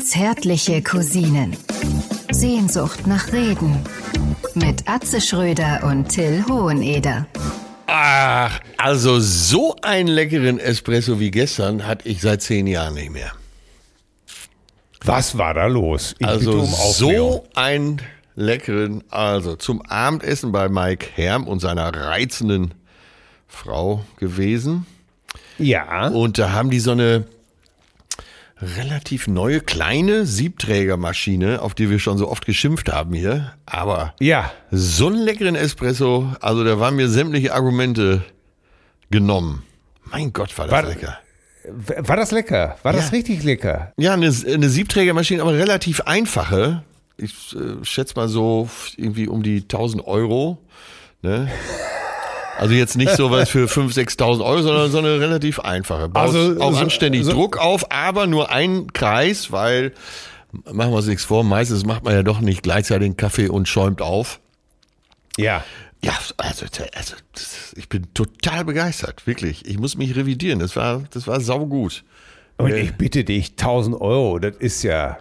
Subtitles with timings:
[0.00, 1.56] Zärtliche Cousinen.
[2.30, 3.84] Sehnsucht nach Reden.
[4.54, 7.26] Mit Atze Schröder und Till Hoheneder.
[7.86, 13.32] Ach, also so einen leckeren Espresso wie gestern hatte ich seit zehn Jahren nicht mehr.
[15.04, 16.14] Was war da los?
[16.18, 18.02] Ich Also um so einen
[18.34, 22.74] leckeren, also zum Abendessen bei Mike Herm und seiner reizenden
[23.46, 24.86] Frau gewesen.
[25.58, 26.08] Ja.
[26.08, 27.24] Und da haben die so eine
[28.60, 33.52] relativ neue kleine Siebträgermaschine, auf die wir schon so oft geschimpft haben hier.
[33.66, 34.50] Aber Ja.
[34.70, 38.24] so einen leckeren Espresso, also da waren mir sämtliche Argumente
[39.10, 39.62] genommen.
[40.04, 41.18] Mein Gott, war das War- lecker.
[41.98, 42.78] War das lecker?
[42.82, 43.16] War das Ja.
[43.16, 43.92] richtig lecker?
[43.98, 46.82] Ja, eine, eine Siebträgermaschine, aber relativ einfache.
[47.18, 50.58] Ich äh, schätze mal so irgendwie um die 1000 Euro.
[51.22, 51.48] Ne?
[52.58, 56.08] Also jetzt nicht so was für 5.000, 6.000 Euro, sondern so eine relativ einfache.
[56.08, 59.92] Baut Also auch so- anständig so- Druck auf, aber nur ein Kreis, weil,
[60.52, 63.68] machen wir uns nichts vor, meistens macht man ja doch nicht gleichzeitig einen Kaffee und
[63.68, 64.40] schäumt auf.
[65.36, 65.64] Ja.
[66.02, 69.66] Ja, also, also das, ich bin total begeistert, wirklich.
[69.66, 72.04] Ich muss mich revidieren, das war, das war saugut.
[72.56, 75.18] Und ich bitte dich, 1000 Euro, das ist ja.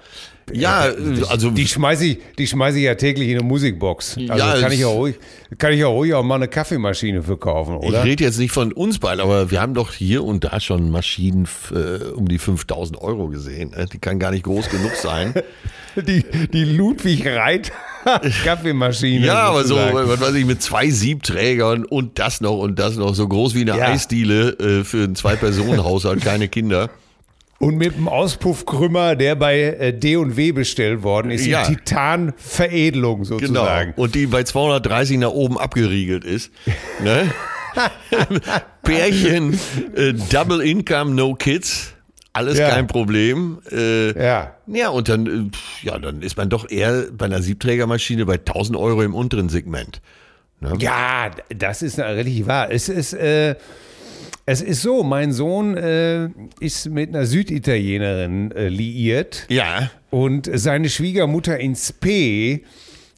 [0.54, 0.88] Ja,
[1.30, 4.18] also Die schmeiße ich, die schmeiße ich ja täglich in eine Musikbox.
[4.30, 5.16] Also Ja, kann ich ja ruhig,
[5.58, 8.04] kann ich ja ruhig auch mal eine Kaffeemaschine für kaufen, Ich oder?
[8.06, 11.48] rede jetzt nicht von uns beiden, aber wir haben doch hier und da schon Maschinen
[11.74, 13.72] äh, um die 5000 Euro gesehen.
[13.72, 13.88] ne?
[13.92, 15.34] Die kann gar nicht groß genug sein.
[15.98, 17.72] Die, die Ludwig Reit
[18.44, 19.26] Kaffeemaschine.
[19.26, 23.16] ja, aber so, was weiß ich, mit zwei Siebträgern und das noch und das noch,
[23.16, 23.88] so groß wie eine Ja.
[23.88, 26.92] Eisdiele äh, für einen Zwei-Personen-Haushalt, keine Kinder.
[27.60, 31.64] Und mit dem Auspuffkrümmer, der bei äh, D&W bestellt worden ist, Ja.
[31.64, 33.40] in Titanveredelung Genau.
[33.40, 33.94] sozusagen.
[33.96, 36.52] Und die bei 230 nach oben abgeriegelt ist.
[37.04, 37.32] Ne?
[38.84, 39.60] Pärchen,
[39.96, 41.94] äh, Double Income, No Kids.
[42.34, 42.70] Alles Ja.
[42.70, 43.58] kein Problem.
[43.72, 44.54] Äh, Ja.
[44.68, 48.78] Ja, und dann, äh, ja, dann ist man doch eher bei einer Siebträgermaschine bei 1000
[48.78, 50.02] Euro im unteren Segment.
[50.80, 52.72] Ja, das ist richtig wahr.
[52.72, 53.56] Es ist, äh,
[54.50, 56.30] es ist so, mein Sohn äh,
[56.62, 59.92] ist mit einer Süditalienerin äh, liiert Ja.
[60.10, 62.64] und seine Schwiegermutter in Spee,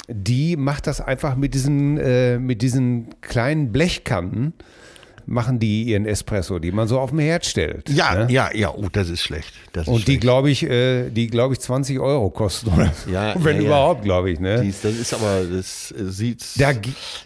[0.07, 4.53] die macht das einfach mit diesen, äh, mit diesen kleinen Blechkannen,
[5.29, 7.89] machen die ihren Espresso, die man so auf dem Herd stellt.
[7.89, 8.31] Ja, ne?
[8.33, 9.53] ja, ja, oh, das ist schlecht.
[9.73, 10.21] Das ist Und die, schlecht.
[10.21, 12.71] glaube ich, äh, die, glaube ich, 20 Euro kosten.
[12.73, 12.91] Oder?
[13.11, 14.39] Ja, Wenn ja, überhaupt, glaube ich.
[14.39, 14.61] Ne?
[14.63, 16.43] Dies, das ist aber, das äh, sieht.
[16.57, 16.71] Da,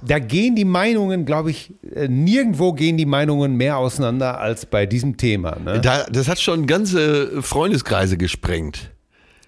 [0.06, 4.86] da gehen die Meinungen, glaube ich, äh, nirgendwo gehen die Meinungen mehr auseinander als bei
[4.86, 5.58] diesem Thema.
[5.64, 5.80] Ne?
[5.80, 8.92] da, das hat schon ganze Freundeskreise gesprengt.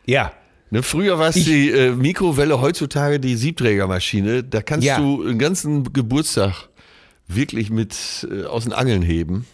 [0.06, 0.32] Ja.
[0.72, 4.44] Ne, früher war es die äh, Mikrowelle, heutzutage die Siebträgermaschine.
[4.44, 4.98] Da kannst Ja.
[4.98, 6.70] du einen ganzen Geburtstag
[7.28, 7.96] wirklich mit
[8.32, 9.46] äh, aus den Angeln heben.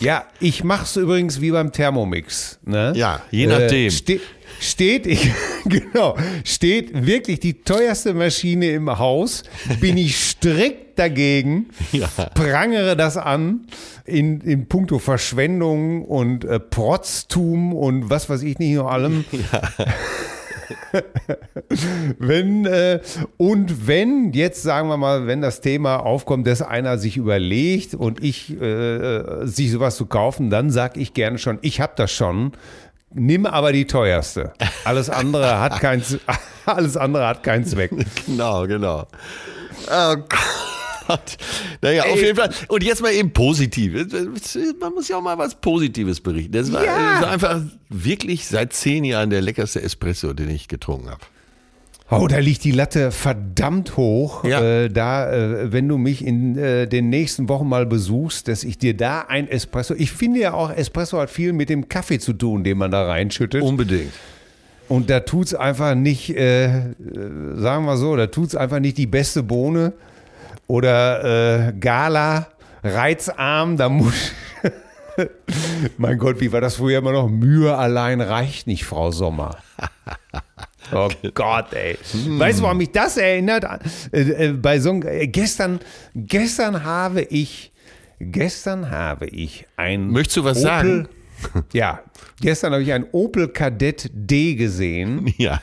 [0.00, 2.58] Ja, ich mache es übrigens wie beim Thermomix.
[2.64, 2.92] Ne?
[2.96, 3.86] Ja, je nachdem.
[3.86, 4.20] Äh, ste
[4.60, 5.30] steht, ich,
[5.64, 9.44] genau, steht wirklich die teuerste Maschine im Haus,
[9.80, 12.08] bin ich strikt dagegen, Ja.
[12.34, 13.66] prangere das an
[14.04, 19.24] in, in puncto Verschwendung und äh, Protztum und was weiß ich nicht noch allem.
[22.18, 23.00] wenn äh,
[23.36, 28.22] und wenn jetzt sagen wir mal, wenn das Thema aufkommt, dass einer sich überlegt und
[28.22, 32.52] ich äh, sich sowas zu kaufen, dann sag ich gerne schon, ich habe das schon.
[33.16, 34.52] Nimm aber die teuerste.
[34.84, 36.02] Alles andere hat kein
[36.66, 37.92] alles andere hat keinen Zweck.
[38.26, 39.06] Genau, genau.
[39.88, 40.63] Oh Gott.
[41.82, 42.50] Naja, auf jeden Fall.
[42.68, 43.92] Und jetzt mal eben positiv.
[44.80, 46.52] Man muss ja auch mal was Positives berichten.
[46.52, 47.12] Das war, Ja.
[47.14, 51.20] das war einfach wirklich seit zehn Jahren der leckerste Espresso, den ich getrunken habe.
[52.10, 54.44] Oh, da liegt die Latte verdammt hoch.
[54.44, 54.60] Ja.
[54.62, 58.76] Äh, da, äh, wenn du mich in äh, den nächsten Wochen mal besuchst, dass ich
[58.78, 59.94] dir da ein Espresso.
[59.96, 63.06] Ich finde ja auch, Espresso hat viel mit dem Kaffee zu tun, den man da
[63.06, 63.62] reinschüttet.
[63.62, 64.12] Unbedingt.
[64.86, 66.82] Und da tut's einfach nicht, äh, äh,
[67.56, 69.94] sagen wir so, da tut's einfach nicht die beste Bohne
[70.66, 72.48] oder äh, Gala,
[72.82, 74.32] reizarm, da muss.
[75.98, 77.28] mein Gott, wie war das früher immer noch?
[77.28, 79.58] Mühe allein reicht nicht, Frau Sommer.
[80.92, 81.96] Oh Gott, ey.
[82.38, 83.64] Weißt du, warum mich das erinnert?
[84.12, 85.80] Äh, äh, bei so äh, gestern,
[86.14, 87.72] gestern habe ich,
[88.20, 90.10] gestern habe ich ein.
[90.10, 91.08] Möchtest du was sagen?
[91.74, 92.00] Ja,
[92.40, 95.60] gestern habe ich ein Opel Kadett D gesehen, Ja.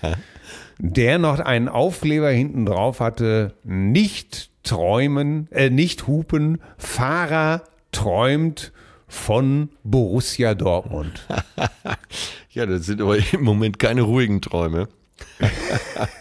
[0.78, 3.54] der noch einen Aufkleber hinten drauf hatte.
[3.64, 6.62] Nicht träumen, äh, nicht hupen.
[6.78, 8.72] Fahrer träumt
[9.08, 11.28] von Borussia Dortmund.
[12.54, 14.90] Ja, das sind aber im Moment keine ruhigen Träume.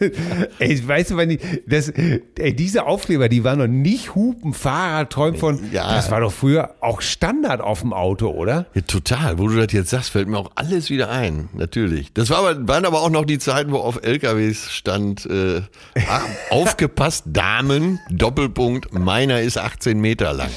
[0.59, 5.11] ey, weißt du, wenn ich, das, ey, diese Aufkleber, die waren noch nicht Hupen, Fahrrad,
[5.11, 5.73] träumen von.
[5.73, 5.95] Ja.
[5.95, 8.67] Das war doch früher auch Standard auf dem Auto, oder?
[8.75, 9.39] Ja, total.
[9.39, 11.49] Wo du das jetzt sagst, fällt mir auch alles wieder ein.
[11.53, 12.13] Natürlich.
[12.13, 15.63] Das war aber, waren aber auch noch die Zeiten, wo auf LKWs stand, äh,
[16.09, 20.51] ach, aufgepasst, Damen, Doppelpunkt, meiner ist 18 Meter lang.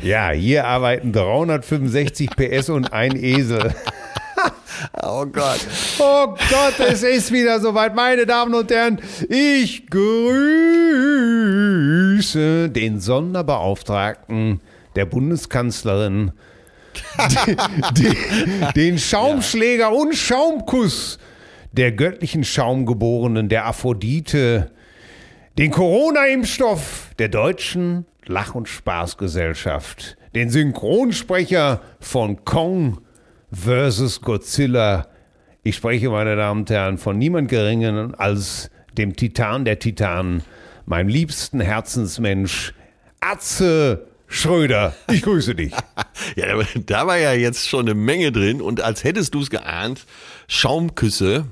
[0.00, 3.74] Ja, hier arbeiten 365 PS und ein Esel.
[5.02, 5.60] Oh Gott.
[5.98, 9.00] Oh Gott, es ist wieder soweit, meine Damen und Herren.
[9.28, 10.30] Ich grüße
[12.70, 14.60] den Sonderbeauftragten
[14.94, 16.30] der Bundeskanzlerin,
[17.28, 17.56] die,
[17.94, 18.16] die,
[18.74, 21.18] den Schaumschläger und Schaumkuss
[21.72, 24.70] der göttlichen Schaumgeborenen, der Aphrodite,
[25.58, 32.98] den Corona-Impfstoff der deutschen Lach- und Spaßgesellschaft, den Synchronsprecher von Kong
[33.52, 35.08] versus Godzilla.
[35.62, 40.42] Ich spreche, meine Damen und Herren, von niemand Geringeren als dem Titan der Titanen,
[40.86, 42.74] meinem liebsten Herzensmensch,
[43.20, 44.94] Atze Schröder.
[45.10, 45.72] Ich grüße dich.
[46.34, 46.46] Ja,
[46.86, 50.04] da war ja jetzt schon eine Menge drin und als hättest du es geahnt,
[50.48, 51.46] Schaumküsse.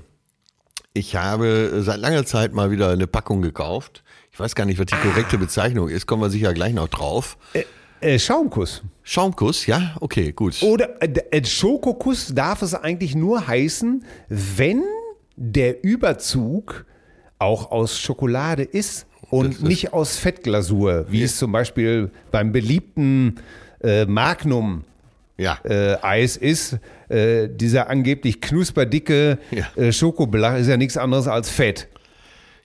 [0.93, 4.03] Ich habe seit langer Zeit mal wieder eine Packung gekauft.
[4.33, 7.39] Ich weiß gar nicht, was die korrekte Bezeichnung ist, kommen wir sicher gleich noch drauf.
[8.01, 8.83] Äh, Schaumkuss.
[9.09, 9.95] Schaumkuss, ja?
[10.01, 10.61] Okay, gut.
[10.63, 14.83] Oder äh, äh, Schokokuss darf es eigentlich nur heißen, wenn
[15.37, 16.85] der Überzug
[17.39, 23.37] auch aus Schokolade ist und ist- nicht aus Fettglasur, wie es zum Beispiel beim beliebten
[23.81, 24.83] äh, Magnum
[25.39, 25.59] Ja.
[25.65, 26.79] äh, Eis ist.
[27.09, 29.67] Äh, dieser angeblich knusperdicke Ja.
[29.77, 31.87] äh, Schokoblach ist ja nichts anderes als Fett.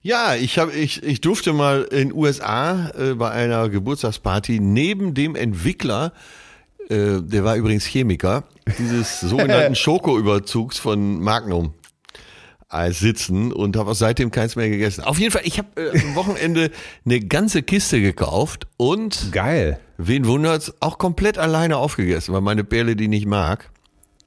[0.04, 5.36] Ja, ich, hab, ich, ich durfte mal in USA äh, bei einer Geburtstagsparty neben dem
[5.36, 6.12] Entwickler,
[6.90, 8.46] äh, der war übrigens Chemiker,
[8.80, 11.76] dieses sogenannten Schokoüberzugs von Magnum
[12.68, 15.04] Eis sitzen und habe auch seitdem keins mehr gegessen.
[15.04, 16.72] Auf jeden Fall, ich habe äh, am Wochenende
[17.06, 19.80] eine ganze Kiste gekauft und, Geil.
[19.98, 23.70] wen wundert's, auch komplett alleine aufgegessen, weil meine Perle die nicht mag.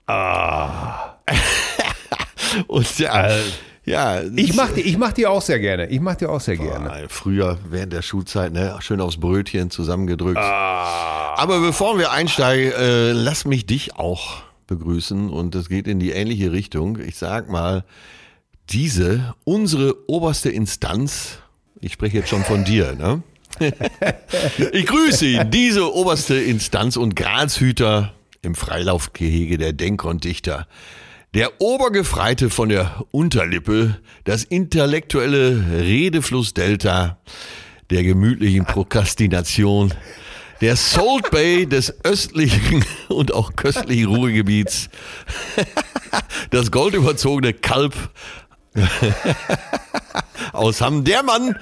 [0.07, 1.17] Ah.
[2.69, 3.29] und ja,
[3.85, 4.23] ja.
[4.23, 5.87] Ich mach, die, ich mach die auch sehr gerne.
[5.89, 6.91] Ich mach die auch sehr gerne.
[6.91, 10.39] Ah, Früher während der Schulzeit, ne, schön aufs Brötchen zusammengedrückt.
[10.39, 16.11] Aber bevor wir einsteigen, äh, lass mich dich auch begrüßen und es geht in die
[16.13, 16.99] ähnliche Richtung.
[16.99, 17.85] Ich sag mal,
[18.71, 21.39] diese, unsere oberste Instanz,
[21.81, 23.23] ich spreche jetzt schon von dir, ne?
[24.73, 30.67] ich grüße ihn, diese oberste Instanz und Grazhüter im Freilaufgehege der Denker und Dichter.
[31.35, 37.19] Der Obergefreite von der Unterlippe, das intellektuelle Redeflussdelta
[37.91, 39.93] der gemütlichen Prokrastination,
[40.61, 44.91] der Salt Bay des östlichen und auch köstlichen Ruhrgebiets,
[46.51, 47.95] das goldüberzogene Kalb
[50.53, 51.57] aus Hamm, der Mann,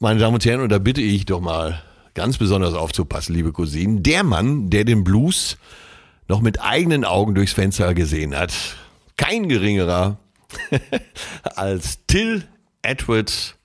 [0.00, 1.80] meine Damen und Herren, und da bitte ich doch mal
[2.14, 5.56] ganz besonders aufzupassen, liebe Cousinen, der Mann, der den Blues
[6.32, 8.54] noch mit eigenen Augen durchs Fenster gesehen hat.
[9.18, 10.16] Kein geringerer
[11.56, 12.44] als Till
[12.80, 13.58] Edward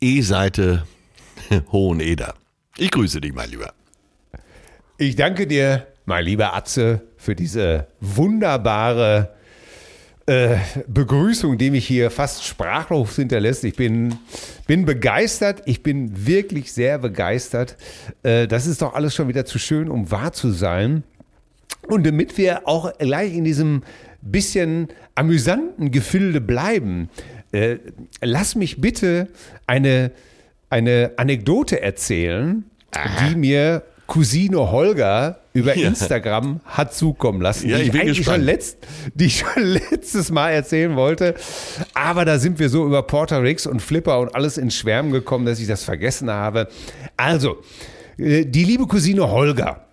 [0.00, 0.86] E-Seite
[1.72, 2.34] Hoheneder.
[2.76, 3.72] Ich grüße dich, mein Lieber.
[4.98, 9.34] Ich danke dir, mein lieber Atze, für diese wunderbare
[10.26, 13.64] äh, Begrüßung, die mich hier fast sprachlos hinterlässt.
[13.64, 14.16] Ich bin,
[14.68, 15.62] bin begeistert.
[15.64, 17.76] Ich bin wirklich sehr begeistert.
[18.22, 21.02] Äh, das ist doch alles schon wieder zu schön, um wahr zu sein.
[21.88, 23.82] Und damit wir auch gleich in diesem
[24.22, 27.08] bisschen amüsanten Gefilde bleiben,
[27.52, 27.76] äh,
[28.20, 29.28] lass mich bitte
[29.66, 30.10] eine,
[30.70, 32.64] eine Anekdote erzählen,
[33.30, 35.88] die mir Cousine Holger über Ja.
[35.88, 38.36] Instagram hat zukommen lassen, Ja, die ich bin eigentlich gespannt.
[38.38, 38.78] schon letzt,
[39.14, 41.34] die ich schon letztes Mal erzählen wollte.
[41.94, 45.44] Aber da sind wir so über Porter Ricks und Flipper und alles ins Schwärmen gekommen,
[45.46, 46.68] dass ich das vergessen habe.
[47.16, 47.58] Also,
[48.18, 49.84] äh, die liebe Cousine Holger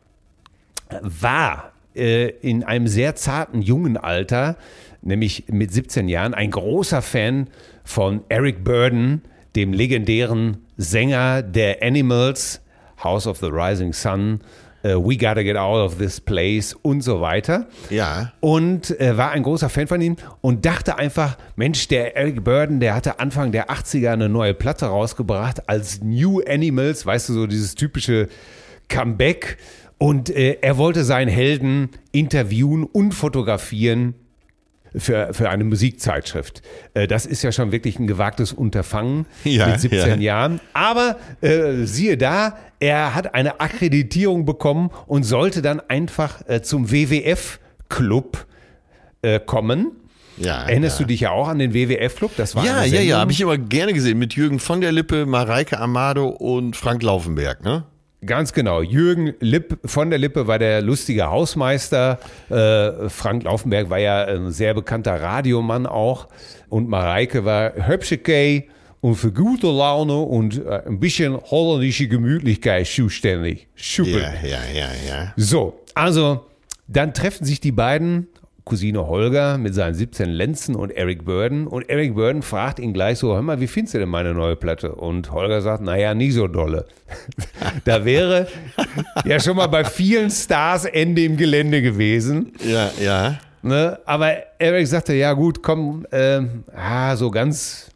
[1.01, 4.57] war äh, in einem sehr zarten jungen Alter,
[5.01, 7.47] nämlich mit 17 Jahren, ein großer Fan
[7.83, 9.21] von Eric Burden,
[9.55, 12.61] dem legendären Sänger der Animals,
[13.03, 14.41] House of the Rising Sun,
[14.85, 17.67] äh, We Gotta Get Out of This Place und so weiter.
[17.89, 18.33] Ja.
[18.39, 22.79] Und äh, war ein großer Fan von ihm und dachte einfach, Mensch, der Eric Burden,
[22.79, 27.47] der hatte Anfang der 80er eine neue Platte rausgebracht als New Animals, weißt du, so
[27.47, 28.27] dieses typische
[28.87, 29.57] Comeback.
[29.97, 34.15] Und äh, er wollte seinen Helden interviewen und fotografieren
[34.97, 36.61] für, für eine Musikzeitschrift.
[36.93, 40.15] Äh, das ist ja schon wirklich ein gewagtes Unterfangen Ja, mit 17 ja.
[40.15, 40.59] Jahren.
[40.73, 46.91] Aber äh, siehe da, er hat eine Akkreditierung bekommen und sollte dann einfach äh, zum
[46.91, 48.45] WWF-Club
[49.21, 49.91] äh, kommen.
[50.37, 51.05] Ja, Erinnerst ja.
[51.05, 52.31] du dich ja auch an den WWF-Club?
[52.35, 54.17] Das war Ja, ja, ja, habe ich immer gerne gesehen.
[54.17, 57.85] Mit Jürgen von der Lippe, Mareike Amado und Frank Laufenberg, ne?
[58.25, 58.81] Ganz genau.
[58.81, 62.19] Jürgen Lipp von der Lippe war der lustige Hausmeister.
[62.49, 66.27] Äh, Frank Laufenberg war ja ein sehr bekannter Radiomann auch.
[66.69, 68.69] Und Mareike war hübsche Kay
[69.01, 73.67] und für gute Laune und äh, ein bisschen holländische Gemütlichkeit zuständig.
[73.75, 74.09] Super.
[74.09, 75.33] Ja, ja, ja, ja.
[75.37, 76.45] So, also
[76.87, 78.27] dann treffen sich die beiden,
[78.65, 81.67] Cousine Holger mit seinen 17 Lenzen und Eric Burden.
[81.67, 84.55] Und Eric Burden fragt ihn gleich so, hör mal, wie findest du denn meine neue
[84.55, 84.95] Platte?
[84.95, 86.87] Und Holger sagt, naja, nie so dolle.
[87.85, 88.47] da wäre
[89.23, 92.53] ja schon mal bei vielen Stars Ende im Gelände gewesen.
[92.65, 93.39] Ja, ja.
[93.61, 93.99] Ne?
[94.05, 97.91] Aber Eric sagte, ja gut, komm, ähm, ah, so ganz,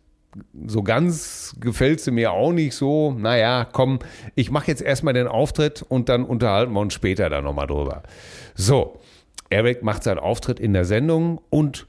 [0.68, 3.16] so ganz gefällt sie mir auch nicht so.
[3.18, 4.00] Naja, komm,
[4.36, 8.04] ich mache jetzt erstmal den Auftritt und dann unterhalten wir uns später dann nochmal drüber.
[8.54, 8.99] So,
[9.50, 11.88] Eric macht seinen Auftritt in der Sendung und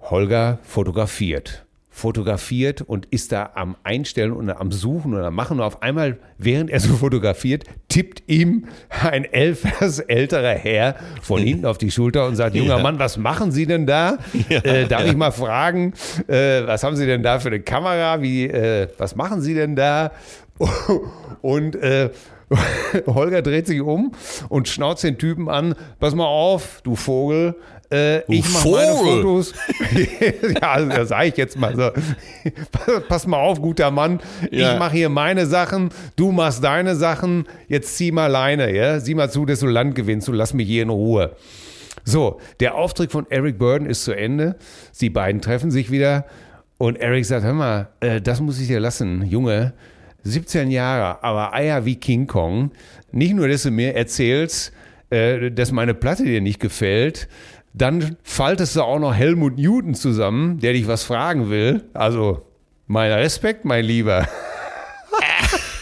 [0.00, 1.64] Holger fotografiert.
[1.90, 5.58] Fotografiert und ist da am Einstellen und am Suchen und am Machen.
[5.60, 11.66] Und auf einmal, während er so fotografiert, tippt ihm ein elfers älterer Herr von hinten
[11.66, 12.82] auf die Schulter und sagt, junger Ja.
[12.82, 14.18] Mann, was machen Sie denn da?
[14.48, 15.92] äh, darf ich mal fragen,
[16.26, 18.20] äh, was haben Sie denn da für eine Kamera?
[18.20, 20.10] Wie, äh, was machen Sie denn da?
[21.42, 22.10] Und äh,
[23.06, 24.12] Holger dreht sich um
[24.48, 27.56] und schnauzt den Typen an, pass mal auf, du Vogel,
[27.90, 28.92] äh, ich mache meine.
[28.94, 29.54] Fotos.
[30.62, 31.90] ja, das sage ich jetzt mal so.
[33.08, 34.20] Pass mal auf, guter Mann,
[34.50, 34.72] Ja.
[34.72, 39.00] ich mache hier meine Sachen, du machst deine Sachen, jetzt zieh mal Leine, ja?
[39.00, 41.36] Sieh mal zu, dass du Land gewinnst und lass mich hier in Ruhe.
[42.04, 44.56] So, der Auftritt von Eric Burden ist zu Ende.
[44.92, 46.24] Sie beiden treffen sich wieder
[46.78, 49.72] und Eric sagt, hör mal, äh, das muss ich dir lassen, Junge.
[50.24, 52.72] 17 Jahre, aber Eier wie King Kong.
[53.12, 54.72] Nicht nur, dass du mir erzählst,
[55.10, 57.28] äh, dass meine Platte dir nicht gefällt,
[57.72, 61.84] dann faltest du auch noch Helmut Newton zusammen, der dich was fragen will.
[61.92, 62.46] Also,
[62.86, 64.26] mein Respekt, mein Lieber.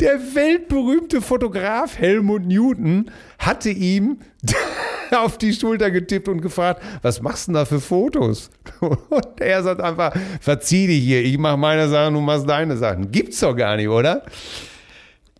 [0.00, 4.18] Der weltberühmte Fotograf Helmut Newton hatte ihm
[5.10, 8.50] auf die Schulter getippt und gefragt, was machst du denn da für Fotos?
[8.80, 13.10] Und er sagt einfach, verzieh dich hier, ich mach meine Sachen, du machst deine Sachen.
[13.10, 14.22] Gibt's doch gar nicht, oder?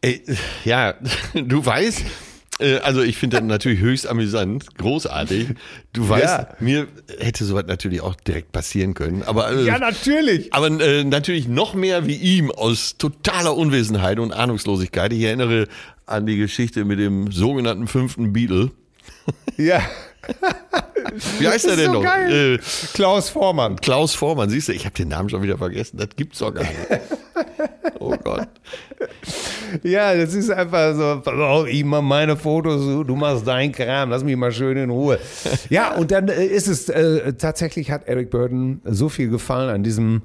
[0.02, 0.22] Ey,
[0.64, 0.94] ja,
[1.34, 2.04] du weißt,
[2.60, 5.48] äh, also ich finde das natürlich höchst amüsant, großartig.
[5.92, 6.48] Du weißt, Ja.
[6.60, 6.86] mir
[7.18, 10.52] hätte sowas natürlich auch direkt passieren können, aber äh, Ja, natürlich.
[10.52, 15.12] aber äh, natürlich noch mehr wie ihm aus totaler Unwissenheit und Ahnungslosigkeit.
[15.12, 15.66] Ich erinnere
[16.06, 18.70] an die Geschichte mit dem sogenannten fünften Beatle.
[19.56, 19.80] Ja.
[21.38, 22.04] Wie heißt er denn so noch?
[22.04, 22.58] Äh,
[22.94, 23.76] Klaus Vormann.
[23.76, 25.96] Klaus Vormann, siehst du, ich habe den Namen schon wieder vergessen.
[25.96, 26.76] Das gibt's doch gar nicht.
[27.98, 28.48] Oh Gott.
[29.82, 34.24] Ja, das ist einfach so, auf, ich mach meine Fotos, du machst dein Kram, lass
[34.24, 35.18] mich mal schön in Ruhe.
[35.68, 39.82] Ja, und dann äh, ist es, äh, tatsächlich hat Eric Burden so viel Gefallen an
[39.82, 40.22] diesem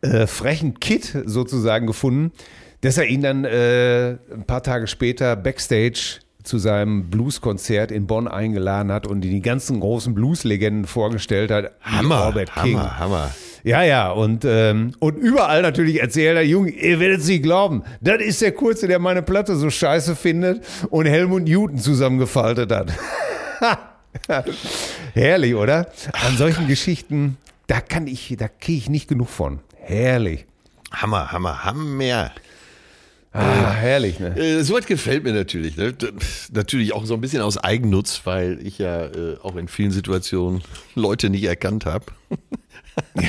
[0.00, 2.32] äh, frechen Kid sozusagen gefunden,
[2.80, 8.28] dass er ihn dann äh, ein paar Tage später backstage zu seinem Blueskonzert in Bonn
[8.28, 11.72] eingeladen hat und die ganzen großen Blueslegenden vorgestellt hat.
[11.80, 12.78] Hammer, Albert King.
[12.78, 13.30] Hammer, Hammer.
[13.62, 17.82] Ja, ja, und, ähm, und überall natürlich erzählt er, Junge, ihr werdet es nicht glauben,
[18.00, 22.92] das ist der Kurze, der meine Platte so scheiße findet und Helmut Newton zusammengefaltet hat.
[25.14, 25.88] Herrlich, oder?
[26.26, 29.60] An solchen Geschichten, da kann ich, da kriege ich nicht genug von.
[29.76, 30.46] Herrlich.
[30.92, 32.32] Hammer, Hammer, Hammer.
[33.32, 34.36] Ah, herrlich, ne?
[34.36, 35.76] Äh, Sowas gefällt mir natürlich.
[35.76, 35.94] Ne?
[36.52, 40.62] Natürlich auch so ein bisschen aus Eigennutz, weil ich ja äh, auch in vielen Situationen
[40.96, 42.06] Leute nicht erkannt habe.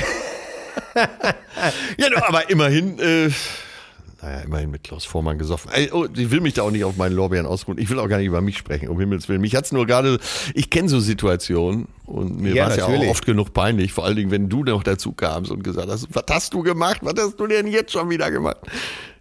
[1.96, 3.30] ja, aber immerhin, äh,
[4.20, 5.70] naja, immerhin mit Klaus Vormann gesoffen.
[5.92, 7.78] Oh, ich will mich da auch nicht auf meinen Lorbeeren ausruhen.
[7.78, 9.40] Ich will auch gar nicht über mich sprechen, um Himmels Willen.
[9.40, 10.18] Mich hat's nur gerade,
[10.54, 14.04] ich kenne so Situationen und mir Ja, war es ja auch oft genug peinlich, vor
[14.04, 16.98] allen Dingen, wenn du noch dazu kamst und gesagt hast, was hast du gemacht?
[17.02, 18.58] Was hast du denn jetzt schon wieder gemacht?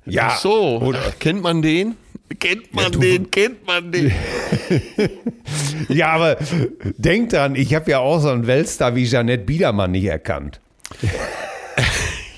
[0.05, 1.95] Ja, Ach so, oder- kennt man den?
[2.39, 3.29] Kennt man du- den?
[3.29, 4.11] Kennt man den?
[5.89, 6.37] Ja, aber
[6.97, 10.59] denk dran, ich habe ja auch so einen Weltstar wie Jeanette Biedermann nicht erkannt.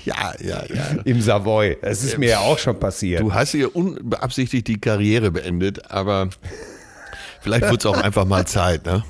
[0.04, 0.86] Ja, ja, ja.
[1.06, 1.78] Im Savoy.
[1.80, 3.22] Das ist mir ja auch schon passiert.
[3.22, 6.28] Du hast hier unbeabsichtigt die Karriere beendet, aber
[7.40, 9.02] vielleicht wird es auch einfach mal Zeit, ne?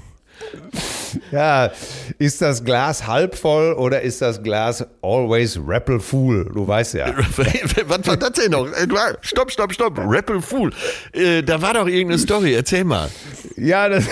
[1.31, 1.71] Ja,
[2.19, 6.51] ist das Glas halb voll oder ist das Glas always rappel full?
[6.53, 7.07] Du weißt ja.
[7.87, 8.67] Was war das denn noch?
[8.67, 8.87] Äh,
[9.21, 9.99] Stopp, stopp, stopp.
[9.99, 10.73] Rappel Fool.
[11.13, 12.55] Äh, da war doch irgendeine Story.
[12.55, 13.11] Erzähl mal.
[13.57, 14.05] Ja, das.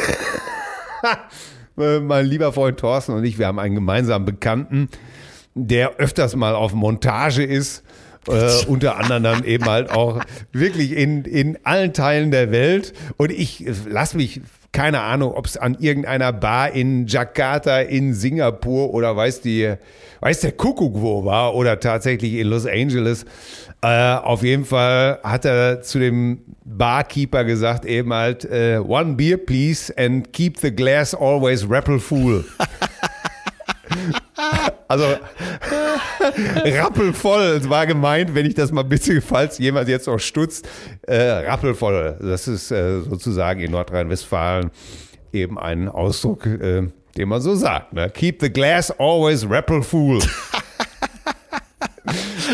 [1.77, 4.89] mein lieber Freund Thorsten und ich, wir haben einen gemeinsamen Bekannten,
[5.55, 7.83] der öfters mal auf Montage ist.
[8.29, 10.21] Äh, unter anderem dann eben halt auch
[10.53, 12.93] wirklich in, in allen Teilen der Welt.
[13.17, 14.41] Und ich äh, lass mich
[14.73, 19.75] keine Ahnung, ob es an irgendeiner Bar in Jakarta, in Singapur oder weiß die,
[20.21, 23.27] weiß der Kuckuck wo war oder tatsächlich in Los Angeles.
[23.83, 29.37] Äh, auf jeden Fall hat er zu dem Barkeeper gesagt eben halt, äh, one beer
[29.37, 32.45] please and keep the glass always rappel full.
[34.89, 35.07] Also
[36.65, 37.43] rappelvoll.
[37.43, 40.69] Es war gemeint, wenn ich das mal bitte, falls jemand jetzt noch stutzt,
[41.03, 42.19] äh, rappelvoll.
[42.21, 44.71] Das ist äh, sozusagen in Nordrhein-Westfalen
[45.33, 47.93] eben ein Ausdruck, äh, den man so sagt.
[47.93, 48.11] Ne?
[48.11, 50.21] Keep the glass always rappelfull.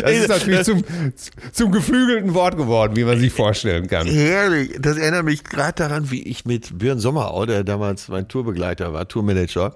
[0.01, 0.83] Das ist natürlich zum,
[1.51, 4.07] zum geflügelten Wort geworden, wie man sich vorstellen kann.
[4.07, 4.77] Herrlich.
[4.79, 9.07] Das erinnert mich gerade daran, wie ich mit Björn Sommerau, der damals mein Tourbegleiter war,
[9.07, 9.73] Tourmanager,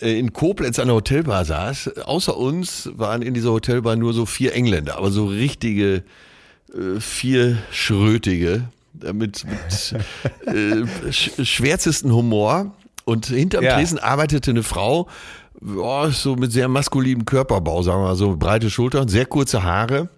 [0.00, 1.98] in Koblenz an der Hotelbar saß.
[2.04, 6.02] Außer uns waren in dieser Hotelbar nur so vier Engländer, aber so richtige
[6.74, 8.64] äh, vier Schrötige
[9.02, 9.94] äh, mit, mit
[10.46, 12.74] äh, sch schwärzesten Humor.
[13.04, 13.76] Und hinterm Ja.
[13.76, 15.08] Tresen arbeitete eine Frau,
[15.62, 20.08] ja, so mit sehr maskulinem Körperbau, sagen wir mal, so breite Schultern, sehr kurze Haare.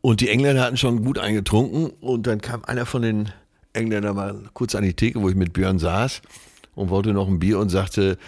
[0.00, 3.30] Und die Engländer hatten schon gut eingetrunken und dann kam einer von den
[3.72, 6.20] Engländern mal kurz an die Theke, wo ich mit Björn saß
[6.74, 8.18] und wollte noch ein Bier und sagte,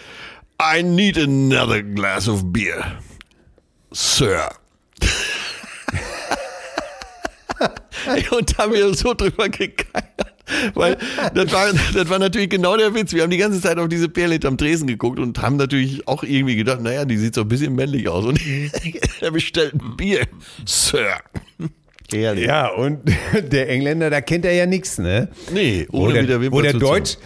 [0.60, 2.98] I need another glass of beer,
[3.92, 4.50] Sir.
[8.30, 10.34] und haben wir so drüber gekeiert.
[10.74, 10.98] Weil
[11.34, 13.12] das war, das war natürlich genau der Witz.
[13.12, 16.22] Wir haben die ganze Zeit auf diese Perle hinterm Tresen geguckt und haben natürlich auch
[16.22, 18.24] irgendwie gedacht, naja, die sieht so ein bisschen männlich aus.
[18.24, 18.40] Und
[19.20, 20.26] er bestellt ein Bier,
[20.66, 21.18] Sir.
[22.14, 22.46] Herrlich.
[22.46, 23.00] Ja, und
[23.52, 25.28] der Engländer, da kennt er ja nichts, ne?
[25.52, 27.16] Nee, Wo ohne der, wieder wo, der Deutsch,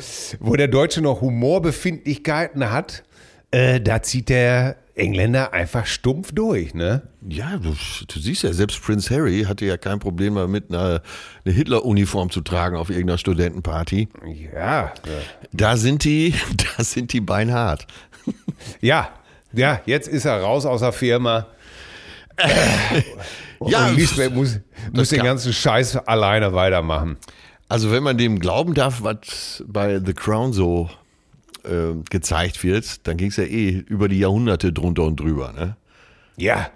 [0.41, 3.05] wo der Deutsche noch Humorbefindlichkeiten hat,
[3.51, 7.03] äh, da zieht der Engländer einfach stumpf durch, ne?
[7.29, 11.03] Ja, du, du siehst ja, selbst Prince Harry hatte ja kein Problem damit, eine,
[11.45, 14.09] eine Hitler-Uniform zu tragen auf irgendeiner Studentenparty.
[14.53, 14.93] Ja,
[15.53, 16.35] Da sind die,
[16.77, 17.87] da sind die beinhart.
[18.81, 19.09] ja,
[19.53, 21.47] ja, jetzt ist er raus aus der Firma.
[23.67, 24.61] Ja, und Lisbeth muss,
[24.93, 27.17] muss den ganzen Scheiß alleine weitermachen.
[27.69, 30.89] Also wenn man dem glauben darf, was bei The Crown so
[31.65, 35.53] äh, gezeigt wird, dann ging es ja eh über die Jahrhunderte drunter und drüber.
[35.53, 35.77] Ne?
[36.37, 36.71] Ja.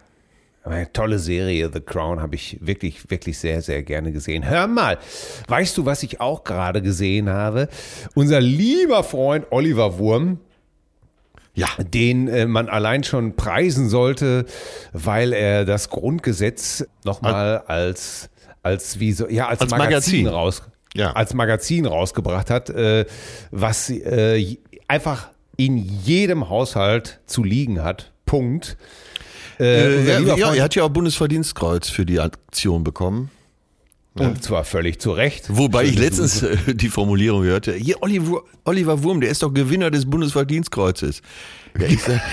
[0.64, 4.48] Eine tolle Serie, The Crown, habe ich wirklich, wirklich sehr, sehr gerne gesehen.
[4.48, 4.98] Hör mal,
[5.48, 7.68] weißt du, was ich auch gerade gesehen habe?
[8.14, 10.38] Unser lieber Freund Oliver Wurm,
[11.54, 14.46] Ja, den äh, man allein schon preisen sollte,
[14.92, 18.30] weil er das Grundgesetz nochmal als,
[18.62, 20.26] als, wie so, ja, als, Als Magazin, Magazin.
[20.28, 20.62] raus,
[20.94, 21.12] Ja.
[21.12, 23.04] als Magazin rausgebracht hat, äh,
[23.50, 24.56] was äh,
[24.88, 28.12] einfach in jedem Haushalt zu liegen hat.
[28.24, 28.78] Punkt.
[29.58, 33.30] Äh, unser ja, er hat ja auch Bundesverdienstkreuz für die Aktion bekommen.
[34.14, 35.44] Und zwar völlig zu Recht.
[35.48, 39.90] Wobei ich letztens äh, die Formulierung hörte, hier Oliver, Oliver Wurm, der ist doch Gewinner
[39.90, 41.22] des Bundesverdienstkreuzes.
[41.78, 42.20] Ja, ich sag,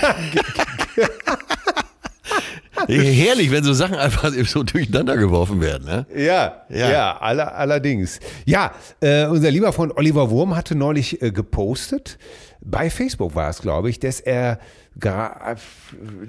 [2.88, 5.84] Herrlich, wenn so Sachen einfach so durcheinander geworfen werden.
[5.86, 6.06] Ne?
[6.16, 7.18] Ja, ja, Ja.
[7.18, 8.20] aller, allerdings.
[8.46, 12.18] Ja, äh, unser lieber Freund Oliver Wurm hatte neulich äh, gepostet,
[12.62, 14.58] bei Facebook war es, glaube ich, dass er
[14.98, 15.56] gra-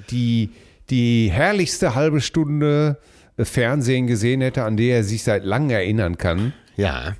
[0.09, 0.51] die,
[0.89, 3.05] die herrlichste halbe Stunde äh,
[3.45, 6.53] Fernsehen gesehen hätte, an die er sich seit langem erinnern kann.
[6.77, 7.15] Ja.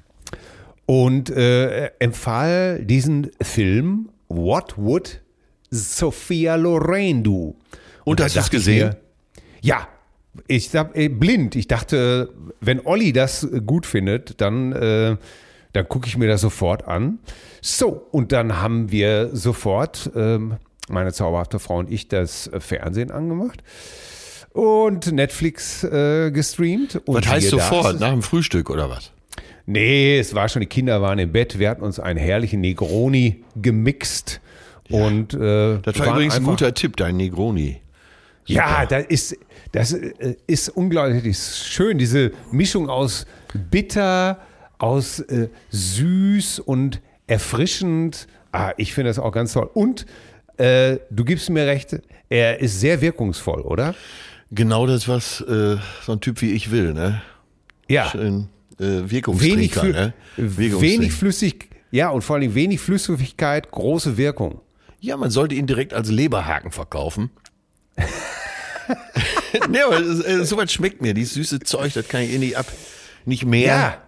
[0.85, 5.21] Und äh, empfahl diesen Film What Would
[5.69, 7.55] Sophia Loren Do?
[8.03, 8.89] Und da hast dachte ich gesehen?
[8.89, 8.97] mir,
[9.61, 9.87] ja,
[10.47, 11.55] ich hab, äh, blind.
[11.55, 15.17] Ich dachte, wenn Olli das gut findet, dann, äh,
[15.73, 17.19] dann gucke ich mir das sofort an.
[17.61, 20.57] So, und dann haben wir sofort, ähm,
[20.89, 23.63] meine zauberhafte Frau und ich, das Fernsehen angemacht
[24.53, 27.01] und Netflix äh, gestreamt.
[27.05, 27.99] Und Was heißt sofort?
[27.99, 29.11] Nach dem Frühstück oder was?
[29.65, 33.43] Nee, es war schon, die Kinder waren im Bett, wir hatten uns einen herrlichen Negroni
[33.55, 34.41] gemixt.
[34.89, 37.79] Und äh, Das war übrigens ein guter Tipp, dein Negroni.
[38.45, 39.37] Ja, das ist,
[39.71, 43.25] das äh, ist unglaublich schön, diese Mischung aus
[43.69, 44.41] bitter,
[44.79, 48.27] aus äh, süß und erfrischend.
[48.51, 49.69] Ah, ich finde das auch ganz toll.
[49.73, 50.05] Und
[50.57, 53.95] äh, du gibst mir recht, er ist sehr wirkungsvoll, oder?
[54.51, 57.21] Genau das, was äh, so ein Typ wie ich will, ne?
[57.87, 58.09] Ja.
[58.09, 58.49] Schön
[58.81, 60.13] äh, Wenig, ne?
[60.37, 61.11] wenig.
[61.13, 64.61] Flüssig, ja, und vor allem wenig Flüssigkeit, große Wirkung.
[64.99, 67.31] Ja, man sollte ihn direkt als Leberhaken verkaufen.
[67.97, 71.13] ne, aber äh, sowas schmeckt mir.
[71.13, 72.65] Dieses süße Zeug, das kann ich eh nicht ab.
[73.25, 74.01] Nicht mehr.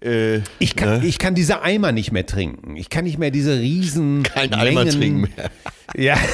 [0.00, 1.06] Äh, Ich kann, ne?
[1.06, 2.76] ich kann diese Eimer nicht mehr trinken.
[2.76, 5.50] Ich kann nicht mehr diese riesen Kein Eimer trinken mehr.
[5.94, 6.18] Ja.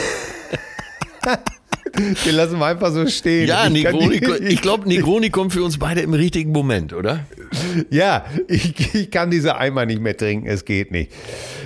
[2.26, 3.48] Den lassen wir einfach so stehen.
[3.48, 7.20] Ja, Ich Negroni, die- ich glaube, Negroni kommt für uns beide im richtigen Moment, oder?
[7.90, 11.12] Ja, ich, ich kann diese Eimer nicht mehr trinken, es geht nicht.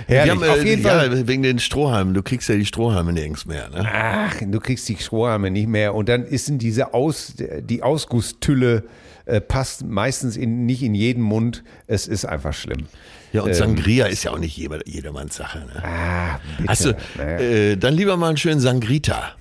[0.07, 0.41] Herrlich.
[0.41, 1.27] Wir haben, Auf äh, jeden ja, Fall.
[1.27, 2.13] wegen den Strohhalmen.
[2.13, 3.69] Du kriegst ja die Strohhalme nirgends mehr.
[3.69, 3.87] Ne?
[3.91, 8.83] Ach, du kriegst die Strohhalme nicht mehr und dann ist diese Aus, die Ausgusstülle
[9.25, 11.63] äh, passt meistens in, nicht in jeden Mund.
[11.87, 12.85] Es ist einfach schlimm.
[13.33, 15.59] Ja, und Sangria ist ja auch nicht jeder, jedermanns Sache.
[15.59, 15.71] Ne?
[15.77, 15.81] Ähm.
[15.83, 16.69] Ah, bitte.
[16.69, 17.39] Hast du, Naja.
[17.39, 19.35] äh, dann lieber mal einen schönen Sangrita.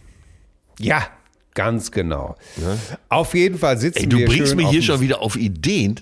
[0.80, 1.06] Ja,
[1.54, 2.36] ganz genau.
[3.08, 5.36] Auf jeden Fall sitzen Ey, du wir bringst schön mich auf hier schon wieder auf
[5.36, 6.00] Ideen.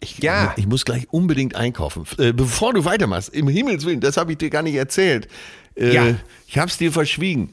[0.00, 0.52] Ich, Ja.
[0.56, 2.04] ich muss gleich unbedingt einkaufen.
[2.18, 5.28] Äh, bevor du weitermachst, im Himmels Willen, das habe ich dir gar nicht erzählt.
[5.74, 6.14] Äh, Ja.
[6.48, 7.52] Ich habe es dir verschwiegen.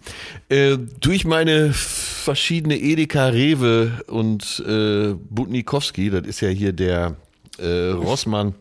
[0.49, 7.15] Äh, durch meine verschiedene Edeka, Rewe und äh, Butnikowski, das ist ja hier der
[7.59, 8.53] äh, Rossmann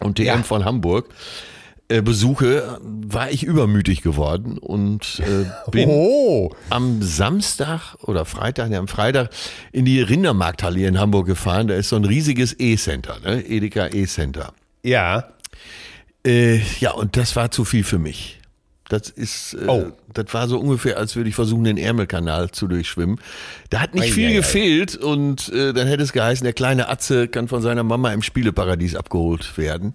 [0.00, 0.42] und DM Ja.
[0.42, 1.08] von Hamburg,
[1.88, 8.78] äh, Besuche, war ich übermütig geworden und äh, bin Oh, am Samstag oder Freitag, ne,
[8.78, 9.30] am Freitag
[9.72, 11.68] in die Rindermarkthalle in Hamburg gefahren.
[11.68, 13.44] Da ist so ein riesiges E-Center, ne?
[13.46, 14.52] Edeka E-Center.
[14.82, 15.28] ja.
[16.26, 18.40] Äh, ja, und das war zu viel für mich.
[18.88, 19.92] Das ist, äh, Oh.
[20.14, 23.20] das war so ungefähr, als würde ich versuchen, den Ärmelkanal zu durchschwimmen.
[23.68, 24.34] Da hat nicht Ei, viel ei, ei.
[24.36, 28.22] gefehlt und äh, dann hätte es geheißen, der kleine Atze kann von seiner Mama im
[28.22, 29.92] Spieleparadies abgeholt werden.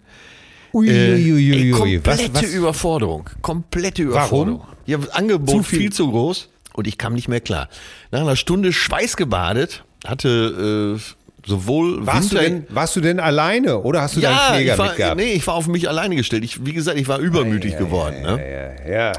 [0.73, 2.01] Äh, ey, Uiuiuiui.
[2.05, 2.53] Was, komplette was?
[2.53, 3.29] Überforderung.
[3.41, 4.63] Komplette Überforderung.
[4.85, 5.79] Ja, Angebot Zu viel.
[5.79, 5.91] viel.
[5.91, 7.69] zu groß und ich kam nicht mehr klar.
[8.11, 12.49] Nach einer Stunde schweißgebadet hatte äh, sowohl Warst du, Winter...
[12.49, 15.17] denn, warst du denn alleine oder hast du deinen ja, Pfleger ich war, mitgehabt?
[15.17, 16.43] nee, ich war auf mich alleine gestellt.
[16.43, 18.17] Ich, wie gesagt, ich war übermütig geworden.
[18.23, 18.75] Ja, ne?
[18.87, 19.13] ja, ja.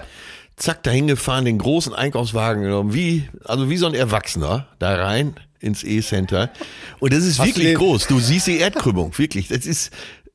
[0.56, 5.34] Zack, dahin gefahren, den großen Einkaufswagen genommen, wie, also wie so ein Erwachsener, da rein
[5.58, 6.50] ins E-Center.
[6.98, 8.06] Und das ist Hast du wirklich groß.
[8.06, 9.48] Du siehst die Erdkrümmung, wirklich.
[9.48, 9.90] Das ist,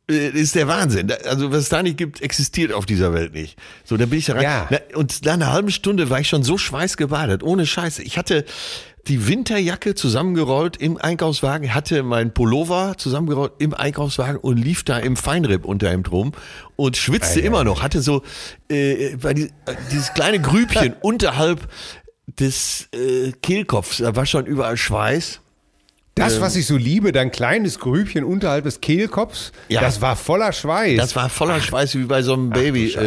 [0.08, 1.12] ist der Wahnsinn.
[1.28, 3.58] Also was es da nicht gibt, existiert auf dieser Welt nicht.
[3.84, 4.44] So, dann bin ich da rein.
[4.44, 4.68] Ja.
[4.94, 8.04] Und nach einer halben Stunde war ich schon so schweißgebadet, ohne Scheiße.
[8.04, 8.46] Ich hatte
[9.08, 15.16] die Winterjacke zusammengerollt im Einkaufswagen, hatte mein Pullover zusammengerollt im Einkaufswagen und lief da im
[15.16, 16.32] Feinripp Unterhemd rum
[16.76, 18.24] und schwitzte ei, immer noch, hatte so
[18.68, 19.50] äh, die, äh,
[19.92, 21.68] dieses kleine Grübchen unterhalb
[22.40, 25.42] des äh, Kehlkopfs, da war schon überall Schweiß.
[26.16, 29.82] Das, was ich so liebe, dein kleines Grübchen unterhalb des Kehlkopfs, Ja.
[29.82, 30.98] das war voller Schweiß.
[30.98, 33.00] Das war voller Schweiß wie bei so einem Baby du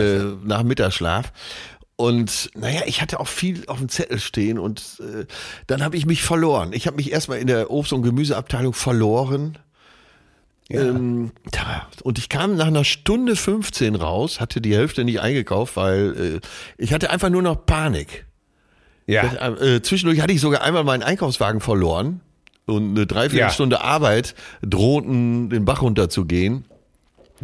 [0.43, 1.33] äh, nach Mittagsschlaf.
[1.97, 5.25] Und naja, ich hatte auch viel auf dem Zettel stehen und äh,
[5.67, 6.73] dann habe ich mich verloren.
[6.73, 9.57] Ich habe mich erstmal in der Obst- und Gemüseabteilung verloren.
[10.71, 15.77] Ähm, tja, und ich kam nach einer Stunde 15 raus, hatte die Hälfte nicht eingekauft,
[15.77, 16.41] weil äh,
[16.77, 18.27] ich hatte einfach nur noch Panik.
[19.07, 19.25] ja.
[19.57, 22.21] Äh, zwischendurch hatte ich sogar einmal meinen Einkaufswagen verloren
[22.69, 26.65] und eine Dreiviertelstunde Arbeit drohten den Bach runterzugehen.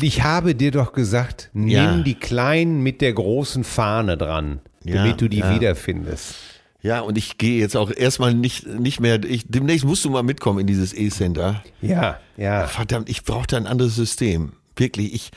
[0.00, 1.96] Ich habe dir doch gesagt, nimm Ja.
[1.98, 5.54] die kleinen mit der großen Fahne dran, Ja, damit du die ja.
[5.54, 6.34] wiederfindest.
[6.82, 10.22] Ja, und ich gehe jetzt auch erstmal nicht, nicht mehr, ich, demnächst musst du mal
[10.22, 11.62] mitkommen in dieses E-Center.
[11.80, 12.66] Ja, ja.
[12.66, 14.52] Verdammt, ich brauche da ein anderes System.
[14.76, 15.30] Wirklich, ich,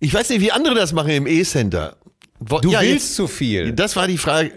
[0.00, 1.96] ich weiß nicht, wie andere das machen im E-Center.
[2.40, 3.72] Du ja, willst jetzt- zu viel.
[3.72, 4.50] Das war die Frage,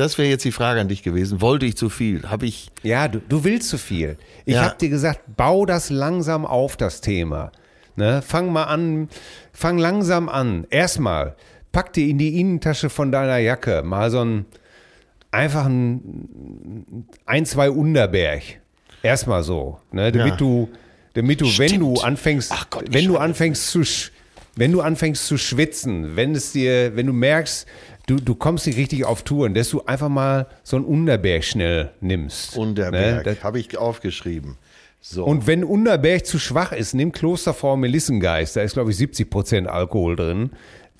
[0.00, 1.40] das wäre jetzt die Frage an dich gewesen.
[1.40, 2.22] Wollte ich zu viel?
[2.28, 4.16] Habe ich, Ja, du, du willst zu viel.
[4.46, 4.62] Ich Ja.
[4.64, 7.52] habe dir gesagt, bau das langsam auf, das Thema.
[7.96, 8.22] Ne?
[8.22, 9.08] Fang mal an,
[9.52, 10.66] fang langsam an.
[10.70, 11.36] Erstmal,
[11.72, 14.46] pack dir in die Innentasche von deiner Jacke mal so ein,
[15.30, 18.42] einfach ein, ein zwei Unterberg.
[19.02, 20.10] Erstmal so, ne?
[20.12, 20.36] damit Ja.
[20.36, 20.68] du,
[21.14, 23.82] damit du, wenn du anfängst, Ach Gott, wenn du anfängst zu,
[24.56, 27.66] wenn du anfängst zu schwitzen, wenn es dir, wenn du merkst,
[28.10, 31.90] du, du kommst nicht richtig auf Touren, dass du einfach mal so ein Unterberg schnell
[32.00, 32.56] nimmst.
[32.56, 33.22] Unterberg, Ne?
[33.22, 34.56] Das- habe ich aufgeschrieben.
[35.02, 35.24] So.
[35.24, 39.66] Und wenn Unterberg zu schwach ist, nimm Klosterform Melissengeist, da ist glaube ich 70 Prozent
[39.68, 40.50] Alkohol drin.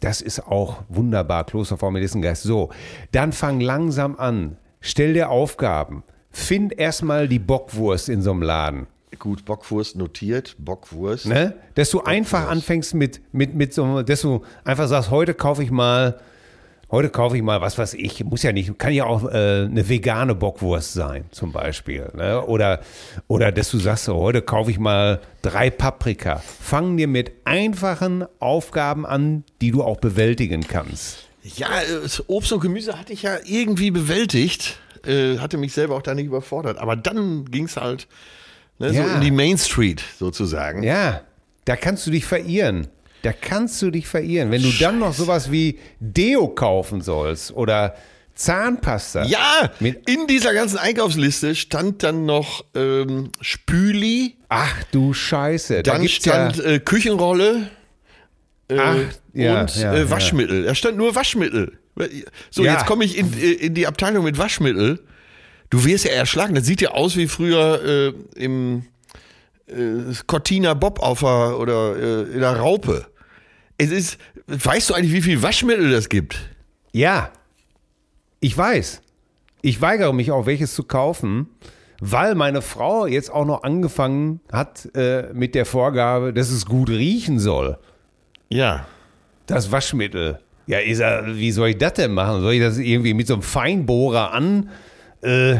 [0.00, 2.44] Das ist auch wunderbar, Klosterform Melissengeist.
[2.44, 2.70] So,
[3.12, 8.86] dann fang langsam an, stell dir Aufgaben, find erstmal die Bockwurst in so einem Laden.
[9.18, 11.26] Gut, Bockwurst notiert, Bockwurst.
[11.26, 11.54] Ne?
[11.74, 15.70] Dass du einfach anfängst mit, mit, mit so, dass du einfach sagst, heute kaufe ich
[15.70, 16.18] mal,
[16.90, 19.88] heute kaufe ich mal, was weiß ich, muss ja nicht, kann ja auch äh, eine
[19.88, 22.10] vegane Bockwurst sein, zum Beispiel.
[22.14, 22.44] Ne?
[22.44, 22.80] Oder,
[23.28, 26.36] oder dass du sagst, so, heute kaufe ich mal drei Paprika.
[26.60, 31.18] Fang dir mit einfachen Aufgaben an, die du auch bewältigen kannst.
[31.42, 31.68] Ja,
[32.26, 34.78] Obst und Gemüse hatte ich ja irgendwie bewältigt.
[35.06, 36.76] Äh, hatte mich selber auch da nicht überfordert.
[36.76, 38.06] Aber dann ging es halt
[38.78, 39.14] ne, so Ja.
[39.14, 40.82] in die Main Street sozusagen.
[40.82, 41.22] Ja,
[41.64, 42.88] da kannst du dich verirren.
[43.22, 44.50] Da kannst du dich verirren.
[44.50, 47.94] Wenn du dann noch sowas wie Deo kaufen sollst oder
[48.34, 49.24] Zahnpasta.
[49.24, 55.82] Ja, in dieser ganzen Einkaufsliste stand dann noch ähm, Spüli, Ach du Scheiße.
[55.82, 57.70] Da dann stand ja, äh, Küchenrolle
[58.68, 58.96] äh, Ach,
[59.34, 60.10] ja, und ja, äh.
[60.10, 60.64] Waschmittel.
[60.64, 61.78] Da stand nur Waschmittel.
[62.50, 65.00] So, jetzt komme ich in, äh, in die Abteilung mit Waschmittel.
[65.68, 66.54] Du wirst ja erschlagen.
[66.54, 68.86] Das sieht ja aus wie früher äh, im
[69.70, 73.06] äh, Cortina Bob auf der, oder äh, in der Raupe.
[73.78, 76.38] Es ist, weißt du eigentlich, wie viel Waschmittel das gibt?
[76.92, 77.30] Ja,
[78.40, 79.02] ich weiß.
[79.62, 81.48] Ich weigere mich auch, welches zu kaufen,
[82.00, 86.88] weil meine Frau jetzt auch noch angefangen hat äh, mit der Vorgabe, dass es gut
[86.88, 87.78] riechen soll.
[88.48, 88.86] Ja.
[89.46, 90.40] Das Waschmittel.
[90.66, 92.40] Ja, ist er, wie soll ich das denn machen?
[92.40, 94.70] Soll ich das irgendwie mit so einem Feinbohrer an,
[95.22, 95.56] äh,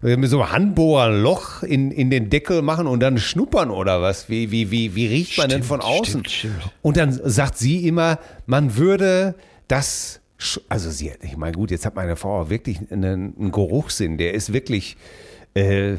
[0.00, 4.00] mit so einem Handbohrer ein Loch in, in den Deckel machen und dann schnuppern oder
[4.00, 4.30] was?
[4.30, 6.24] Wie, wie, wie, wie riecht man denn von außen?
[6.24, 6.72] stimmt, stimmt.
[6.80, 9.34] Und dann sagt sie immer, man würde
[9.68, 10.20] das,
[10.68, 14.32] also sie, ich meine, gut, jetzt hat meine Frau auch wirklich einen, einen Geruchssinn, der
[14.32, 14.96] ist wirklich,
[15.52, 15.96] äh,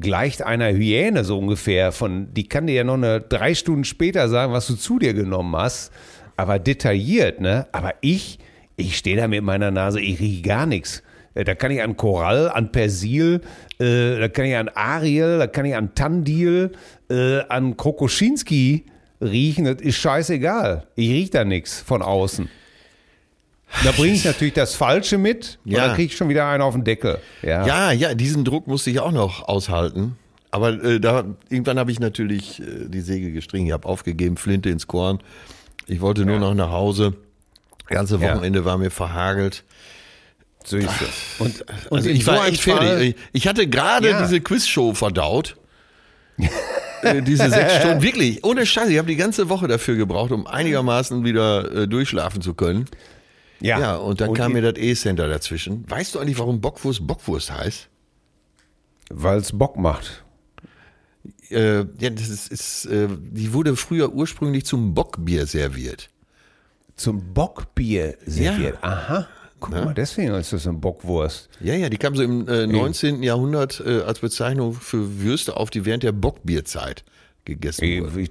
[0.00, 1.92] gleicht einer Hyäne so ungefähr.
[1.92, 5.14] Von, die kann dir ja noch eine drei Stunden später sagen, was du zu dir
[5.14, 5.92] genommen hast,
[6.36, 7.66] aber detailliert, ne?
[7.72, 8.38] Aber ich,
[8.76, 11.02] ich stehe da mit meiner Nase, ich rieche gar nichts.
[11.34, 13.40] Äh, Da kann ich an Korall, an Persil,
[13.78, 16.72] äh, da kann ich an Ariel, da kann ich an Tandil,
[17.10, 18.84] äh, an Krokoschinski
[19.20, 19.64] riechen.
[19.64, 20.86] Das ist scheißegal.
[20.96, 22.48] Ich rieche da nichts von außen.
[23.84, 25.86] Da bringe ich natürlich das Falsche mit und Ja.
[25.86, 27.18] dann kriege ich schon wieder einen auf den Deckel.
[27.42, 27.66] Ja.
[27.66, 30.16] Ja, ja, diesen Druck musste ich auch noch aushalten.
[30.50, 33.66] Aber äh, da irgendwann habe ich natürlich äh, die Säge gestrichen.
[33.66, 35.20] Ich habe aufgegeben, Flinte ins Korn.
[35.86, 37.14] Ich wollte nur noch nach Hause.
[37.88, 38.34] Das ganze Ja.
[38.34, 39.64] Wochenende war mir verhagelt.
[40.64, 41.40] So ist es.
[41.40, 43.16] Und, und Also ich war echt fertig.
[43.32, 44.22] Ich- hatte gerade Ja.
[44.22, 45.56] diese Quizshow verdaut.
[47.02, 48.92] Äh, diese sechs Stunden, wirklich, ohne Scheiße.
[48.92, 52.86] Ich habe die ganze Woche dafür gebraucht, um einigermaßen wieder äh, durchschlafen zu können.
[53.60, 55.88] Ja, Ja, und dann kam in- mir das E-Center dazwischen.
[55.88, 57.88] Weißt du eigentlich, warum Bockwurst Bockwurst heißt?
[59.10, 60.24] Weil es Bock macht.
[61.50, 66.08] Äh, ja, das ist, ist äh, die wurde früher ursprünglich zum Bockbier serviert.
[66.96, 68.78] Zum Bockbier serviert.
[68.82, 69.26] Aha.
[69.62, 69.84] Guck Ja.
[69.86, 71.48] mal, deswegen ist das eine Bockwurst.
[71.60, 73.22] Ja, ja, die kam so im äh, 19.
[73.22, 77.04] Jahrhundert äh, als Bezeichnung für Würste auf, die während der Bockbierzeit
[77.44, 78.18] gegessen wurden.
[78.20, 78.30] ich,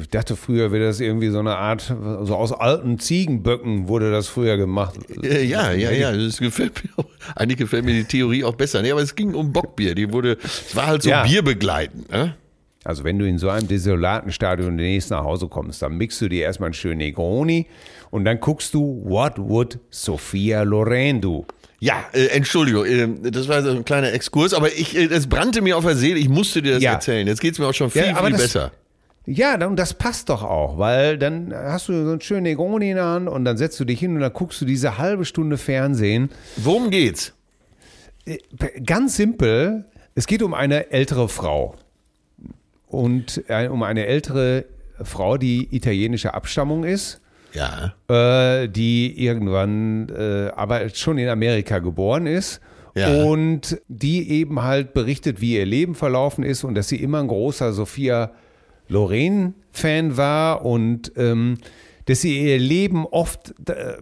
[0.00, 1.82] ich dachte früher wäre das irgendwie so eine Art,
[2.22, 4.94] so aus alten Ziegenböcken wurde das früher gemacht.
[5.22, 7.08] Äh, ja, ja, ja, das gefällt mir auch.
[7.34, 8.82] Eigentlich gefällt mir die Theorie auch besser.
[8.82, 9.94] Nee, aber es ging um Bockbier.
[9.96, 11.24] Die wurde, es war halt so Ja.
[11.24, 12.10] bierbegleitend.
[12.12, 12.36] Ne?
[12.84, 16.28] Also wenn du in so einem desolaten Stadion demnächst nach Hause kommst, dann mixst du
[16.28, 17.66] dir erstmal einen schönen Negroni
[18.12, 21.44] und dann guckst du, what would Sophia Loren do?
[21.80, 25.60] Ja, äh, Entschuldigung, äh, das war so ein kleiner Exkurs, aber ich, äh, es brannte
[25.62, 26.92] mir auf der Seele, ich musste dir das Ja.
[26.92, 27.26] erzählen.
[27.26, 28.70] Jetzt geht's mir auch schon viel, Ja, viel das- besser.
[29.24, 32.96] Ja, dann, das passt doch auch, weil dann hast du so einen schönen Negroni in
[32.96, 35.58] der Hand und dann setzt du dich hin und dann guckst du diese halbe Stunde
[35.58, 36.28] Fernsehen.
[36.56, 37.32] Worum geht's?
[38.84, 41.76] Ganz simpel, es geht um eine ältere Frau.
[42.88, 44.64] Und äh, um eine ältere
[45.02, 47.20] Frau, die italienischer Abstammung ist,
[47.54, 47.92] Ja.
[48.08, 52.60] äh, die irgendwann äh, aber schon in Amerika geboren ist.
[52.94, 53.22] Ja.
[53.24, 57.28] Und die eben halt berichtet, wie ihr Leben verlaufen ist und dass sie immer ein
[57.28, 58.32] großer Sophia
[58.88, 61.58] Loren-Fan war und ähm,
[62.06, 63.94] dass sie ihr Leben oft, äh,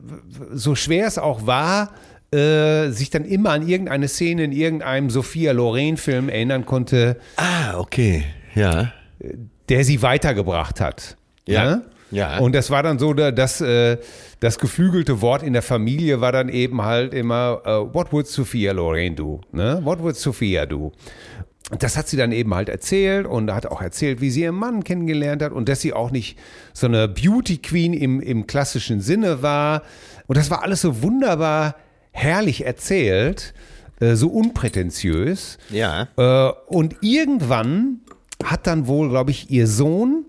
[0.53, 1.93] so schwer es auch war,
[2.33, 8.25] äh, sich dann immer an irgendeine Szene in irgendeinem Sophia Loren-Film erinnern konnte, Ah, okay.
[8.55, 8.93] Ja.
[9.69, 11.17] der sie weitergebracht hat.
[11.47, 11.65] Ja.
[11.65, 11.83] Ne?
[12.11, 12.39] Ja.
[12.39, 13.99] Und das war dann so, da- dass äh,
[14.41, 18.73] das geflügelte Wort in der Familie war dann eben halt immer, äh, what would Sophia
[18.73, 19.41] Loren do?
[19.53, 19.81] Ne?
[19.85, 20.93] What would Sophia do?
[21.79, 24.83] Das hat sie dann eben halt erzählt und hat auch erzählt, wie sie ihren Mann
[24.83, 26.37] kennengelernt hat und dass sie auch nicht
[26.73, 29.83] so eine Beauty Queen im, im klassischen Sinne war.
[30.27, 31.77] Und das war alles so wunderbar
[32.11, 33.55] herrlich erzählt,
[34.01, 35.59] äh, so unprätentiös.
[35.71, 36.09] Ja.
[36.17, 38.01] Äh, und irgendwann
[38.43, 40.25] hat dann wohl, glaube ich, ihr Sohn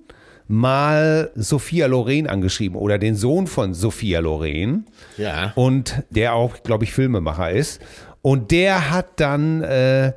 [0.51, 4.85] mal Sophia Loren angeschrieben oder den Sohn von Sophia Loren.
[5.17, 5.53] Ja.
[5.55, 7.81] Und der auch, glaube ich, Filmemacher ist.
[8.21, 10.13] Und der hat dann äh,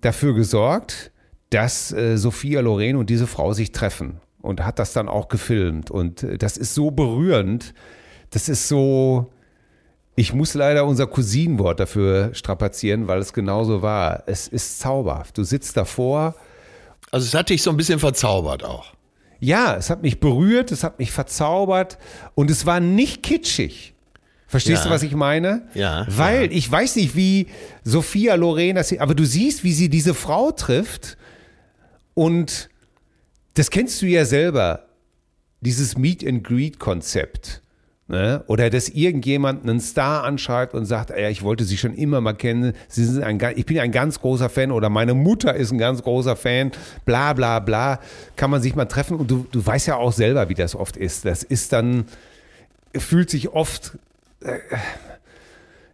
[0.00, 1.12] dafür gesorgt,
[1.50, 4.20] dass äh, Sophia Loren und diese Frau sich treffen.
[4.40, 5.90] Und hat das dann auch gefilmt.
[5.90, 7.74] Und äh, das ist so berührend.
[8.30, 9.30] Das ist so.
[10.14, 14.24] Ich muss leider unser Cousinenwort dafür strapazieren, weil es genauso war.
[14.26, 15.38] Es ist zauberhaft.
[15.38, 16.34] Du sitzt davor.
[17.10, 18.92] Also es hat dich so ein bisschen verzaubert auch.
[19.44, 21.98] Ja, es hat mich berührt, es hat mich verzaubert
[22.36, 23.92] und es war nicht kitschig.
[24.46, 24.88] Verstehst Ja.
[24.88, 25.66] du, was ich meine?
[25.74, 27.48] Ja, Weil ich weiß nicht, wie
[27.82, 31.16] Sophia Loren das, aber du siehst, wie sie diese Frau trifft
[32.14, 32.68] und
[33.54, 34.86] das kennst du ja selber,
[35.60, 37.61] dieses Meet and Greet Konzept.
[38.12, 38.44] Ne?
[38.46, 42.34] Oder dass irgendjemand einen Star anschreibt und sagt, ja, ich wollte sie schon immer mal
[42.34, 45.78] kennen, sie sind ein, ich bin ein ganz großer Fan oder meine Mutter ist ein
[45.78, 46.72] ganz großer Fan,
[47.06, 48.00] bla bla bla,
[48.36, 50.98] kann man sich mal treffen und du, du weißt ja auch selber, wie das oft
[50.98, 51.24] ist.
[51.24, 52.04] Das ist dann,
[52.94, 53.92] fühlt sich oft,
[54.42, 54.58] äh,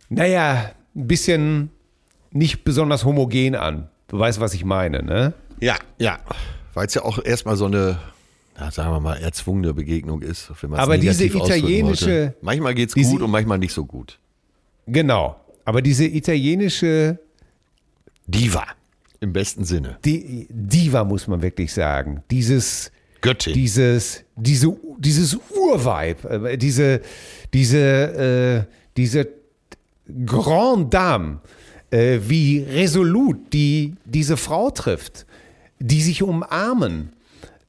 [0.09, 1.71] naja, ein bisschen
[2.33, 3.91] nicht besonders homogen an.
[4.09, 5.35] Du weißt, was ich meine, ne?
[5.61, 6.19] Ja, ja.
[6.75, 8.01] Weil es ja auch erstmal so eine,
[8.59, 10.51] na, sagen wir mal, erzwungene Begegnung ist.
[10.73, 12.35] Aber diese italienische-.
[12.43, 14.19] Manchmal geht's diese- gut und manchmal nicht so gut.
[14.87, 15.37] Genau.
[15.65, 17.19] Aber diese italienische
[18.27, 18.65] Diva.
[19.21, 19.99] Im besten Sinne.
[20.05, 22.23] die Diva, muss man wirklich sagen.
[22.31, 23.53] Dieses, Göttin.
[23.53, 27.01] dieses, diese, dieses Urvibe, äh, diese,
[27.53, 29.29] diese, äh, diese
[30.25, 31.41] Grande Dame,
[31.91, 35.27] äh, wie resolut die diese Frau trifft,
[35.81, 37.11] die sich umarmen.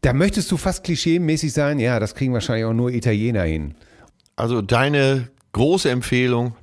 [0.01, 3.75] Da möchtest du fast klischeemäßig sein, ja, das kriegen wahrscheinlich auch nur Italiener hin.
[4.35, 6.55] Also deine große Empfehlung.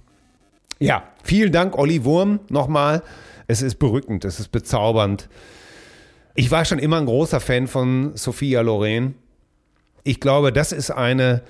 [0.78, 3.02] Ja, vielen Dank, Olli Wurm, nochmal.
[3.46, 5.28] Es ist berückend, es ist bezaubernd.
[6.34, 9.14] Ich war schon immer ein großer Fan von Sophia Loren.
[10.04, 11.42] Ich glaube, das ist eine,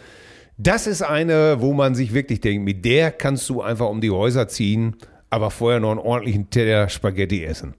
[0.58, 4.10] das ist eine, wo man sich wirklich denkt, mit der kannst du einfach um die
[4.10, 4.96] Häuser ziehen,
[5.30, 7.74] aber vorher noch einen ordentlichen Teller Spaghetti essen.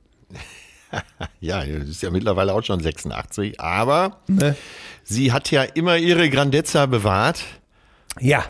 [1.40, 4.56] Ja, das ist ja mittlerweile auch schon 86, aber Ne?
[5.04, 7.44] sie hat ja immer ihre Grandezza bewahrt.
[8.20, 8.46] Ja,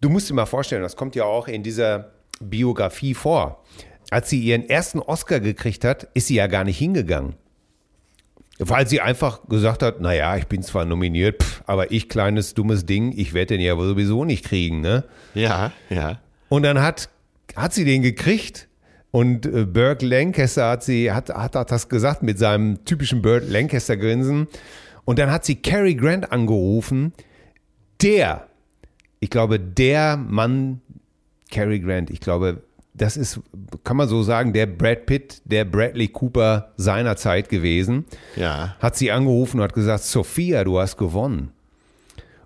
[0.00, 2.10] du musst dir mal vorstellen, das kommt ja auch in dieser
[2.40, 3.62] Biografie vor.
[4.10, 7.34] Als sie ihren ersten Oscar gekriegt hat, ist sie ja gar nicht hingegangen.
[8.58, 12.84] Weil sie einfach gesagt hat, naja, ich bin zwar nominiert, pff, aber ich kleines dummes
[12.84, 15.04] Ding, ich werde den ja sowieso nicht kriegen, ne?
[15.34, 16.20] Ja, ja.
[16.48, 17.08] Und dann hat,
[17.56, 18.68] hat sie den gekriegt
[19.12, 23.48] und äh, Burt Lancaster hat sie, hat, hat, hat das gesagt mit seinem typischen Burt
[23.48, 24.48] Lancaster Grinsen.
[25.04, 27.12] Und dann hat sie Cary Grant angerufen,
[28.00, 28.46] der,
[29.20, 30.80] ich glaube, der Mann,
[31.50, 32.62] Cary Grant, ich glaube,
[32.94, 33.40] das ist,
[33.84, 38.04] kann man so sagen, der Brad Pitt, der Bradley Cooper seiner Zeit gewesen
[38.36, 38.76] Ja.
[38.80, 41.52] hat sie angerufen und hat gesagt, Sophia, du hast gewonnen.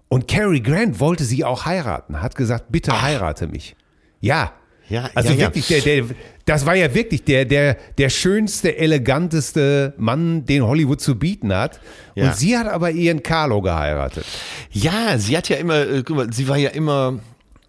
[0.08, 3.76] Und Cary Grant wollte sie auch heiraten, hat gesagt, bitte heirate mich.
[4.20, 4.52] Ja.
[4.88, 5.40] Ja, also ja, ja.
[5.40, 6.04] wirklich, Der, der,
[6.44, 11.80] das war ja wirklich der, der, der schönste, eleganteste Mann, den Hollywood zu bieten hat.
[12.14, 12.28] Ja.
[12.28, 14.24] Und sie hat aber ihren Carlo geheiratet.
[14.70, 17.18] Ja, sie hat ja immer, äh, guck mal, sie war ja immer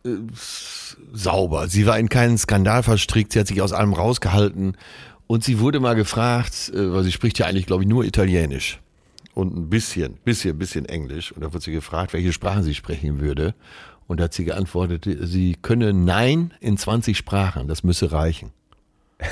[0.05, 0.09] äh,
[1.11, 1.67] sauber.
[1.67, 4.77] Sie war in keinen Skandal verstrickt, sie hat sich aus allem rausgehalten.
[5.25, 8.79] Und sie wurde mal gefragt, äh, weil sie spricht ja eigentlich, glaube ich, nur Italienisch.
[9.33, 11.31] Und ein bisschen, bisschen, bisschen Englisch.
[11.31, 13.53] Und da wurde sie gefragt, welche Sprachen sie sprechen würde.
[14.07, 18.51] Und da hat sie geantwortet, sie könne Nein in 20 Sprachen, das müsse reichen.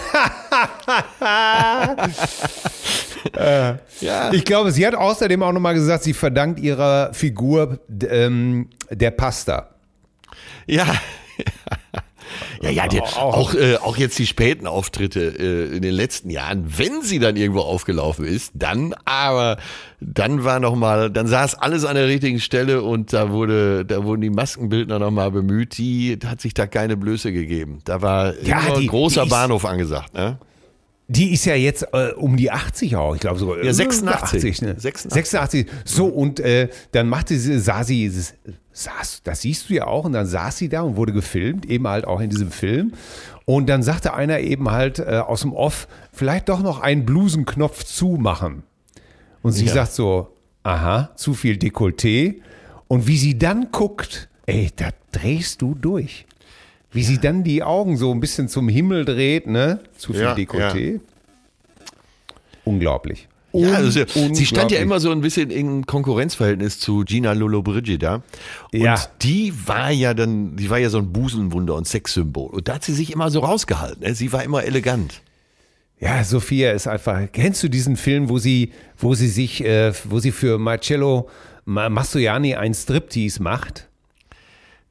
[4.01, 4.33] ja.
[4.33, 9.69] Ich glaube, sie hat außerdem auch nochmal gesagt, sie verdankt ihrer Figur ähm, der Pasta.
[10.65, 10.87] Ja.
[12.61, 16.29] Ja, ja, die, Auch- auch, äh, auch jetzt die späten Auftritte äh, in den letzten
[16.29, 19.57] Jahren, wenn sie dann irgendwo aufgelaufen ist, dann aber,
[19.99, 24.03] dann war noch mal, dann saß alles an der richtigen Stelle und da wurde, da
[24.03, 27.79] wurden die Maskenbildner noch mal bemüht, die hat sich da keine Blöße gegeben.
[27.85, 30.37] Da war Ja, die- großer die Bahnhof angesagt, ne?
[31.07, 33.57] Die ist ja jetzt äh, um die 80 auch, ich glaube sogar.
[33.63, 34.23] Ja, äh, 86.
[34.23, 34.75] 80, ne?
[34.79, 35.13] 86.
[35.13, 35.67] 86.
[35.85, 38.11] So, und äh, dann machte sie, sah sie,
[38.71, 41.87] saß, das siehst du ja auch, und dann saß sie da und wurde gefilmt, eben
[41.87, 42.93] halt auch in diesem Film.
[43.45, 47.83] Und dann sagte einer eben halt äh, aus dem Off, vielleicht doch noch einen Blusenknopf
[47.83, 48.63] zumachen.
[49.43, 49.73] Und sie Ja.
[49.73, 50.29] sagt so,
[50.63, 52.41] aha, zu viel Dekolleté.
[52.87, 56.25] Und wie sie dann guckt, ey, da drehst du durch.
[56.95, 59.81] Wie sie dann die Augen so ein bisschen zum Himmel dreht, ne?
[59.97, 60.99] Zu viel Ja, Dekolleté.
[62.63, 63.27] Unglaublich.
[63.53, 63.89] Ja, also
[64.33, 68.15] sie, stand ja immer so ein bisschen in Konkurrenzverhältnis zu Gina Lollobrigida.
[68.73, 68.99] Und Ja.
[69.21, 72.49] die war ja dann, die war ja so ein Busenwunder und Sexsymbol.
[72.49, 74.03] Und da hat sie sich immer so rausgehalten.
[74.03, 74.13] ne?
[74.15, 75.21] Sie war immer elegant.
[76.01, 77.21] Ja, Sophia ist einfach.
[77.31, 81.29] Kennst du diesen Film, wo sie, wo sie sich, äh, wo sie für Marcello
[81.63, 83.87] Ma- Mastroianni ein Striptease macht?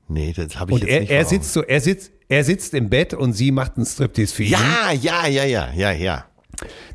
[0.08, 2.44] Nee, das habe ich Und jetzt er, nicht er vor sitzt so, er sitzt, er
[2.44, 4.50] sitzt im Bett und sie macht einen Striptease für ihn.
[4.52, 6.24] Ja, ja, ja, ja, ja, ja.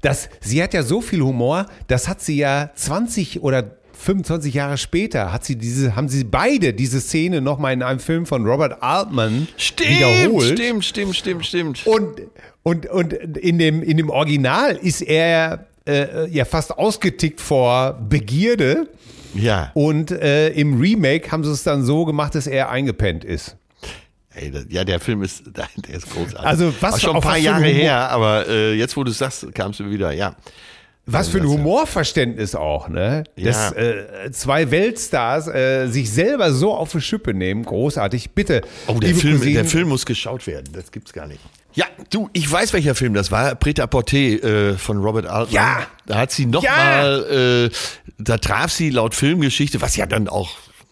[0.02, 4.78] Das, sie hat ja so viel Humor, das hat sie ja 20 oder 25 Jahre
[4.78, 8.82] später hat sie diese, haben sie beide diese Szene nochmal in einem Film von Robert
[8.82, 10.58] Altman Stimmt, wiederholt.
[10.58, 11.86] stimmt, stimmt, stimmt, stimmt.
[11.86, 12.22] Und,
[12.64, 18.88] und, und in, dem, in dem Original ist er äh, ja fast ausgetickt vor Begierde.
[19.34, 23.56] Ja, Und äh, im Remake haben sie es dann so gemacht, dass er eingepennt ist.
[24.34, 26.40] ey, das, ja, der Film ist, der ist großartig.
[26.48, 29.54] Also, was War schon ein paar Jahre her, aber äh, jetzt, wo du es sagst,
[29.54, 30.36] kamst du wieder, ja.
[31.12, 31.48] Was für ein.
[31.48, 33.24] Humorverständnis auch, ne?
[33.36, 33.78] Dass Ja.
[33.78, 38.32] äh, zwei Weltstars äh, sich selber so auf die Schippe nehmen, großartig.
[38.32, 40.72] Bitte, Oh, der Film, Cousinen, der Film muss geschaut werden.
[40.74, 41.40] Das gibt's gar nicht.
[41.74, 43.54] Ja, du, ich weiß, welcher Film das war.
[43.56, 45.54] Preta Porté äh, von Robert Altman.
[45.54, 45.88] Ja.
[46.08, 46.72] Da hat sie noch Ja.
[46.76, 47.76] mal, äh,
[48.18, 50.50] da traf sie laut Filmgeschichte, was ja dann auch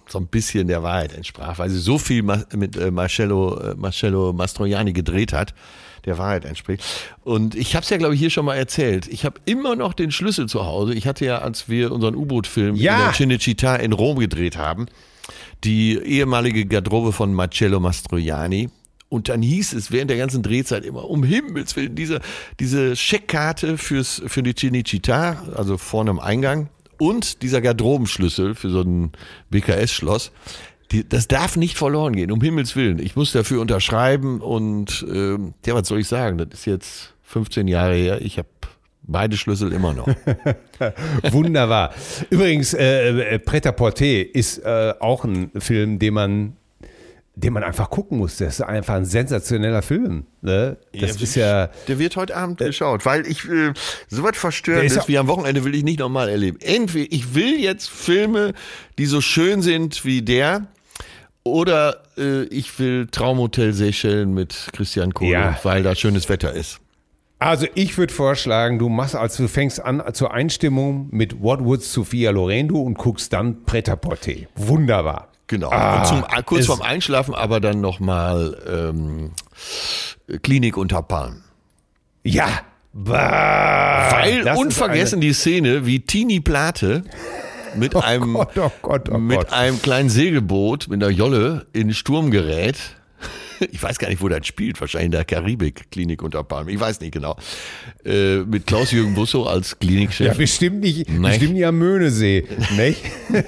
[0.08, 4.32] so ein bisschen der Wahrheit entsprach, weil sie so viel mit äh, Marcello, äh, Marcello
[4.34, 5.54] Mastroianni gedreht hat,
[6.06, 6.84] der Wahrheit entspricht.
[7.26, 9.08] Und ich habe es ja, glaube ich, hier schon mal erzählt.
[9.08, 10.94] Ich habe immer noch den Schlüssel zu Hause.
[10.94, 13.12] Ich hatte ja, als wir unseren U-Boot-Film Ja.
[13.12, 14.86] in der Cinecittà in Rom gedreht haben,
[15.66, 18.70] die ehemalige Garderobe von Marcello Mastroianni.
[19.10, 22.20] Und dann hieß es während der ganzen Drehzeit immer, um Himmels Willen, diese,
[22.60, 28.82] diese Scheckkarte fürs, für die Cinecittà, also vorne am Eingang, und dieser Garderobenschlüssel für so
[28.82, 29.12] ein
[29.50, 30.32] BKS-Schloss,
[30.92, 33.00] die, das darf nicht verloren gehen, um Himmels Willen.
[33.00, 36.38] Ich muss dafür unterschreiben und ähm, ja, was soll ich sagen?
[36.38, 38.22] Das ist jetzt 15 Jahre her.
[38.22, 38.48] Ich habe
[39.04, 40.08] beide Schlüssel immer noch.
[41.32, 41.94] Wunderbar.
[42.30, 46.57] Übrigens, äh, äh, Pret-à-Porter ist äh, auch ein Film, den man,
[47.40, 48.38] den man einfach gucken muss.
[48.38, 50.26] Das ist einfach ein sensationeller Film.
[50.42, 50.78] Ne?
[51.00, 51.70] Das ist ja.
[51.88, 53.74] Der wird heute Abend geschaut, weil ich äh,
[54.08, 56.58] so was Verstörendes ist ja- wie am Wochenende will ich nicht nochmal erleben.
[56.62, 58.54] Entweder ich will jetzt Filme,
[58.98, 60.66] die so schön sind wie der,
[61.44, 65.60] oder äh, ich will Traumhotel Seychellen mit Christian Kohle, Ja.
[65.64, 66.80] weil da schönes Wetter ist.
[67.40, 71.84] Also ich würde vorschlagen, du machst, als du fängst an zur Einstimmung mit What Would
[71.84, 74.32] Sophia Loren und guckst dann Pret-à-Porter.
[74.56, 75.28] Wunderbar.
[75.48, 75.70] Genau.
[75.72, 79.32] Ah, und zum, kurz es- vorm Einschlafen aber dann nochmal ähm,
[80.44, 81.44] Klinik unter Palmen.
[82.24, 82.48] Ja.
[82.94, 87.04] Bah, Weil unvergessen die Szene, wie Tini Plate
[87.76, 89.54] mit einem Gott, oh Gott, oh mit Gott.
[89.54, 92.97] einem kleinen Segelboot mit einer Jolle in Sturm gerät.
[93.72, 94.80] Ich weiß gar nicht, wo das spielt.
[94.80, 96.74] Wahrscheinlich in der Karibik, Klinik unter Palmen.
[96.74, 97.38] Ich weiß nicht genau.
[98.06, 100.28] Äh, mit Klaus-Jürgen Busso als Klinikchef.
[100.28, 101.22] ja, bestimmt nicht, Nein.
[101.22, 102.48] bestimmt nicht am Möhnesee.
[102.76, 103.02] nicht?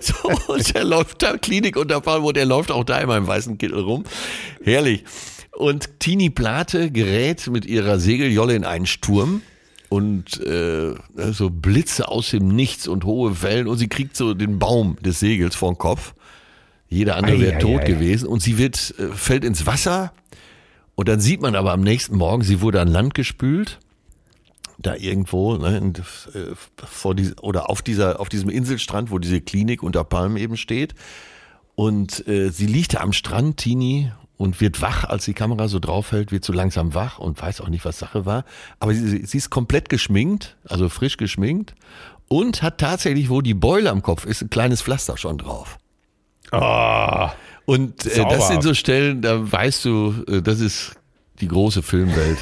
[0.00, 0.14] So,
[0.52, 3.56] und der läuft da, Klinik unter Palmen, und der läuft auch da in meinem weißen
[3.58, 4.04] Kittel rum.
[4.62, 5.04] Herrlich.
[5.52, 9.42] Und Tini Plate gerät mit ihrer Segeljolle in einen Sturm
[9.88, 10.94] und äh,
[11.32, 15.20] so Blitze aus dem Nichts und hohe Wellen und sie kriegt so den Baum des
[15.20, 16.14] Segels vor den Kopf.
[16.88, 17.84] Jeder andere Ei, wäre ei, tot ei.
[17.84, 20.12] gewesen und sie wird, äh, fällt ins Wasser
[20.94, 23.78] und dann sieht man aber am nächsten Morgen, sie wurde an Land gespült
[24.78, 29.40] da irgendwo ne, in, äh, vor die, oder auf dieser auf diesem Inselstrand, wo diese
[29.40, 30.94] Klinik unter Palmen eben steht.
[31.74, 35.78] Und äh, sie liegt da am Strand, Tini, und wird wach, als die Kamera so
[35.78, 38.44] draufhält, wird so langsam wach und weiß auch nicht, was Sache war.
[38.80, 41.74] Aber sie, sie ist komplett geschminkt, also frisch geschminkt
[42.28, 45.78] und hat tatsächlich, wo die Beule am Kopf ist, ein kleines Pflaster schon drauf.
[46.52, 47.28] Oh,
[47.66, 50.92] Und äh, das sind so Stellen, da weißt du, äh, das ist
[51.40, 52.38] die große Filmwelt.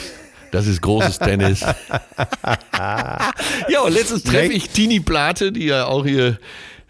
[0.53, 1.63] Das ist großes Tennis.
[2.79, 6.39] ja, und letztens treffe ich Tini Plate, die ja auch hier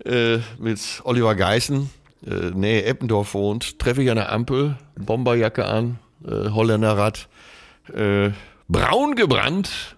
[0.04, 1.88] äh, mit Oliver Geißen,
[2.26, 7.28] äh, Nähe Eppendorf wohnt, treffe ich an der Ampel, Bomberjacke an, äh, Holländerrad,
[7.94, 8.30] äh,
[8.68, 9.96] braun gebrannt.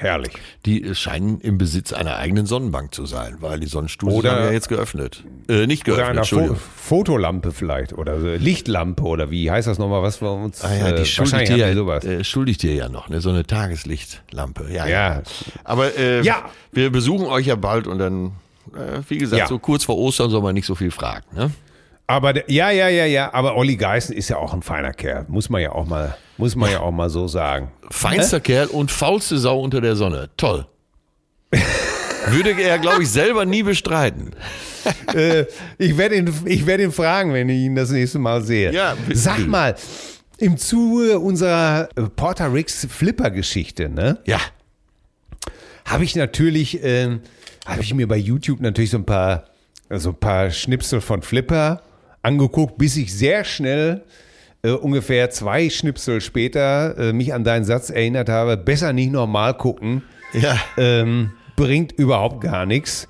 [0.00, 0.32] Herrlich.
[0.64, 4.52] Die scheinen im Besitz einer eigenen Sonnenbank zu sein, weil die Sonnenstudios Oder- haben ja
[4.52, 5.24] jetzt geöffnet.
[5.48, 6.56] Äh, nicht Oder geöffnet, einer Fo Entschuldigung.
[6.76, 10.96] Fotolampe vielleicht oder Lichtlampe oder wie heißt das nochmal, was wir uns Ah ja, äh,
[11.00, 12.04] die schuldig wahrscheinlich dir, sowas.
[12.04, 13.20] äh, schuldig dir ja noch, ne?
[13.20, 14.68] so eine Tageslichtlampe.
[14.72, 15.22] Ja, Ja.
[15.64, 16.44] Aber äh, Ja.
[16.72, 18.32] wir besuchen euch ja bald und dann,
[18.74, 19.46] äh, wie gesagt, Ja.
[19.48, 21.24] so kurz vor Ostern soll man nicht so viel fragen.
[21.34, 21.50] Ne?
[22.10, 25.26] Aber der, ja, ja, ja, ja, aber Olli Geißen ist ja auch ein feiner Kerl,
[25.28, 27.70] muss man ja auch mal, muss man ja auch mal so sagen.
[27.90, 30.30] Feinster Kerl und faulste Sau unter der Sonne.
[30.38, 30.66] Toll.
[32.28, 34.30] Würde er, glaube ich, selber nie bestreiten.
[35.14, 35.44] äh,
[35.76, 38.72] ich werde ihn, ich werde ihn fragen, wenn ich ihn das nächste Mal sehe.
[38.72, 39.18] Ja, bitte.
[39.18, 39.74] Sag mal,
[40.38, 44.40] im Zuge unserer äh, Porter Ricks Flipper-Geschichte, ne, Ja.
[45.84, 47.20] habe ich natürlich, ähm,
[47.66, 49.44] habe ich mir bei YouTube natürlich so ein paar,
[49.90, 51.82] so ein paar Schnipsel von Flipper
[52.22, 54.02] angeguckt, bis ich sehr schnell
[54.62, 59.56] äh, ungefähr zwei Schnipsel später äh, mich an deinen Satz erinnert habe, besser nicht normal
[59.56, 60.02] gucken,
[60.32, 60.56] Ja.
[60.76, 63.08] ähm, bringt überhaupt gar nichts.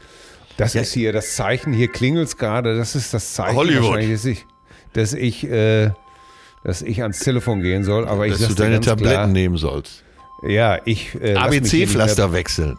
[0.57, 4.03] Das ist hier das Zeichen, hier klingelt es gerade, das ist das Zeichen, Hollywood.
[4.13, 4.45] dass ich,
[4.93, 5.91] dass ich, äh,
[6.65, 10.03] dass ich ans Telefon gehen soll, aber ich Dass du deine Tabletten klar, nehmen sollst.
[10.47, 12.77] ja, ich äh, ABC-Pflaster wechseln.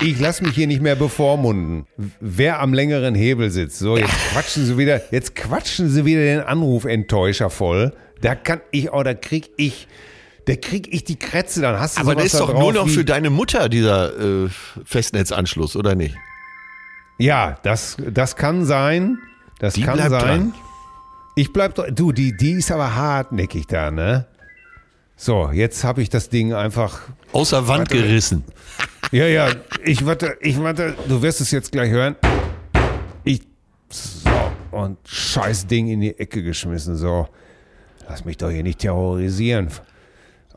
[0.00, 1.86] Ich lasse mich hier nicht mehr bevormunden.
[2.20, 3.78] Wer am längeren Hebel sitzt.
[3.78, 7.92] So, jetzt quatschen sie wieder, jetzt quatschen sie wieder den Anrufenttäuscher voll.
[8.20, 9.88] Da kann ich, oh, da krieg ich,
[10.46, 12.88] da krieg ich die Krätze, dann hast du Aber der ist da doch nur noch
[12.88, 14.48] für deine Mutter, dieser äh,
[14.84, 16.16] Festnetzanschluss, oder nicht?
[17.18, 19.18] Ja, das, das kann sein.
[19.58, 20.10] Das Die kann sein.
[20.10, 20.54] dran.
[21.36, 24.26] Ich bleib doch, du, die, die ist aber hartnäckig da, ne?
[25.22, 27.02] So, jetzt habe ich das Ding einfach
[27.32, 27.96] Außer Wand Warte.
[27.96, 28.42] gerissen.
[29.12, 29.48] Ja, ja,
[29.84, 32.14] ich warte, ich warte, du wirst es jetzt gleich hören.
[33.24, 33.40] Ich,
[33.88, 34.30] so,
[34.70, 37.26] und scheiß Ding in die Ecke geschmissen, so.
[38.08, 39.68] Lass mich doch hier nicht terrorisieren.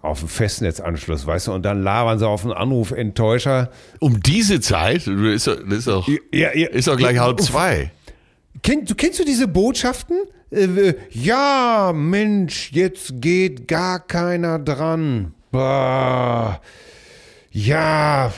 [0.04, 3.72] Auf dem Festnetzanschluss, weißt du, und dann labern sie auf einen Anrufenttäuscher.
[4.00, 7.92] Um diese Zeit, ist ist doch, Ja, ja, ist gleich ja, halb zwei.
[8.62, 10.18] Kenn, du kennst du diese Botschaften?
[10.54, 15.34] Äh, ja, Mensch, jetzt geht gar keiner dran.
[15.52, 16.62] Bah.
[17.52, 18.34] Ja,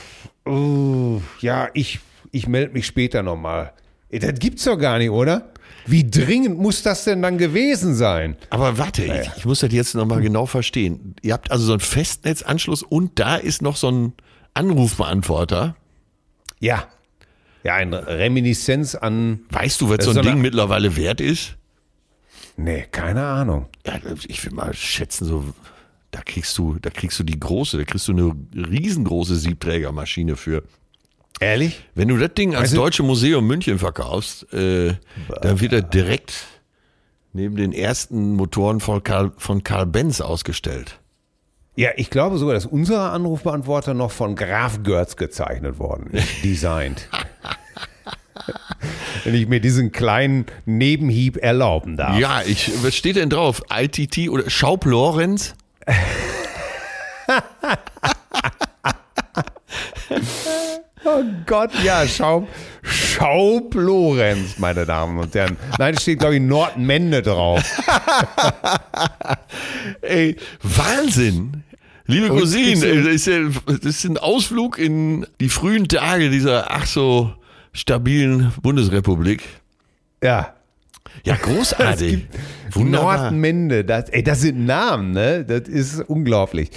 [0.47, 1.99] uh, ja, ich,
[2.32, 3.74] ich melde mich später nochmal.
[4.11, 5.51] Das gibt's doch gar nicht, oder?
[5.88, 8.38] Wie dringend muss das denn dann gewesen sein?
[8.49, 11.16] Aber warte, ich, ich muss das jetzt nochmal genau verstehen.
[11.22, 14.13] Ihr habt also so einen Festnetzanschluss und da ist noch so ein
[14.53, 15.76] Anrufbeantworter.
[16.59, 16.88] Ja.
[17.63, 19.41] Ja, eine Reminiszenz an.
[19.49, 21.57] Weißt du, was so ein Ding mittlerweile wert ist?
[22.57, 23.67] Nee, keine Ahnung.
[23.85, 23.93] Ja,
[24.27, 25.43] ich will mal schätzen, so,
[26.11, 30.63] da kriegst du, da kriegst du die große, da kriegst du eine riesengroße Siebträgermaschine für.
[31.41, 31.83] Ehrlich?
[31.95, 34.93] Wenn du das Ding als Weißt du- Deutsche Museum München verkaufst, äh,
[35.41, 36.45] dann wird er direkt
[37.33, 40.99] neben den ersten Motoren von Karl, von Karl Benz ausgestellt.
[41.75, 47.09] Ja, ich glaube sogar, dass unser Anrufbeantworter noch von Graf Görz gezeichnet worden ist, designt.
[49.23, 52.19] Wenn ich mir diesen kleinen Nebenhieb erlauben darf.
[52.19, 53.61] Ja, ich, was steht denn drauf?
[53.71, 55.55] ITT oder Schaub Lorenz?
[61.07, 62.47] Oh Gott, ja, Schaub,
[62.81, 65.55] Schaub Lorenz, meine Damen und Herren.
[65.77, 67.61] Nein, es steht, glaube ich, Nordmende drauf.
[70.01, 71.63] Ey, Wahnsinn!
[72.07, 77.33] Liebe Cousine, das ist ein Ausflug in die frühen Tage dieser ach so
[77.76, 79.43] stabilen Bundesrepublik.
[80.23, 80.53] Ja.
[81.23, 82.26] Ja, großartig.
[82.71, 83.30] Wunderbar.
[83.32, 85.45] Nordmende, das, ey, das sind Namen, ne?
[85.45, 86.71] Das ist unglaublich.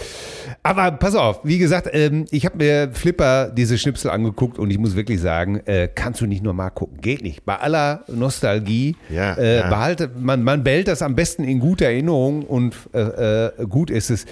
[0.63, 4.79] Aber pass auf, wie gesagt, ähm, ich habe mir Flipper diese Schnipsel angeguckt und ich
[4.79, 7.45] muss wirklich sagen, äh, kannst du nicht nur mal gucken, geht nicht.
[7.45, 9.69] Bei aller Nostalgie, Ja, äh, ja.
[9.69, 14.11] behalte, man, man behält das am besten in guter Erinnerung und äh, äh, gut ist
[14.11, 14.25] es.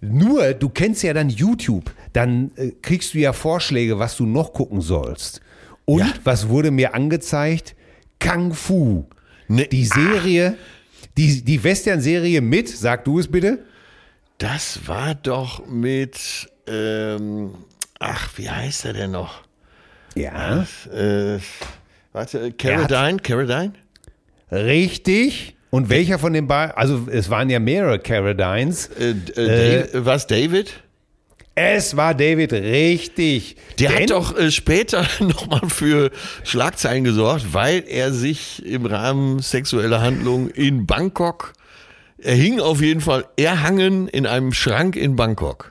[0.00, 4.52] Nur, du kennst ja dann YouTube, dann äh, kriegst du ja Vorschläge, was du noch
[4.52, 5.40] gucken sollst.
[5.84, 6.12] Und Ja.
[6.24, 7.74] was wurde mir angezeigt?
[8.20, 9.04] Kung Fu.
[9.48, 10.56] Ne, Die Serie,
[11.16, 13.58] die, die Western-Serie mit, sag du es bitte.
[14.38, 17.54] Das war doch mit, ähm,
[17.98, 19.42] ach, wie heißt er denn noch?
[20.14, 20.66] Ja.
[20.92, 21.38] Äh,
[22.12, 23.72] warte, Caradine, Caradine?
[24.50, 25.56] Richtig.
[25.70, 28.88] Und welcher von den beiden, also es waren ja mehrere Caradines.
[28.98, 29.10] Äh,
[29.40, 30.72] äh, was, David?
[31.56, 33.56] Es war David, richtig.
[33.78, 36.10] Der Denn- hat doch äh, später nochmal für
[36.42, 41.52] Schlagzeilen gesorgt, weil er sich im Rahmen sexueller Handlungen in Bangkok,
[42.18, 45.70] er hing auf jeden Fall erhangen in einem Schrank in Bangkok.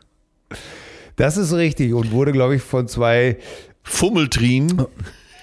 [1.16, 3.38] Das ist richtig und wurde, glaube ich, von zwei.
[3.86, 4.86] Fummeltrien.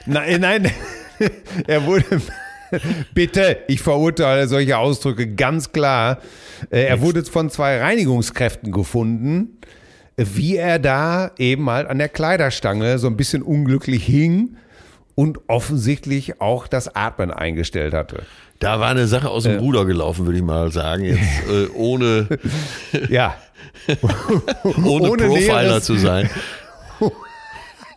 [0.07, 0.71] Nein, nein,
[1.67, 2.05] er wurde.
[3.15, 6.19] Bitte, ich verurteile solche Ausdrücke ganz klar.
[6.71, 9.67] Äh, Er wurde von zwei Reinigungskräften gefunden, äh,
[10.35, 14.57] wie er da eben halt an der Kleiderstange so ein bisschen unglücklich hing
[15.15, 18.23] und offensichtlich auch das Atmen eingestellt hatte.
[18.59, 21.05] Da war eine Sache aus dem Ruder gelaufen, würde ich mal sagen.
[21.05, 22.29] Jetzt äh, ohne,
[23.09, 23.35] Ja,
[24.85, 25.85] ohne, Ohne Profiler Näheres.
[25.85, 26.29] zu sein.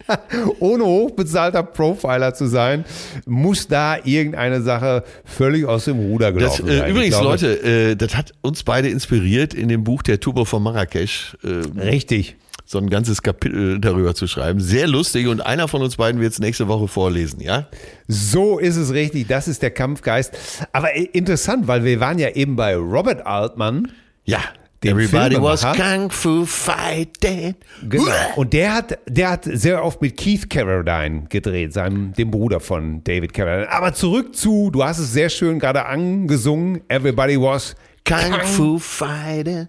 [0.60, 2.86] ohne hochbezahlter Profiler zu sein,
[3.26, 6.92] muss da irgendeine Sache völlig aus dem Ruder Das, gelaufen äh, sein.
[6.92, 10.64] Übrigens, glaube- Leute, äh, das hat uns beide inspiriert, in dem Buch Der Turbo von
[10.64, 12.36] Marrakesch äh, Richtig.
[12.66, 14.60] so ein ganzes Kapitel darüber zu schreiben.
[14.60, 17.68] Sehr lustig und einer von uns beiden wird es nächste Woche vorlesen, ja?
[18.08, 20.32] So ist es richtig, das ist der Kampfgeist.
[20.74, 23.92] Aber äh, interessant, weil wir waren ja eben bei Robert Altman.
[24.26, 24.40] Ja.
[24.86, 25.64] Everybody was.
[25.64, 27.56] Kung Fu fighting.
[27.88, 28.12] Genau.
[28.36, 33.04] Und der hat, der hat sehr oft mit Keith Carradine gedreht, seinem, dem Bruder von
[33.04, 33.72] David Carradine.
[33.72, 37.76] Aber zurück zu, du hast es sehr schön gerade angesungen, Everybody was
[38.06, 39.68] Kung Fu fighting.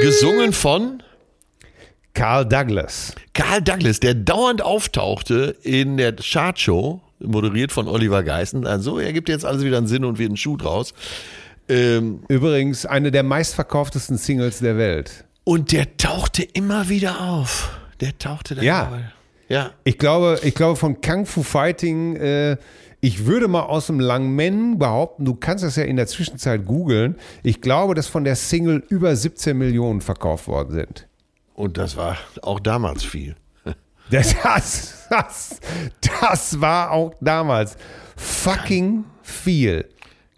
[0.00, 1.02] Gesungen von
[2.14, 3.14] Carl Douglas.
[3.34, 8.66] Carl Douglas, der dauernd auftauchte in der Chartshow, moderiert von Oliver Geißen.
[8.66, 10.92] Also er gibt jetzt alles wieder einen Sinn und wird einen Schuh draus.
[11.70, 15.24] Ähm, Übrigens eine der meistverkauftesten Singles der Welt.
[15.44, 17.70] und der tauchte immer wieder auf.
[18.00, 18.82] Der tauchte da Ja.
[18.88, 19.12] immer wieder-
[19.48, 19.70] Ja.
[19.84, 22.56] Ich glaube, ich glaube von Kung Fu Fighting, äh,
[23.00, 27.16] ich würde mal aus dem Langmen behaupten, du kannst das ja in der Zwischenzeit googeln.
[27.42, 31.06] Ich glaube, dass von der Single über 17 Millionen verkauft worden sind.
[31.54, 33.34] Und das war auch damals viel.
[34.10, 35.60] Das, das, das,
[36.20, 37.76] das war auch damals
[38.16, 39.88] fucking viel.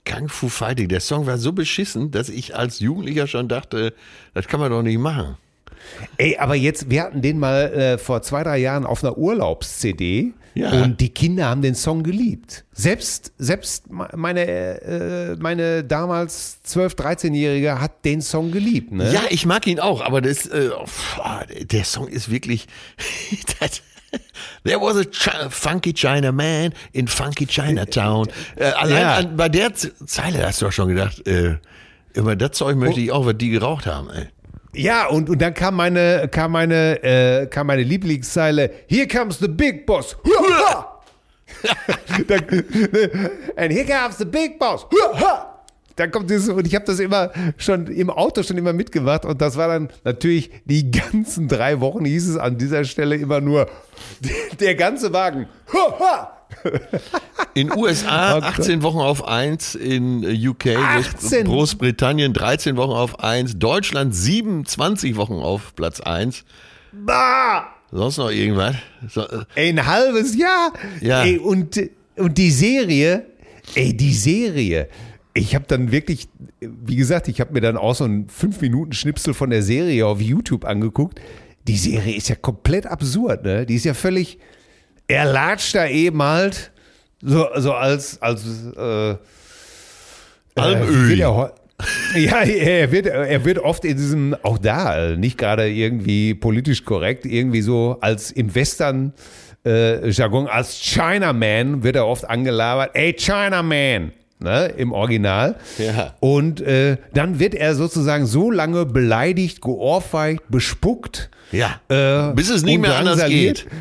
[0.05, 3.95] Kung Fu Fighting, der Song war so beschissen, dass ich als Jugendlicher schon dachte,
[4.35, 5.37] das kann man doch nicht machen.
[6.17, 10.33] Ey, aber jetzt, wir hatten den mal äh, vor zwei, drei Jahren auf einer Urlaubs-CD
[10.55, 10.71] Ja.
[10.83, 12.65] und die Kinder haben den Song geliebt.
[12.73, 14.47] Selbst, selbst me- meine,
[14.83, 18.93] äh, meine damals 12-, 13-Jährige hat den Song geliebt.
[18.93, 19.13] Ne?
[19.13, 21.21] Ja, ich mag ihn auch, aber das, äh, pff,
[21.65, 22.67] der Song ist wirklich,
[23.61, 23.83] das,
[24.65, 28.29] There was a Chi funky China man in funky Chinatown.
[28.57, 29.15] Äh, allein Ja.
[29.17, 31.57] an, bei der Zeile hast du auch schon gedacht, äh,
[32.15, 34.11] immer das Zeug möchte ich auch, was die geraucht haben.
[34.11, 34.29] Ey.
[34.75, 39.49] Ja, und, und dann kam meine, kam meine, äh, kam meine Lieblingszeile, Here comes the
[39.49, 40.17] big boss.
[42.27, 42.65] Dann-
[43.57, 44.87] And here comes the big boss.
[46.03, 49.41] Dann kommt dieses, und ich habe das immer schon im Auto schon immer mitgemacht und
[49.41, 53.69] das war dann natürlich die ganzen drei Wochen hieß es an dieser Stelle immer nur
[54.61, 55.47] der ganze Wagen.
[57.55, 58.59] In USA Oh Gott.
[58.59, 61.47] 18 Wochen auf 1, in äh, UK, Groß 18?
[61.47, 66.45] Großbritannien 13 Wochen auf 1, Deutschland 27 Wochen auf Platz 1.
[66.91, 67.67] Bah!
[67.93, 68.75] Sonst noch irgendwas?
[69.09, 70.73] So, äh, Ey, ein halbes Jahr.
[71.01, 71.23] Ja.
[71.23, 71.81] Ey, und,
[72.17, 73.25] und die Serie,
[73.77, 74.89] ey, die Serie.
[75.35, 76.29] Ich habe dann wirklich,
[76.61, 80.65] wie gesagt, ich habe mir dann auch so einen 5-Minuten-Schnipsel von der Serie auf YouTube
[80.65, 81.21] angeguckt.
[81.67, 83.65] Die Serie ist ja komplett absurd, ne?
[83.65, 84.39] Die ist ja völlig.
[85.09, 86.71] Er latscht da eben halt
[87.23, 88.45] so, so als, als
[88.77, 89.15] äh,
[91.21, 91.51] er heu-
[92.15, 96.85] ja, er wird, er wird oft in diesem, auch da, äh, nicht gerade irgendwie politisch
[96.85, 99.15] korrekt, irgendwie so als im Western
[99.65, 100.13] äh,
[100.49, 102.91] als Chinaman wird er oft angelabert.
[102.95, 104.13] Ey, Chinaman!
[104.43, 105.55] Ne, Im Original.
[105.79, 106.15] Ja.
[106.21, 111.31] Und äh, dann wird er sozusagen so lange beleidigt, geohrfeigt, bespuckt.
[111.53, 111.81] ja.
[111.89, 113.67] Äh, Bis es nicht mehr anders geht.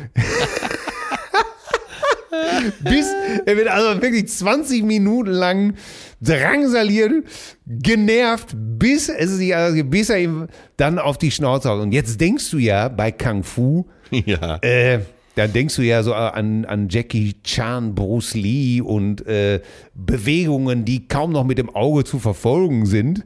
[2.80, 3.06] bis
[3.44, 5.74] er wird also wirklich 20 Minuten lang
[6.20, 7.24] drangsaliert,
[7.66, 10.46] genervt, bis es sich, also bis er ihm
[10.76, 11.80] dann auf die Schnauze haut.
[11.80, 14.58] Und jetzt denkst du ja bei Kung Fu, Ja.
[14.62, 15.00] äh,
[15.34, 19.60] dann denkst du ja so an, an Jackie Chan, Bruce Lee und äh,
[19.94, 23.24] Bewegungen, die kaum noch mit dem Auge zu verfolgen sind.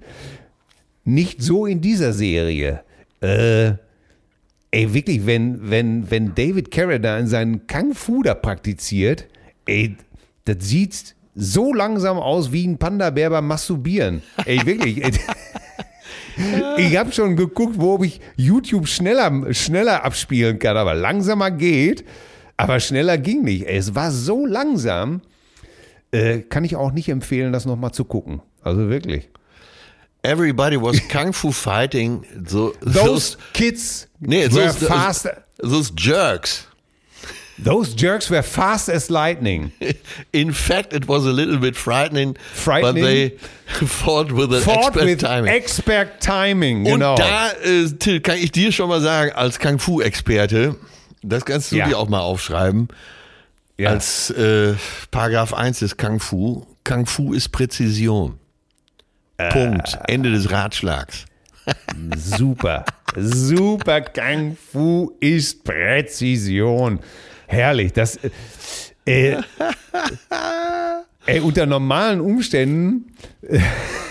[1.05, 2.83] Nicht so in dieser Serie.
[3.21, 3.73] Äh,
[4.71, 9.27] ey, wirklich, wenn, wenn, wenn David Carradine seinen Kung Fu da praktiziert,
[9.67, 9.97] ey,
[10.45, 14.23] das sieht so langsam aus wie ein Panda-Bär beim Masturbieren.
[14.45, 15.05] Ey, wirklich.
[15.05, 15.13] Ey,
[16.77, 22.05] ich habe schon geguckt, wo ich YouTube schneller, schneller abspielen kann, aber langsamer geht.
[22.57, 23.67] Aber schneller ging nicht.
[23.67, 25.21] Es war so langsam.
[26.11, 28.41] Äh, kann ich auch nicht empfehlen, das nochmal zu gucken.
[28.63, 29.29] Also wirklich.
[30.23, 32.25] Everybody was Kung Fu fighting.
[32.47, 35.29] So, Those those, kids nee, were those, fast.
[35.59, 36.67] those jerks.
[37.59, 39.73] Those jerks were fast as lightning.
[40.33, 43.03] In fact, it was a little bit frightening, Frightening?
[43.03, 43.29] but they
[43.87, 45.51] fought with an Fought expert with timing.
[45.53, 46.79] expert timing.
[46.87, 47.17] Und Genau.
[47.17, 50.77] da, äh, Till, kann ich dir schon mal sagen, als Kung Fu-Experte,
[51.23, 51.89] das kannst du Ja.
[51.89, 52.89] dir auch mal aufschreiben,
[53.79, 53.89] ja.
[53.91, 54.75] als äh,
[55.11, 56.67] Paragraph 1 des Kung Fu.
[56.85, 58.39] Kung Fu ist Präzision.
[59.39, 59.49] Äh.
[59.51, 59.99] Punkt.
[60.09, 61.25] Ende des Ratschlags.
[62.17, 62.85] Super.
[63.17, 67.01] Super Kung Fu ist Präzision.
[67.47, 67.93] Herrlich.
[67.93, 68.19] Das,
[69.07, 69.37] äh,
[71.27, 73.13] ey, unter normalen Umständen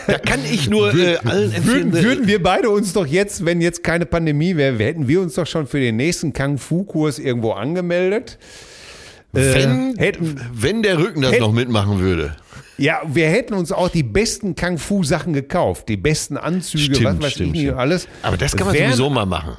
[0.08, 1.92] Da kann ich nur äh, allen empfehlen.
[1.94, 5.34] würden, würden wir beide uns doch jetzt, wenn jetzt keine Pandemie wäre, hätten wir uns
[5.36, 8.38] doch schon für den nächsten Kung Fu Kurs irgendwo angemeldet.
[9.32, 12.36] wenn, hätten- wenn der Rücken das hätten- noch mitmachen würde.
[12.78, 17.04] Ja, wir hätten uns auch die besten Kung Fu Sachen gekauft, die besten Anzüge, Stimmt,
[17.06, 17.80] was weiß stimmt, ich nicht stimmt.
[17.80, 18.08] alles.
[18.22, 19.56] Aber das kann man Wären- sowieso mal machen.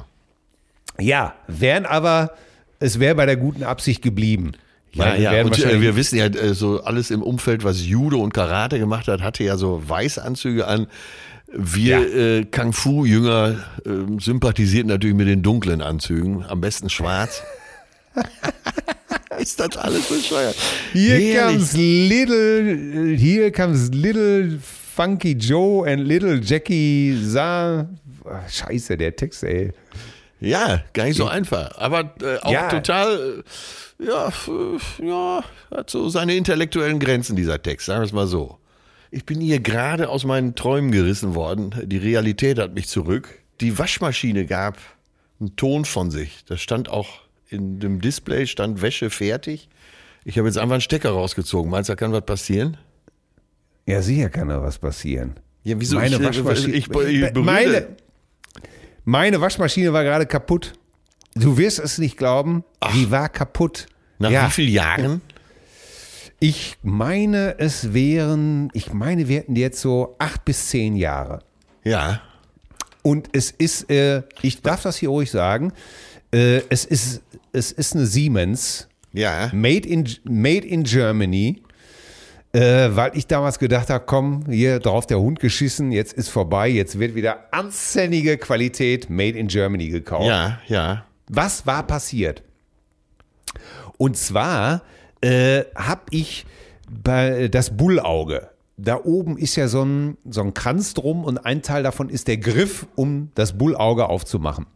[0.99, 2.31] Ja, wären aber,
[2.79, 4.53] es wäre bei der guten Absicht geblieben.
[4.93, 5.43] Ja, ja.
[5.43, 9.07] Und äh, wir wissen ja, äh, so alles im Umfeld, was Judo und Karate gemacht
[9.07, 10.87] hat, hatte ja so Weißanzüge an.
[11.53, 13.55] Wir äh, Kung Fu-Jünger
[13.85, 17.41] äh, sympathisierten natürlich mit den dunklen Anzügen, am besten schwarz.
[19.39, 20.55] Ist das alles bescheuert?
[20.93, 21.57] Here Herrlich.
[21.57, 27.87] comes little, here comes little Funky Joe and little Jackie Sa.
[28.25, 29.71] Ah, Scheiße, der Text, ey.
[30.39, 31.77] Ja, gar nicht so einfach.
[31.77, 32.69] Aber äh, auch Ja.
[32.69, 33.43] total,
[33.99, 34.31] äh, ja,
[35.03, 38.57] ja, hat so seine intellektuellen Grenzen, dieser Text, sagen wir es mal so.
[39.09, 41.73] Ich bin hier gerade aus meinen Träumen gerissen worden.
[41.85, 43.39] Die Realität hat mich zurück.
[43.61, 44.77] Die Waschmaschine gab
[45.39, 46.43] einen Ton von sich.
[46.45, 47.07] Da stand auch
[47.49, 49.69] in dem Display, stand Wäsche fertig.
[50.25, 51.71] Ich habe jetzt einfach einen Stecker rausgezogen.
[51.71, 52.77] Meinst du, da kann was passieren?
[53.87, 55.35] Ja, sicher kann da was passieren.
[55.63, 55.95] Ja, wieso?
[55.95, 56.73] Meine ich, äh, Waschmaschine.
[56.75, 57.87] Ich, ich, ich meine,
[59.07, 60.73] meine Waschmaschine war gerade kaputt.
[61.33, 63.87] Du wirst es nicht glauben, sie war kaputt.
[64.19, 65.21] Nach ja, wie vielen Jahren?
[66.39, 71.39] ich meine, es wären, ich meine, wir hätten jetzt so acht bis zehn Jahre.
[71.83, 72.21] Ja.
[73.01, 75.71] Und es ist, äh, ich darf das hier ruhig sagen,
[76.33, 77.21] äh, es ist,
[77.53, 79.49] es ist eine Siemens, Ja.
[79.53, 81.63] made in, made in Germany,
[82.53, 86.69] äh, weil ich damals gedacht habe, komm, hier drauf der Hund geschissen, jetzt ist vorbei,
[86.69, 90.27] jetzt wird wieder anständige Qualität made in Germany gekauft.
[90.27, 91.05] Ja, ja.
[91.29, 92.43] Was war passiert?
[93.97, 94.83] Und zwar
[95.21, 96.45] äh, habe ich
[96.89, 98.49] bei das Bullauge.
[98.77, 102.27] Da oben ist ja so ein, so ein Kranz drum und ein Teil davon ist
[102.27, 104.67] der Griff, um das Bullauge aufzumachen.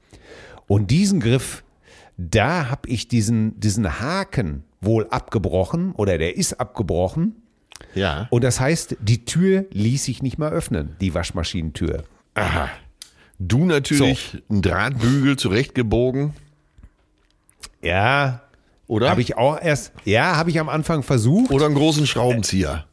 [0.67, 1.63] Und diesen Griff,
[2.17, 7.35] da habe ich diesen, diesen Haken wohl abgebrochen oder der ist abgebrochen.
[7.95, 8.27] Ja.
[8.29, 12.03] Und das heißt, die Tür ließ sich nicht mehr öffnen, die Waschmaschinentür.
[12.35, 12.69] Aha.
[13.39, 16.33] Du natürlich einen Drahtbügel zurechtgebogen,
[17.81, 18.41] Ja,
[18.87, 19.09] oder?
[19.09, 21.51] habe ich auch erst, ja, habe ich am Anfang versucht.
[21.51, 22.85] Oder einen großen Schraubenzieher.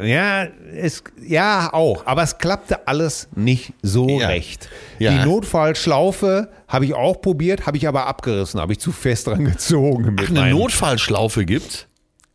[0.00, 0.44] Ja,
[0.74, 2.06] es, ja, auch.
[2.06, 4.28] Aber es klappte alles nicht so Ja.
[4.28, 4.68] recht.
[5.00, 5.10] Ja.
[5.10, 9.44] Die Notfallschlaufe habe ich auch probiert, habe ich aber abgerissen, habe ich zu fest dran
[9.44, 10.14] gezogen.
[10.14, 11.87] Mit Eine Notfallschlaufe gibt?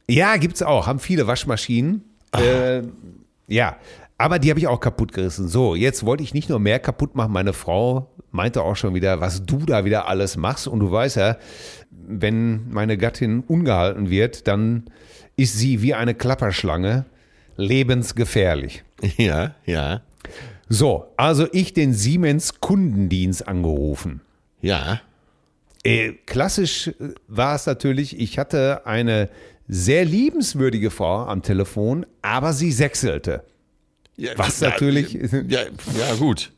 [0.10, 0.88] Ja, gibt's auch.
[0.88, 2.04] Haben viele Waschmaschinen.
[2.34, 2.82] Äh,
[3.47, 3.78] ja,
[4.18, 5.47] aber die habe ich auch kaputt gerissen.
[5.47, 7.32] So, jetzt wollte ich nicht nur mehr kaputt machen.
[7.32, 10.68] Meine Frau meinte auch schon wieder, was du da wieder alles machst.
[10.68, 11.38] Und du weißt ja,
[11.91, 14.86] wenn meine Gattin ungehalten wird, dann
[15.36, 17.06] ist sie wie eine Klapperschlange
[17.58, 18.84] lebensgefährlich.
[19.18, 20.01] Ja, ja,
[20.70, 24.22] So, also ich den Siemens Kundendienst angerufen.
[24.62, 25.01] ja.
[25.86, 26.93] Äh, klassisch äh,
[27.28, 29.28] war es natürlich, ich hatte eine
[29.76, 33.44] sehr liebenswürdige Frau am Telefon, aber sie sechselte.
[34.18, 36.52] ja Was ja, natürlich- Ja, ja, gut.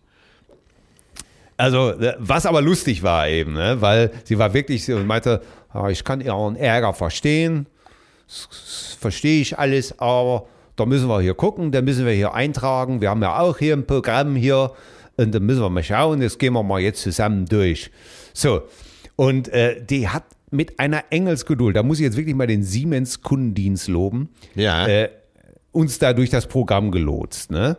[1.57, 3.77] Also, äh, was aber lustig war eben, ne?
[3.79, 7.67] weil sie war wirklich so und meinte, "Ah, ich kann ihren Ärger verstehen,
[8.27, 12.33] das, das verstehe ich alles, aber da müssen wir hier gucken, da müssen wir hier
[12.33, 14.73] eintragen, wir haben ja auch hier ein Programm hier
[15.15, 17.89] und da müssen wir mal schauen, das gehen wir mal jetzt zusammen durch.
[18.33, 18.63] So,
[19.15, 23.21] und äh, die hat mit einer Engelsgeduld, da muss ich jetzt wirklich mal den Siemens
[23.21, 24.87] Kundendienst loben, Ja.
[24.87, 25.09] äh,
[25.71, 27.51] uns da durch das Programm gelotst.
[27.51, 27.77] Ne?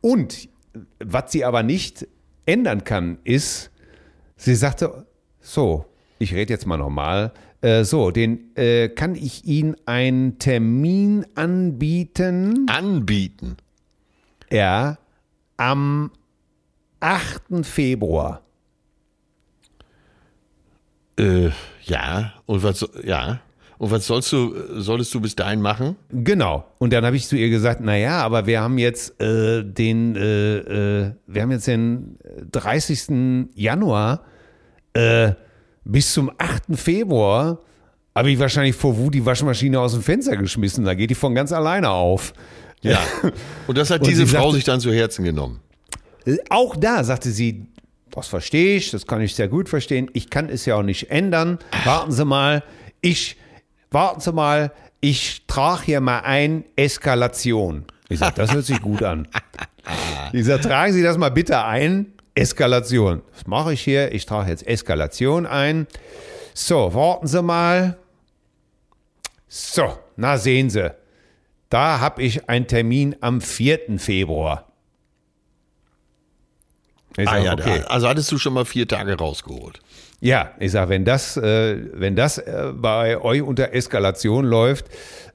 [0.00, 0.48] Und
[0.98, 2.06] was sie aber nicht
[2.46, 3.70] ändern kann, ist,
[4.36, 5.06] sie sagte,
[5.40, 5.84] so,
[6.18, 12.66] ich rede jetzt mal normal, äh, so, den äh, kann ich Ihnen einen Termin anbieten,
[12.68, 13.56] Anbieten.
[14.50, 14.98] ja,
[15.56, 16.10] am
[17.00, 17.64] 8.
[17.64, 18.42] Februar.
[21.18, 21.50] Äh,
[21.84, 22.32] ja.
[22.46, 23.40] Und was, ja.
[23.78, 25.96] Und was sollst du, solltest du bis dahin machen?
[26.10, 26.64] Genau.
[26.78, 30.16] Und dann habe ich zu ihr gesagt, na ja, aber wir haben jetzt äh, den,
[30.16, 30.56] äh,
[31.06, 32.16] äh, wir haben jetzt den
[32.52, 33.48] 30.
[33.54, 34.22] Januar
[34.94, 35.32] äh,
[35.84, 36.62] bis zum 8.
[36.74, 37.58] Februar
[38.14, 40.84] habe ich wahrscheinlich vor Wut die Waschmaschine aus dem Fenster geschmissen.
[40.86, 42.32] Da geht die von ganz alleine auf.
[42.80, 42.98] Ja.
[43.66, 45.60] Und das hat Und diese Frau sagte- sich dann zu Herzen genommen.
[46.24, 47.66] Äh, Auch da sagte sie,
[48.10, 50.10] das verstehe ich, das kann ich sehr gut verstehen.
[50.12, 51.58] Ich kann es ja auch nicht ändern.
[51.84, 52.62] Warten Sie mal,
[53.00, 53.36] ich,
[53.90, 57.84] warten Sie mal, ich trage hier mal ein Eskalation.
[58.08, 59.28] Ich sage, das hört sich gut an.
[60.32, 63.22] Ich sage, tragen Sie das mal bitte ein, Eskalation.
[63.32, 65.86] Das mache ich hier, ich trage jetzt Eskalation ein.
[66.54, 67.96] So, warten Sie mal.
[69.48, 70.92] So, na sehen Sie.
[71.68, 73.98] Da habe ich einen Termin am 4.
[73.98, 74.72] Februar.
[77.16, 77.82] Ich Ah, sag, ja, okay.
[77.88, 79.80] also hattest du schon mal vier Tage rausgeholt.
[80.20, 84.86] Ja, ich sag, wenn das, äh, wenn das äh, bei euch unter Eskalation läuft,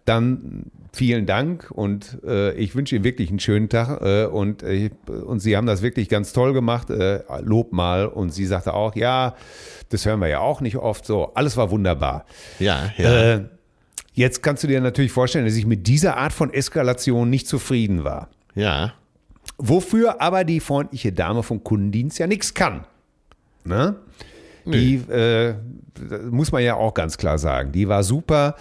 [0.06, 4.90] dann vielen Dank und äh, ich wünsche Ihnen wirklich einen schönen Tag äh, und, äh,
[5.08, 8.96] und Sie haben das wirklich ganz toll gemacht, äh, Lob mal und sie sagte auch,
[8.96, 9.36] ja,
[9.90, 12.26] das hören wir ja auch nicht oft so, alles war wunderbar.
[12.60, 13.34] Ja, ja.
[13.36, 13.42] Äh,
[14.14, 18.04] jetzt kannst du dir natürlich vorstellen, dass ich mit dieser Art von Eskalation nicht zufrieden
[18.04, 18.30] war.
[18.56, 18.94] ja.
[19.64, 22.86] Wofür aber die freundliche Dame vom Kundendienst ja nichts kann.
[23.64, 23.96] Ne?
[24.66, 25.56] Die äh,
[26.30, 27.72] muss man ja auch ganz klar sagen.
[27.72, 28.56] Die war super.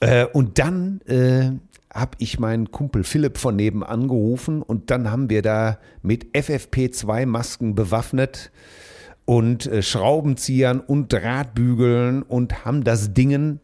[0.00, 1.50] Äh, und dann äh,
[1.92, 7.74] habe ich meinen Kumpel Philipp von nebenan gerufen und dann haben wir da mit FFP2-Masken
[7.74, 8.50] bewaffnet
[9.24, 13.60] und äh, Schraubenziehern und Drahtbügeln und haben das Dingen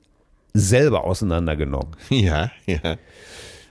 [0.55, 2.97] selber auseinandergenommen Ja, ja.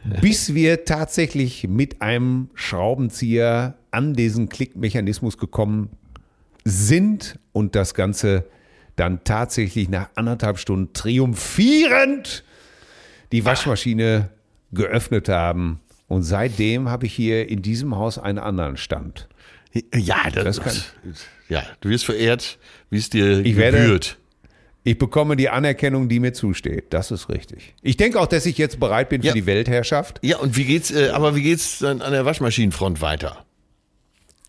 [0.22, 5.89] bis wir tatsächlich mit einem Schraubenzieher an diesen Klickmechanismus gekommen
[6.66, 8.45] sind und das Ganze
[8.95, 12.43] dann tatsächlich nach anderthalb Stunden triumphierend
[13.32, 14.30] die Waschmaschine
[14.72, 15.80] geöffnet haben.
[16.08, 19.28] Und seitdem habe ich hier in diesem Haus einen anderen Stand.
[19.95, 21.14] Ja, das, Das kann-
[21.47, 22.58] ja, du wirst verehrt,
[22.89, 24.18] wie es dir Ich werde- gebührt.
[24.84, 26.93] Ich bekomme die Anerkennung, die mir zusteht.
[26.93, 27.75] Das ist richtig.
[27.82, 29.34] Ich denke auch, dass ich jetzt bereit bin für Ja.
[29.34, 30.19] die Weltherrschaft.
[30.23, 33.45] Ja, und wie geht's, äh, aber wie geht's dann an der Waschmaschinenfront weiter?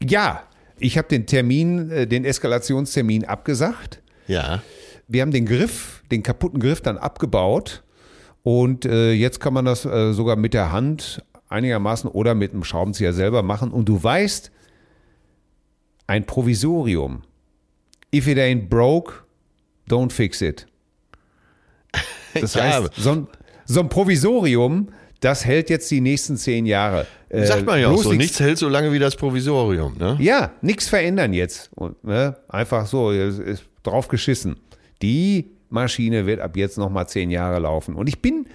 [0.03, 0.45] Ja,
[0.79, 4.01] ich habe den Termin, äh, den Eskalationstermin abgesagt.
[4.29, 4.63] Ja.
[5.09, 7.83] Wir haben den Griff, den kaputten Griff dann abgebaut
[8.45, 12.63] und äh, jetzt kann man das äh, sogar mit der Hand einigermaßen oder mit einem
[12.63, 13.73] Schraubenzieher selber machen.
[13.73, 14.53] Und du weißt,
[16.07, 17.23] ein Provisorium.
[18.15, 19.15] If it ain't broke,
[19.91, 20.67] don't fix it.
[22.35, 23.27] Das Ja, heißt, so ein,
[23.67, 24.89] so ein Provisorium,
[25.21, 27.07] das hält jetzt die nächsten zehn Jahre.
[27.29, 29.97] Äh, Sagt man ja auch so, nichts- hält so lange wie das Provisorium.
[29.99, 30.17] Ne?
[30.21, 31.71] Ja, nichts verändern jetzt.
[31.75, 34.57] Und, ne, einfach so, ist drauf geschissen.
[35.03, 37.95] Die Maschine wird ab jetzt noch mal zehn Jahre laufen.
[37.95, 38.47] Und ich bin,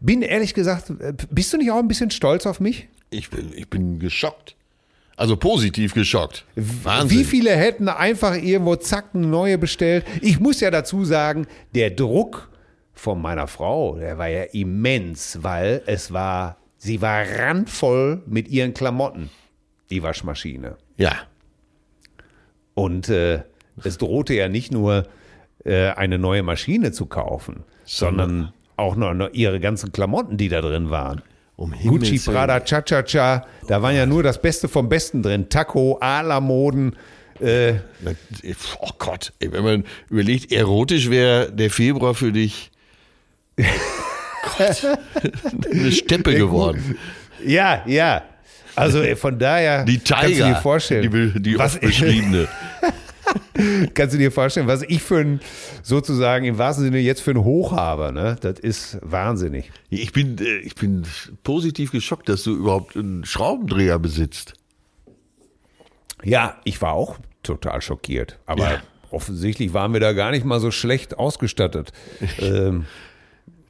[0.00, 2.88] bin ehrlich gesagt, äh, bist du nicht auch ein bisschen stolz auf mich?
[3.10, 4.55] Ich, bin, ich bin geschockt.
[5.16, 6.44] Also positiv geschockt.
[6.56, 7.18] Wahnsinn.
[7.18, 10.04] Wie viele hätten einfach irgendwo zack eine neue bestellt?
[10.20, 12.50] Ich muss ja dazu sagen, der Druck
[12.92, 18.74] von meiner Frau, der war ja immens, weil es war, sie war randvoll mit ihren
[18.74, 19.30] Klamotten,
[19.90, 20.76] die Waschmaschine.
[20.98, 21.12] Ja.
[22.74, 23.42] Und äh,
[23.82, 25.06] es drohte ja nicht nur
[25.64, 30.60] äh, eine neue Maschine zu kaufen, sondern auch noch, noch ihre ganzen Klamotten, die da
[30.60, 31.22] drin waren.
[31.56, 32.18] Um Himmels Gucci.
[32.30, 35.48] Prada, Cha-Cha-Cha, da waren ja nur das Beste vom Besten drin.
[35.48, 36.94] Taco, Ala-Moden.
[37.40, 37.74] Äh,
[38.80, 42.70] Oh Gott, wenn man überlegt, erotisch wäre der Februar für dich
[43.56, 44.86] Gott,
[45.70, 46.96] eine Steppe geworden.
[47.44, 48.22] ja, ja.
[48.74, 52.46] Also äh, von daher Die kannst du Tiger, dir vorstellen, die, die oft beschriebene.
[53.94, 55.40] kannst du dir vorstellen, was ich für ein,
[55.82, 58.12] sozusagen im wahrsten Sinne jetzt für ein Hoch habe.
[58.12, 58.36] Ne?
[58.40, 59.70] Das ist wahnsinnig.
[59.90, 61.04] Ich bin, äh, ich bin
[61.42, 64.54] positiv geschockt, dass du überhaupt einen Schraubendreher besitzt.
[66.24, 68.38] Ja, ich war auch total schockiert.
[68.46, 68.82] Aber Ja.
[69.10, 71.92] offensichtlich waren wir da gar nicht mal so schlecht ausgestattet.
[72.40, 72.86] ähm,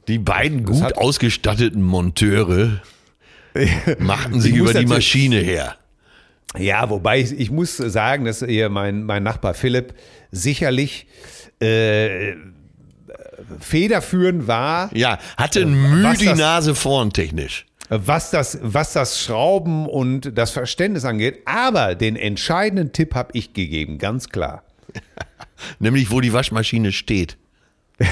[0.07, 2.81] Die beiden gut ausgestatteten Monteure
[3.99, 5.75] machten sich über die Maschine her.
[6.57, 9.93] Ja, wobei ich, ich muss sagen, dass hier mein, mein Nachbar Philipp
[10.31, 11.07] sicherlich
[11.59, 12.35] äh,
[13.59, 17.65] federführend war, Ja, hatte Mühe was die Nase vorn technisch.
[17.89, 21.41] was das, was das Schrauben und das Verständnis angeht.
[21.45, 24.63] Aber den entscheidenden Tipp habe ich gegeben, ganz klar.
[25.79, 27.37] Nämlich, wo die Waschmaschine steht.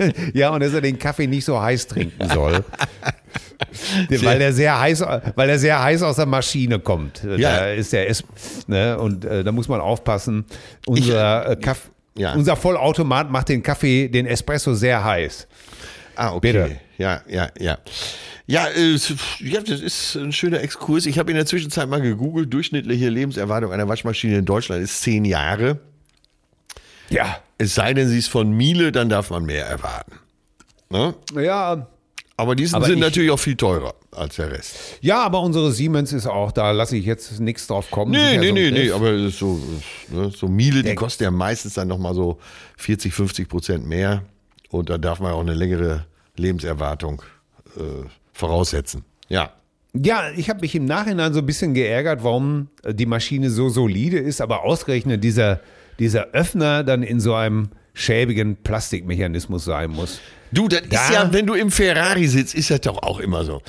[0.34, 2.64] Ja, und dass er den Kaffee nicht so heiß trinken soll.
[4.08, 7.22] weil der sehr heiß, weil der sehr heiß aus der Maschine kommt.
[7.22, 7.56] Ja.
[7.56, 8.24] Da ist der es,
[8.66, 10.44] ne, und äh, da muss man aufpassen.
[10.86, 12.34] Unser, äh, Kaff, ja.
[12.34, 15.46] unser Vollautomat macht den Kaffee, den Espresso sehr heiß.
[16.16, 16.52] Ah, okay.
[16.52, 16.76] Bitte.
[16.98, 17.78] Ja, ja, ja.
[18.46, 18.98] Ja, äh,
[19.38, 21.06] ja, das ist ein schöner Exkurs.
[21.06, 22.52] Ich habe in der Zwischenzeit mal gegoogelt.
[22.52, 25.78] Durchschnittliche Lebenserwartung einer Waschmaschine in Deutschland ist zehn Jahre.
[27.10, 27.38] Ja.
[27.60, 30.12] Es sei denn, sie ist von Miele, dann darf man mehr erwarten.
[30.88, 31.14] Ne?
[31.40, 31.86] Ja,
[32.38, 34.76] Aber die sind ich- natürlich auch viel teurer als der Rest.
[35.02, 38.12] ja, aber unsere Siemens ist auch, da lasse ich jetzt nichts drauf kommen.
[38.12, 39.60] Nee, nee, so nee, nee, aber so,
[40.08, 42.38] ne, so Miele, die kostet ja meistens dann nochmal so
[42.78, 44.22] 40, 50 Prozent mehr.
[44.70, 46.06] Und da darf man auch eine längere
[46.36, 47.20] Lebenserwartung
[47.76, 47.80] äh,
[48.32, 49.04] voraussetzen.
[49.28, 49.52] Ja.
[49.92, 54.18] Ja, ich habe mich im Nachhinein so ein bisschen geärgert, warum die Maschine so solide
[54.18, 55.60] ist, aber ausgerechnet dieser,
[56.00, 60.20] dieser Öffner dann in so einem schäbigen Plastikmechanismus sein muss.
[60.52, 63.44] Du, das ist Da- ja, wenn du im Ferrari sitzt, ist das doch auch immer
[63.44, 63.62] so.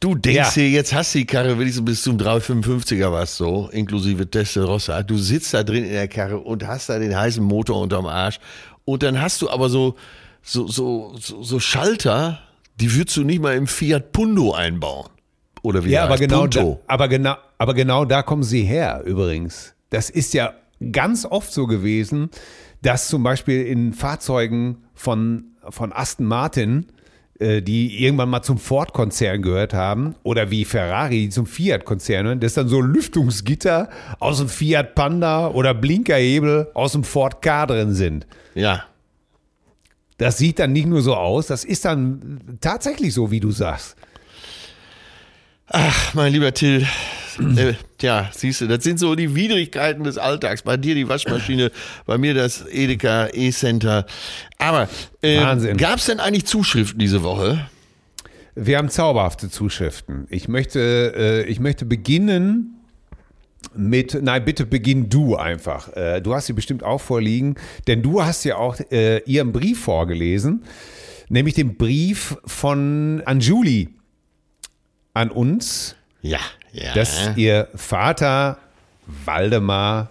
[0.00, 0.50] Du denkst Ja.
[0.62, 5.02] dir, jetzt hast du die Karre wenigstens bis zum 355er was so, inklusive Testarossa.
[5.02, 8.38] Du sitzt da drin in der Karre und hast da den heißen Motor unterm Arsch.
[8.84, 9.96] Und dann hast du aber so,
[10.42, 12.38] so, so, so, so Schalter,
[12.80, 15.08] die würdest du nicht mal im Fiat Punto einbauen.
[15.62, 16.80] Oder wie Ja, aber heißt, genau, da, Punto.
[16.86, 19.74] aber, genau, aber genau da kommen sie her übrigens.
[19.90, 20.52] Das ist ja
[20.92, 22.30] ganz oft so gewesen,
[22.82, 26.86] dass zum Beispiel in Fahrzeugen von, von Aston Martin,
[27.38, 32.40] äh, die irgendwann mal zum Ford-Konzern gehört haben, oder wie Ferrari die zum Fiat-Konzern gehören,
[32.40, 33.88] dass dann so Lüftungsgitter
[34.20, 38.26] aus dem Fiat Panda oder Blinkerhebel aus dem Ford K drin sind.
[38.54, 38.84] Ja.
[40.18, 43.96] Das sieht dann nicht nur so aus, das ist dann tatsächlich so, wie du sagst.
[45.68, 46.86] Ach, mein lieber Till,
[47.56, 50.62] äh, ja, siehst du, das sind so die Widrigkeiten des Alltags.
[50.62, 51.70] Bei dir die Waschmaschine,
[52.06, 54.06] bei mir das Edeka E-Center.
[54.58, 54.88] Aber
[55.22, 55.38] äh,
[55.76, 57.68] gab es denn eigentlich Zuschriften diese Woche?
[58.54, 60.26] Wir haben zauberhafte Zuschriften.
[60.30, 62.74] Ich möchte, äh, ich möchte beginnen
[63.74, 65.94] mit, nein, bitte beginn du einfach.
[65.96, 67.54] Äh, du hast sie bestimmt auch vorliegen,
[67.86, 70.64] denn du hast ja auch äh, ihren Brief vorgelesen,
[71.28, 73.90] nämlich den Brief von Anjuli
[75.14, 76.40] an uns, Ja,
[76.80, 76.94] ja.
[76.94, 78.58] dass ihr Vater
[79.24, 80.10] Waldemar,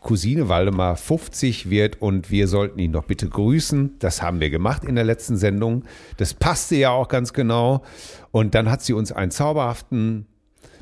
[0.00, 3.96] Cousine Waldemar 50 wird und wir sollten ihn doch bitte grüßen.
[3.98, 5.84] Das haben wir gemacht in der letzten Sendung.
[6.16, 7.84] Das passte ja auch ganz genau.
[8.30, 10.26] Und dann hat sie uns einen zauberhaften,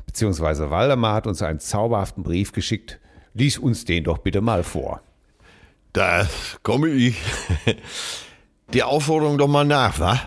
[0.05, 2.99] beziehungsweise Waldemar hat uns einen zauberhaften Brief geschickt.
[3.33, 5.01] Lies uns den doch bitte mal vor.
[5.93, 6.27] da
[6.63, 7.17] komme ich
[8.73, 10.19] der Aufforderung doch mal nach, wa?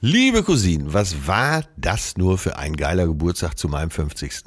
[0.00, 4.44] Liebe Cousine, was war das nur für ein geiler Geburtstag zu meinem 50.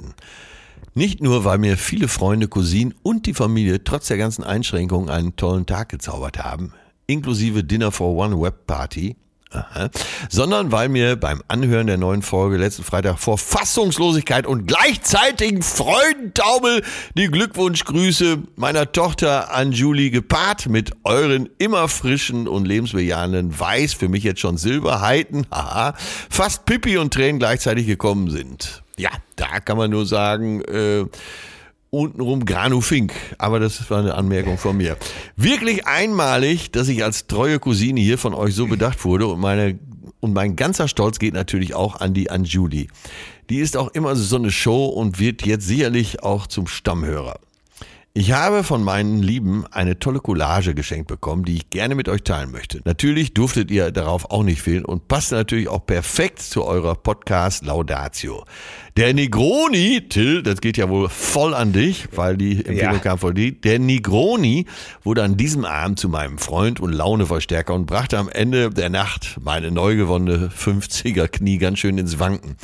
[0.94, 5.36] Nicht nur, weil mir viele Freunde, Cousinen und die Familie trotz der ganzen Einschränkungen einen
[5.36, 6.72] tollen Tag gezaubert haben.
[7.06, 9.16] inklusive Dinner for One Webparty.
[9.52, 9.90] Aha.
[10.30, 16.82] Sondern weil mir beim Anhören der neuen Folge letzten Freitag vor Fassungslosigkeit und gleichzeitigen Freudentaumel
[17.16, 24.24] die Glückwunschgrüße meiner Tochter Anjuli gepaart mit euren immer frischen und lebensbejahenden Weiß, für mich
[24.24, 25.94] jetzt schon Silberheiten, haha,
[26.30, 28.82] fast Pippi und Tränen gleichzeitig gekommen sind.
[28.96, 31.04] Ja, da kann man nur sagen, äh,
[31.92, 33.12] untenrum Granu Fink.
[33.38, 34.96] Aber das war eine Anmerkung von mir.
[35.36, 39.78] Wirklich einmalig, dass ich als treue Cousine hier von euch so bedacht wurde und meine
[40.20, 42.88] und mein ganzer Stolz geht natürlich auch an die Anjuli.
[43.50, 47.40] Die ist auch immer so eine Show und wird jetzt sicherlich auch zum Stammhörer.
[48.14, 52.22] Ich habe von meinen Lieben eine tolle Collage geschenkt bekommen, die ich gerne mit euch
[52.22, 52.82] teilen möchte.
[52.84, 57.64] Natürlich durftet ihr darauf auch nicht fehlen und passt natürlich auch perfekt zu eurer Podcast
[57.64, 58.44] Laudatio.
[58.98, 62.98] Der Negroni, Till, das geht ja wohl voll an dich, weil die Empfehlung Ja.
[62.98, 63.50] kam von dir.
[63.52, 64.66] Der Negroni
[65.02, 69.38] wurde an diesem Abend zu meinem Freund und Launeverstärker und brachte am Ende der Nacht
[69.40, 72.56] meine neu gewonnene 50er Knie ganz schön ins Wanken.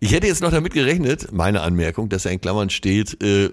[0.00, 3.50] Ich hätte jetzt noch damit gerechnet, meine Anmerkung, dass da in Klammern steht, äh,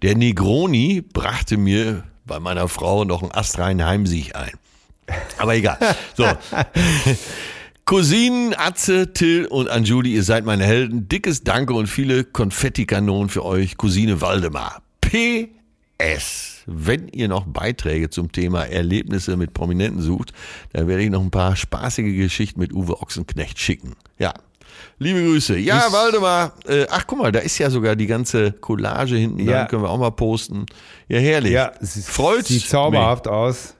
[0.00, 4.52] der Negroni brachte mir bei meiner Frau noch einen astreinen Heimsieg ein.
[5.36, 5.76] Aber egal.
[6.16, 6.24] So.
[7.86, 11.06] Cousinen, Atze, Till und Anjuli, ihr seid meine Helden.
[11.06, 14.80] Dickes Danke und viele Konfettikanonen für euch, Cousine Waldemar.
[15.02, 16.62] PS.
[16.66, 20.32] Wenn ihr noch Beiträge zum Thema Erlebnisse mit Prominenten sucht,
[20.72, 23.92] dann werde ich noch ein paar spaßige Geschichten mit Uwe Ochsenknecht schicken.
[24.18, 24.32] Ja.
[24.98, 25.58] Liebe Grüße.
[25.58, 26.54] Ja, Waldemar.
[26.66, 29.58] Äh, ach, guck mal, da ist ja sogar die ganze Collage hinten Ja.
[29.58, 29.68] dran.
[29.68, 30.64] Können wir auch mal posten.
[31.06, 31.52] Ja, herrlich.
[31.52, 31.72] Ja,
[32.06, 33.74] Freut sieht zauberhaft aus.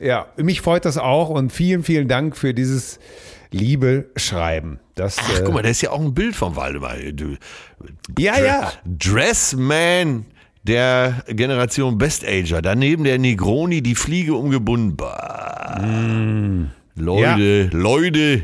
[0.00, 2.98] Ja, mich freut das auch und vielen, vielen Dank für dieses
[3.50, 4.80] liebe Schreiben.
[4.94, 6.96] Das, Ach, äh, guck mal, da ist ja auch ein Bild von Waldemar.
[7.12, 7.36] Du,
[8.18, 8.72] ja, ja.
[8.86, 10.24] Dressman
[10.62, 12.62] der Generation Best Ager.
[12.62, 14.96] Daneben der Negroni, die Fliege umgebunden.
[14.96, 15.80] Bah.
[16.94, 18.42] Leute, Leute.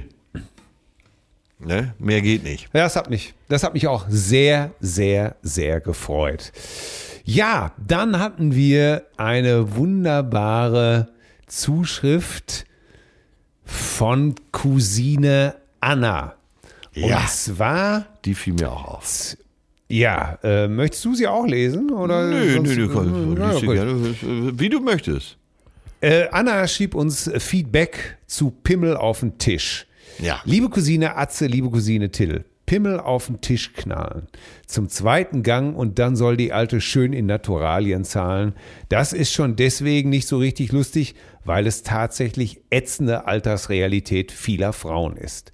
[1.59, 1.94] Ne?
[1.98, 2.64] Mehr geht nicht.
[2.74, 6.52] Ja, Das hat mich, das hat mich auch sehr, sehr, sehr gefreut.
[7.24, 11.09] Ja, dann hatten wir eine wunderbare
[11.47, 12.66] Zuschrift
[13.64, 16.34] von Cousine Anna.
[16.94, 17.26] Und Ja.
[17.26, 19.36] zwar, Die fiel mir auch auf.
[19.88, 21.90] ja, äh, möchtest du sie auch lesen?
[21.90, 23.74] Oder Nö, sonst- nö, du kannst, Ja, liest sie gut.
[23.74, 25.36] gerne, wie du möchtest.
[26.01, 29.86] Äh, Anna schrieb uns Feedback zu Pimmel auf den Tisch.
[30.18, 30.40] Ja.
[30.44, 34.27] Liebe Cousine Atze, liebe Cousine Till, Pimmel auf den Tisch knallen.
[34.67, 38.55] Zum zweiten Gang und dann soll die Alte schön in Naturalien zahlen.
[38.89, 41.14] Das ist schon deswegen nicht so richtig lustig,
[41.45, 45.53] weil es tatsächlich ätzende Altersrealität vieler Frauen ist.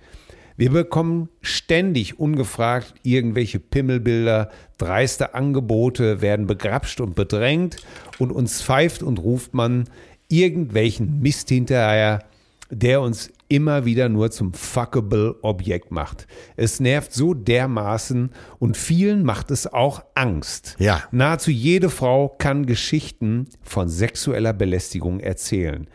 [0.56, 7.76] Wir bekommen ständig ungefragt irgendwelche Pimmelbilder, dreiste Angebote werden begrapscht und bedrängt
[8.18, 9.88] und uns pfeift und ruft man
[10.28, 12.24] irgendwelchen Mist hinterher,
[12.70, 16.26] der uns immer wieder nur zum fuckable Objekt macht.
[16.56, 20.76] Es nervt so dermaßen und vielen macht es auch Angst.
[20.78, 21.02] Ja.
[21.10, 25.86] Nahezu jede Frau kann Geschichten von sexueller Belästigung erzählen.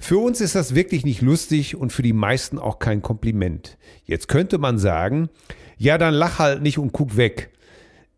[0.00, 3.78] Für uns ist das wirklich nicht lustig und für die meisten auch kein Kompliment.
[4.04, 5.28] Jetzt könnte man sagen,
[5.78, 7.50] ja, dann lach halt nicht und guck weg.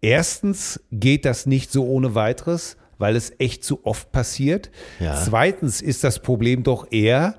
[0.01, 4.71] Erstens geht das nicht so ohne weiteres, weil es echt zu oft passiert.
[5.01, 5.21] Ja.
[5.23, 7.37] Zweitens ist das Problem doch eher,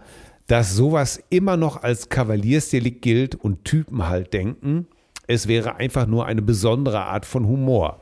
[0.47, 4.87] dass sowas immer noch als Kavaliersdelikt gilt und Typen halt denken,
[5.27, 8.01] es wäre einfach nur eine besondere Art von Humor.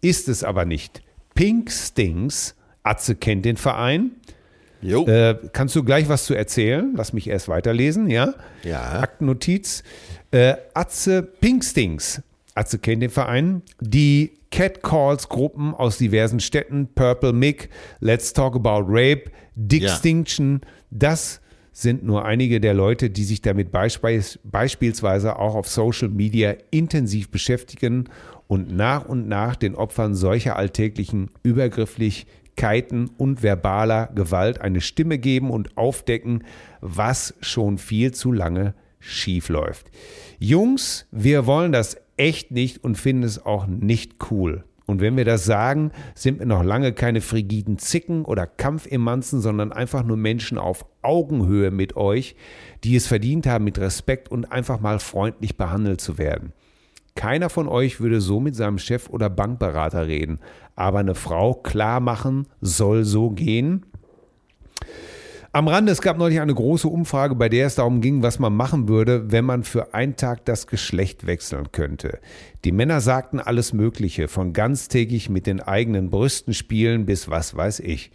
[0.00, 1.02] Ist es aber nicht.
[1.34, 4.10] Pink Stings, Atze kennt den Verein.
[4.82, 5.06] Jo.
[5.06, 6.92] Äh, kannst du gleich was zu erzählen?
[6.94, 8.34] Lass mich erst weiterlesen, ja?
[8.64, 9.00] Ja.
[9.00, 9.82] Aktennotiz.
[10.30, 12.22] Äh, Atze Pinkstings.
[12.54, 13.62] Atze kennt den Verein.
[13.80, 17.70] Die Catcalls-Gruppen aus diversen Städten, Purple Mick,
[18.00, 19.24] Let's Talk About Rape,
[19.56, 21.40] Dickstinction, das
[21.74, 28.08] sind nur einige der Leute, die sich damit beispielsweise auch auf Social Media intensiv beschäftigen
[28.46, 35.50] und nach und nach den Opfern solcher alltäglichen Übergrifflichkeiten und verbaler Gewalt eine Stimme geben
[35.50, 36.44] und aufdecken,
[36.80, 39.90] was schon viel zu lange schief läuft.
[40.38, 44.62] Jungs, wir wollen das echt nicht und finden es auch nicht cool.
[44.86, 49.72] Und wenn wir das sagen, sind wir noch lange keine frigiden Zicken oder Kampfemanzen, sondern
[49.72, 52.36] einfach nur Menschen auf Augenhöhe mit euch,
[52.84, 56.52] die es verdient haben, mit Respekt und einfach mal freundlich behandelt zu werden.
[57.14, 60.40] Keiner von euch würde so mit seinem Chef oder Bankberater reden,
[60.74, 63.86] aber eine Frau klar machen, soll so gehen.
[65.54, 68.56] Am Rande, es gab neulich eine große Umfrage, bei der es darum ging, was man
[68.56, 72.18] machen würde, wenn man für einen Tag das Geschlecht wechseln könnte.
[72.64, 77.78] Die Männer sagten alles Mögliche, von ganztägig mit den eigenen Brüsten spielen bis was weiß
[77.78, 78.10] ich.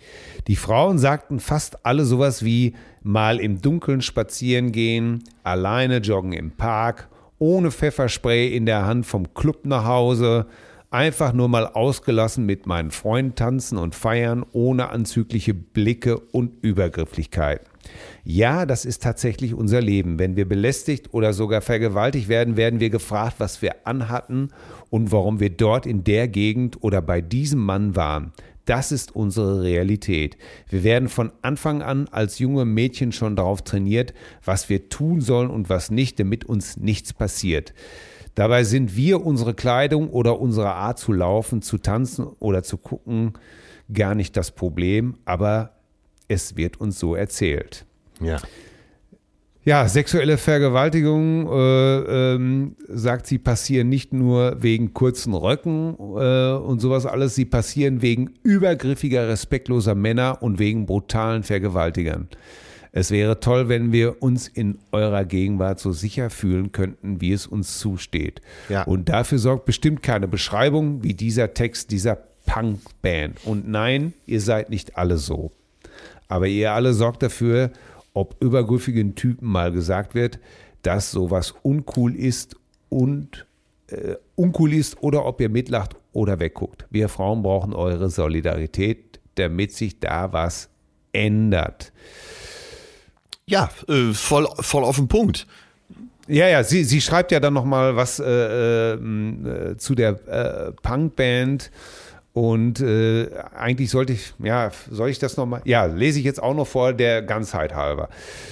[0.49, 2.73] Die Frauen sagten fast alle sowas wie
[3.03, 9.33] mal im Dunkeln spazieren gehen, alleine joggen im Park, ohne Pfefferspray in der Hand vom
[9.33, 10.45] Club nach Hause,
[10.91, 17.61] Einfach nur mal ausgelassen mit meinen Freunden tanzen und feiern, ohne anzügliche Blicke und Übergrifflichkeit.
[18.23, 20.17] Ja, das ist tatsächlich unser Leben.
[20.17, 24.49] Wenn wir belästigt oder sogar vergewaltigt werden, werden wir gefragt, was wir anhatten
[24.89, 28.33] und warum wir dort in der Gegend oder bei diesem Mann waren.
[28.65, 30.37] Das ist unsere Realität.
[30.69, 35.51] Wir werden von Anfang an als junge Mädchen schon darauf trainiert, was wir tun sollen
[35.51, 37.73] und was nicht, damit uns nichts passiert.
[38.36, 43.34] Dabei sind wir unsere Kleidung oder unsere Art zu laufen, zu tanzen oder zu gucken
[43.93, 45.71] gar nicht das Problem, aber
[46.27, 47.86] es wird uns so erzählt.
[48.21, 48.38] Ja.
[49.65, 56.80] Ja, sexuelle Vergewaltigungen, äh, ähm, sagt sie, passieren nicht nur wegen kurzen Röcken äh, und
[56.80, 62.30] sowas alles, sie passieren wegen übergriffiger, respektloser Männer und wegen brutalen Vergewaltigern.
[62.91, 67.45] Es wäre toll, wenn wir uns in eurer Gegenwart so sicher fühlen könnten, wie es
[67.45, 68.41] uns zusteht.
[68.67, 68.83] Ja.
[68.83, 73.45] Und dafür sorgt bestimmt keine Beschreibung wie dieser Text dieser Punkband.
[73.45, 75.51] Und nein, ihr seid nicht alle so.
[76.27, 77.71] Aber ihr alle sorgt dafür,
[78.13, 80.39] ob übergriffigen Typen mal gesagt wird,
[80.81, 82.55] dass sowas uncool ist
[82.89, 83.45] und
[83.87, 86.85] äh, uncool ist oder ob ihr mitlacht oder wegguckt.
[86.89, 90.69] Wir Frauen brauchen eure Solidarität, damit sich da was
[91.11, 91.91] ändert.
[93.50, 95.47] Ja, äh, voll, voll auf den Punkt.
[96.28, 101.72] Ja, ja, sie, sie schreibt ja dann nochmal was äh, äh, zu der äh, Punkband.
[102.32, 105.62] Und äh, eigentlich sollte ich, ja, soll ich das nochmal?
[105.66, 108.10] Ja, lese ich jetzt auch noch vor, der Ganzheit halber.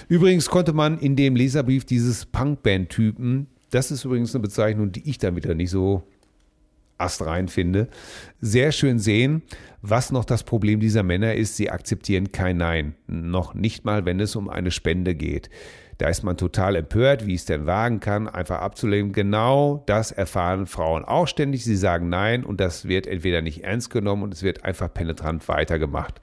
[0.09, 5.19] Übrigens konnte man in dem Leserbrief dieses Punkband-Typen, das ist übrigens eine Bezeichnung, die ich
[5.19, 6.01] dann wieder nicht so
[6.97, 7.87] astrein finde,
[8.41, 9.43] sehr schön sehen,
[9.81, 11.55] was noch das Problem dieser Männer ist.
[11.55, 15.49] Sie akzeptieren kein Nein, noch nicht mal, wenn es um eine Spende geht.
[15.97, 19.13] Da ist man total empört, wie es denn wagen kann, einfach abzulehnen.
[19.13, 21.63] Genau das erfahren Frauen auch ständig.
[21.63, 25.47] Sie sagen Nein und das wird entweder nicht ernst genommen und es wird einfach penetrant
[25.47, 26.21] weitergemacht.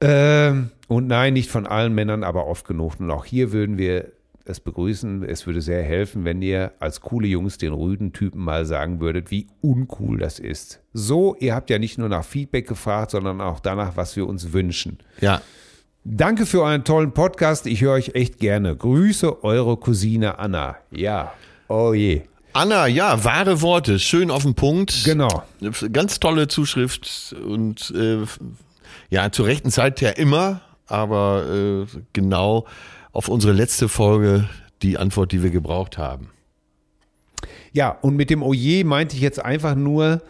[0.00, 2.98] Ähm, und nein, nicht von allen Männern, aber oft genug.
[2.98, 4.12] Und auch hier würden wir
[4.48, 5.22] es begrüßen.
[5.24, 9.30] Es würde sehr helfen, wenn ihr als coole Jungs den rüden Typen mal sagen würdet,
[9.30, 10.80] wie uncool das ist.
[10.92, 14.52] So, ihr habt ja nicht nur nach Feedback gefragt, sondern auch danach, was wir uns
[14.52, 14.98] wünschen.
[15.20, 15.40] Ja.
[16.04, 17.66] Danke für euren tollen Podcast.
[17.66, 18.76] Ich höre euch echt gerne.
[18.76, 20.76] Grüße eure Cousine Anna.
[20.90, 21.32] Ja.
[21.68, 22.22] Oh je.
[22.52, 25.04] Anna, ja, wahre Worte, schön auf den Punkt.
[25.04, 25.42] Genau.
[25.92, 28.24] Ganz tolle Zuschrift und äh,
[29.10, 32.66] ja, zur rechten Zeit ja immer, aber äh, genau
[33.16, 34.46] auf unsere letzte Folge
[34.82, 36.28] die Antwort, die wir gebraucht haben.
[37.72, 40.20] Ja, und mit dem Oje meinte ich jetzt einfach nur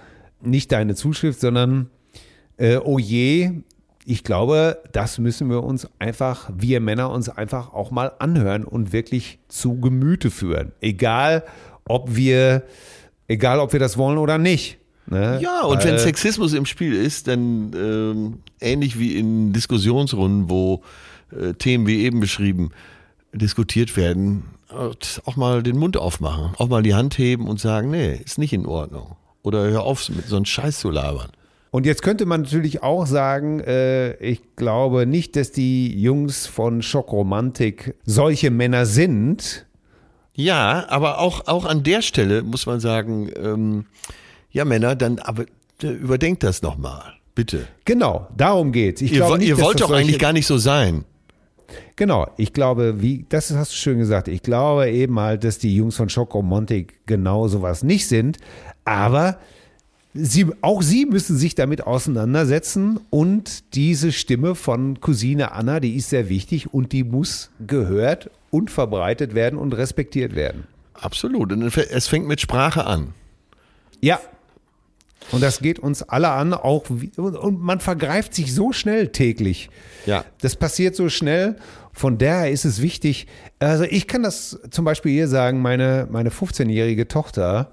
[0.40, 1.90] nicht deine Zuschrift, sondern
[2.58, 3.62] äh, Oje,
[4.04, 8.92] ich glaube, das müssen wir uns einfach, wir Männer uns einfach auch mal anhören und
[8.92, 10.70] wirklich zu Gemüte führen.
[10.80, 11.42] Egal,
[11.88, 12.62] ob wir,
[13.26, 14.78] egal, ob wir das wollen oder nicht.
[15.08, 15.40] Ne?
[15.42, 20.82] Ja, und Weil- wenn Sexismus im Spiel ist, dann ähm, ähnlich wie in Diskussionsrunden, wo
[21.32, 22.70] äh, Themen wie eben beschrieben
[23.32, 28.20] diskutiert werden, auch mal den Mund aufmachen, auch mal die Hand heben und sagen, nee,
[28.24, 29.16] ist nicht in Ordnung.
[29.42, 31.30] Oder hör auf, mit so einem Scheiß zu labern.
[31.70, 36.82] Und jetzt könnte man natürlich auch sagen, äh, ich glaube nicht, dass die Jungs von
[36.82, 39.66] Schockromantik solche Männer sind.
[40.34, 43.86] Ja, aber auch, auch an der Stelle muss man sagen, ähm,
[44.50, 45.44] ja Männer, dann aber
[45.82, 47.66] äh, überdenkt das nochmal, bitte.
[47.84, 49.02] Genau, darum geht's.
[49.02, 51.04] Ich Ihr, nicht, ihr wollt doch eigentlich gar nicht so sein.
[51.96, 54.28] Genau, ich glaube, wie, das hast du schön gesagt.
[54.28, 58.38] Ich glaube eben halt, dass die Jungs von Schockromantik genau sowas nicht sind.
[58.84, 59.38] Aber
[60.14, 66.10] sie, auch sie müssen sich damit auseinandersetzen und diese Stimme von Cousine Anna, die ist
[66.10, 70.64] sehr wichtig und die muss gehört und verbreitet werden und respektiert werden.
[70.94, 71.52] Absolut.
[71.52, 73.12] Und es fängt mit Sprache an.
[74.00, 74.18] Ja.
[75.32, 79.68] Und das geht uns alle an, auch wie, und- man vergreift sich so schnell täglich.
[80.06, 80.24] Ja.
[80.40, 81.56] Das passiert so schnell.
[81.92, 83.26] Von daher ist es wichtig.
[83.58, 87.72] Also ich kann das zum Beispiel hier sagen, meine, meine 15-jährige Tochter,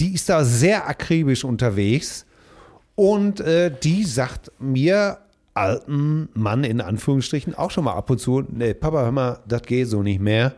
[0.00, 2.26] die ist da sehr akribisch unterwegs
[2.96, 5.18] und äh, die sagt mir
[5.54, 9.62] alten Mann in Anführungsstrichen auch schon mal ab und zu, nee, Papa, hör mal, das
[9.62, 10.54] geht so nicht mehr.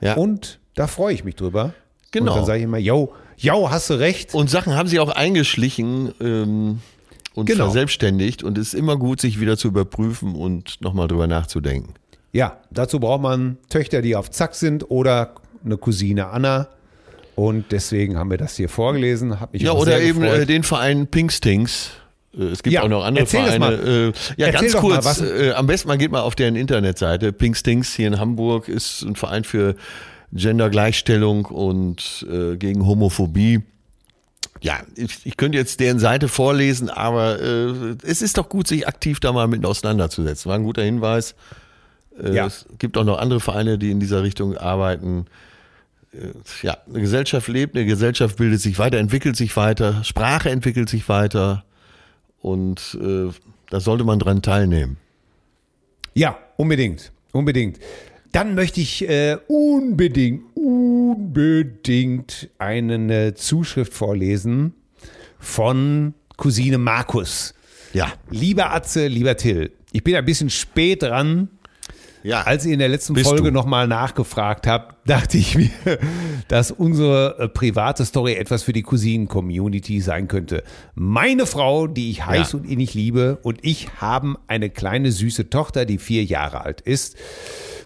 [0.00, 0.14] Ja.
[0.14, 1.72] Und da freue ich mich drüber.
[2.10, 2.32] Genau.
[2.32, 4.34] Und dann sage ich immer, yo, yo, hast du recht.
[4.34, 6.80] Und Sachen haben sie auch eingeschlichen, ähm,
[7.34, 7.64] und Genau.
[7.64, 11.92] verselbstständigt und es ist immer gut, sich wieder zu überprüfen und nochmal drüber nachzudenken.
[12.32, 15.34] Ja, dazu braucht man Töchter, die auf Zack sind oder
[15.64, 16.68] eine Cousine Anna.
[17.34, 19.38] Und deswegen haben wir das hier vorgelesen.
[19.40, 20.38] Hab mich Ja, oder eben gefreut.
[20.40, 21.90] äh, den Verein Pinkstings.
[22.34, 23.76] Äh, Es gibt Ja, auch noch andere erzähl das Vereine.
[23.76, 23.86] mal.
[23.86, 24.06] Äh,
[24.38, 25.04] ja, Erzähl ganz doch mal, kurz.
[25.04, 27.34] was- äh, am besten man geht mal auf deren Internetseite.
[27.34, 29.76] Pinkstings hier in Hamburg ist ein Verein für
[30.32, 33.62] Gendergleichstellung und äh, gegen Homophobie.
[34.60, 38.88] Ja, ich, ich könnte jetzt deren Seite vorlesen, aber äh, es ist doch gut, sich
[38.88, 40.48] aktiv da mal mit auseinanderzusetzen.
[40.48, 41.34] War ein guter Hinweis.
[42.22, 42.46] Äh, Ja.
[42.46, 45.26] Es gibt auch noch andere Vereine, die in dieser Richtung arbeiten.
[46.12, 46.28] Äh,
[46.62, 51.08] Ja, eine Gesellschaft lebt, eine Gesellschaft bildet sich weiter, entwickelt sich weiter, Sprache entwickelt sich
[51.08, 51.64] weiter
[52.40, 53.28] und äh,
[53.70, 54.96] da sollte man dran teilnehmen.
[56.14, 57.12] Ja, unbedingt.
[57.32, 57.78] Unbedingt.
[58.36, 64.74] Dann möchte ich äh, unbedingt, unbedingt eine Zuschrift vorlesen
[65.38, 67.54] von Cousine Markus.
[67.94, 71.48] Ja, Lieber Atze, lieber Till, ich bin ein bisschen spät dran.
[72.26, 72.42] Ja.
[72.42, 75.70] Als ihr in der letzten Bist Folge nochmal nachgefragt habt, dachte ich mir,
[76.48, 80.62] dass unsere äh, private Story etwas für die Cousinen-Community sein könnte.
[80.94, 82.58] Meine Frau, die ich heiß Ja.
[82.58, 87.16] und innig liebe, und ich haben eine kleine süße Tochter, die vier Jahre alt ist.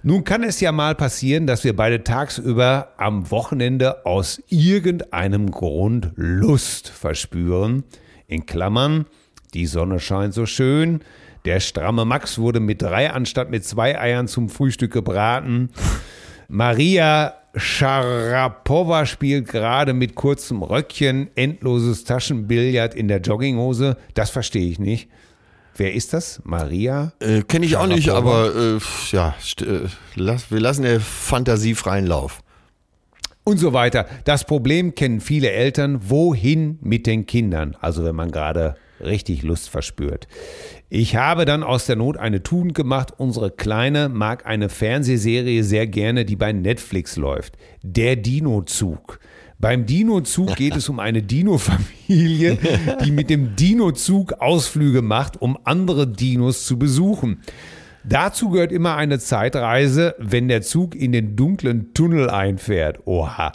[0.03, 6.13] Nun kann es ja mal passieren, dass wir beide tagsüber am Wochenende aus irgendeinem Grund
[6.17, 7.85] Lust verspüren.
[8.27, 9.05] In Klammern,
[9.53, 11.01] die Sonne scheint so schön.
[11.45, 15.71] Der stramme Max wurde mit drei anstatt mit zwei Eiern zum Frühstück gebraten.
[16.49, 23.97] Maria Sharapova spielt gerade mit kurzem Röckchen endloses Taschenbillard in der Jogginghose.
[24.15, 25.09] Das verstehe ich nicht.
[25.77, 26.41] Wer ist das?
[26.45, 27.13] Maria?
[27.21, 28.47] äh, Kenne ich auch nicht, Sharapova.
[28.49, 28.79] aber äh,
[29.13, 32.43] ja, äh, lass, wir lassen der Fantasie freien Lauf.
[33.45, 34.07] und so weiter.
[34.25, 36.11] Das Problem kennen viele Eltern.
[36.11, 37.77] Wohin mit den Kindern?
[37.81, 40.29] Also wenn man gerade richtig Lust verspürt.
[40.93, 43.15] Ich habe dann aus der Not eine Tugend gemacht.
[43.17, 47.57] Unsere Kleine mag eine Fernsehserie sehr gerne, die bei Netflix läuft.
[47.85, 49.21] Der Dino-Zug.
[49.61, 52.59] Beim Dino-Zug geht es um eine Dino-Familie,
[53.05, 57.41] die mit dem Dino-Zug Ausflüge macht, um andere Dinos zu besuchen.
[58.03, 63.07] Dazu gehört immer eine Zeitreise, wenn der Zug in den dunklen Tunnel einfährt.
[63.07, 63.53] Oha.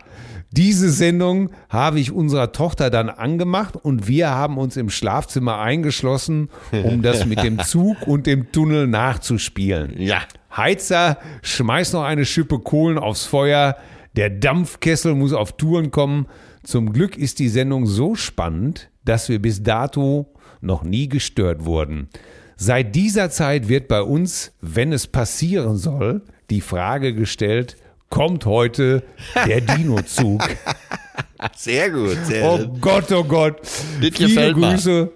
[0.56, 6.50] Diese Sendung habe ich unserer Tochter dann angemacht und wir haben uns im Schlafzimmer eingeschlossen,
[6.72, 9.96] um das mit dem Zug und dem Tunnel nachzuspielen.
[9.98, 10.22] Ja.
[10.56, 13.76] Heizer, schmeiß noch eine Schippe Kohlen aufs Feuer.
[14.16, 16.28] Der Dampfkessel muss auf Touren kommen.
[16.64, 22.08] Zum Glück ist die Sendung so spannend, dass wir bis dato noch nie gestört wurden.
[22.56, 27.76] Seit dieser Zeit wird bei uns, wenn es passieren soll, die Frage gestellt,
[28.10, 29.04] kommt heute
[29.48, 30.42] der Dino-Zug?
[31.56, 32.18] Sehr gut.
[32.26, 33.62] Sehr Oh Gott, oh Gott.
[33.62, 34.54] Das Viele.
[34.54, 35.12] Grüße.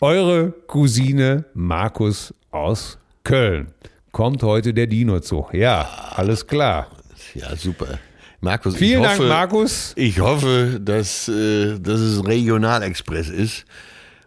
[0.00, 3.68] Eure Cousine Markus aus Köln.
[4.12, 5.52] Kommt heute der Dino-Zug.
[5.54, 6.88] Ja, alles klar.
[7.34, 7.98] Ja, super.
[8.40, 9.92] Markus, Vielen ich Dank, hoffe, Markus.
[9.96, 13.64] Ich hoffe, dass, äh, dass es ein Regionalexpress ist.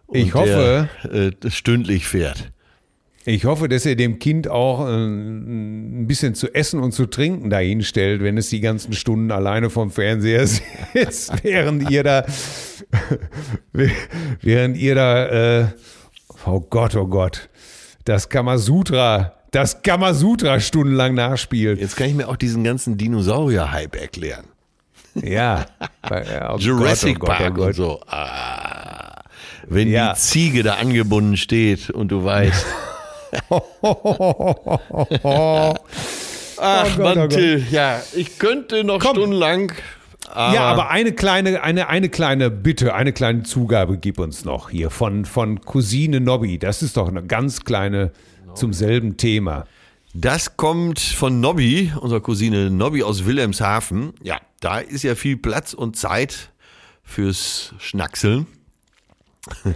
[0.08, 2.52] und Ich hoffe- Der, äh, stündlich fährt.
[3.26, 7.50] Ich hoffe, dass ihr dem Kind auch äh, ein bisschen zu essen und zu trinken
[7.52, 10.48] dahin stellt, wenn es die ganzen Stunden alleine vom Fernseher
[10.94, 12.26] sitzt, während ihr da,
[14.42, 15.66] während ihr da, äh,
[16.46, 17.50] oh Gott, oh Gott,
[18.06, 21.80] das Kamasutra, das Kamasutra stundenlang nachspielt.
[21.80, 24.46] Jetzt kann ich mir auch diesen ganzen Dinosaurier-Hype erklären.
[25.16, 25.66] Ja.
[26.10, 27.68] Oh Jurassic Gott, oh Gott, oh Park Gott.
[27.68, 28.02] und so.
[28.08, 29.22] Ah,
[29.68, 30.14] wenn Ja.
[30.14, 32.66] die Ziege da angebunden steht und du weißt.
[36.64, 37.30] Ach, oh Mann.
[37.30, 39.16] Till, ja, ich könnte noch Komm.
[39.16, 39.72] stundenlang.
[40.30, 44.70] Aber, Ja, aber eine kleine, eine, eine kleine Bitte, eine kleine Zugabe gib uns noch
[44.70, 46.60] hier von, von Cousine Nobby.
[46.60, 48.12] Das ist doch eine ganz kleine
[48.54, 49.66] zum selben Thema.
[50.14, 54.14] Das kommt von Nobby, unserer Cousine Nobby aus Wilhelmshaven.
[54.22, 56.52] Ja, da ist ja viel Platz und Zeit
[57.04, 58.46] fürs Schnackseln.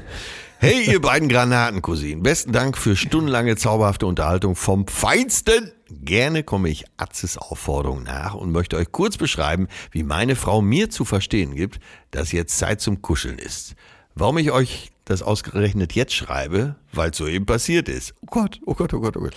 [0.68, 2.24] Hey, ihr beiden Granatencousinen.
[2.24, 5.72] Besten Dank für stundenlange zauberhafte Unterhaltung vom Feinsten.
[5.92, 10.90] Gerne komme ich Atzes Aufforderung nach und möchte euch kurz beschreiben, wie meine Frau mir
[10.90, 11.80] zu verstehen gibt,
[12.10, 13.76] dass jetzt Zeit zum Kuscheln ist.
[14.16, 18.16] Warum ich euch das ausgerechnet jetzt schreibe, weil es soeben passiert ist.
[18.22, 19.36] Oh Gott, oh Gott, oh Gott, oh Gott.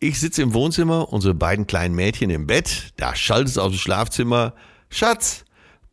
[0.00, 3.78] Ich sitze im Wohnzimmer, unsere beiden kleinen Mädchen im Bett, da schaltet es aus dem
[3.78, 4.54] Schlafzimmer.
[4.90, 5.44] Schatz,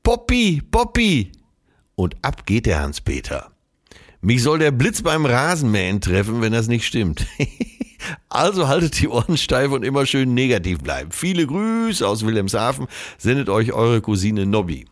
[0.02, 1.34] Poppy, Poppy.
[1.94, 3.52] Und ab geht der Hans-Peter.
[4.22, 7.26] Mich soll der Blitz beim Rasenmähen treffen, wenn das nicht stimmt.
[8.30, 11.12] also haltet die Ohren steif und immer schön negativ bleiben.
[11.12, 12.88] Viele Grüße aus Wilhelmshaven.
[13.18, 14.86] Sendet euch eure Cousine Nobby.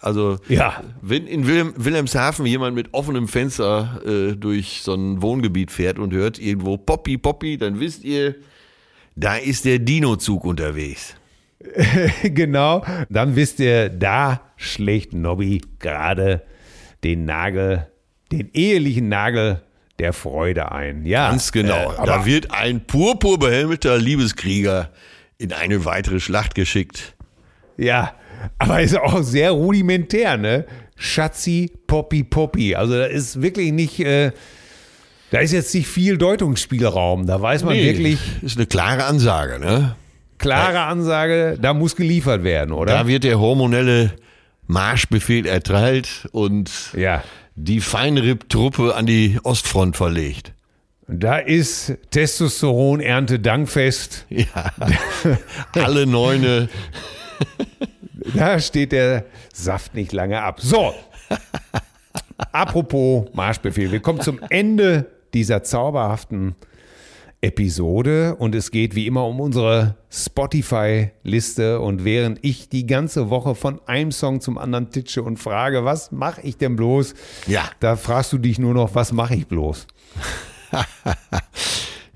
[0.00, 0.84] Also Ja.
[1.02, 6.12] wenn in Wilhelm, Wilhelmshaven jemand mit offenem Fenster äh, durch so ein Wohngebiet fährt und
[6.12, 8.36] hört irgendwo Poppy, Poppy, dann wisst ihr,
[9.16, 11.16] da ist der Dino-Zug unterwegs.
[12.22, 12.84] genau.
[13.08, 16.42] Dann wisst ihr, da schlägt Nobby gerade
[17.02, 17.88] den Nagel,
[18.32, 19.62] den ehelichen Nagel
[19.98, 21.06] der Freude ein.
[21.06, 21.92] Ja, Ganz genau.
[21.92, 24.90] Äh, aber da wird ein purpurbehelmter Liebeskrieger
[25.38, 27.14] in eine weitere Schlacht geschickt.
[27.76, 28.14] Ja,
[28.58, 30.66] aber ist auch sehr rudimentär, ne?
[30.96, 32.74] Schatzi, Poppy, Poppy.
[32.74, 34.32] Also da ist wirklich nicht, äh,
[35.30, 37.26] da ist jetzt nicht viel Deutungsspielraum.
[37.26, 39.96] Da weiß man wirklich, ist eine klare Ansage, ne?
[40.38, 42.92] klare Ansage, da muss geliefert werden, oder?
[42.92, 44.12] Da wird der hormonelle
[44.66, 47.22] Marschbefehl erteilt und ja.
[47.56, 50.52] Die Feinripp-Truppe an die Ostfront verlegt.
[51.08, 54.26] Da ist Testosteron Ernte Dankfest.
[54.28, 54.72] Ja,
[55.74, 56.68] alle Neune.
[58.34, 60.60] Da steht der Saft nicht lange ab.
[60.60, 60.94] So.
[62.52, 63.92] Apropos Marschbefehl.
[63.92, 66.56] Wir kommen zum Ende dieser zauberhaften
[67.46, 71.80] Episode und es geht wie immer um unsere Spotify-Liste.
[71.80, 76.12] Und während ich die ganze Woche von einem Song zum anderen titsche und frage, was
[76.12, 77.14] mache ich denn bloß?
[77.46, 77.64] Ja.
[77.80, 79.86] Da fragst du dich nur noch, was mache ich bloß?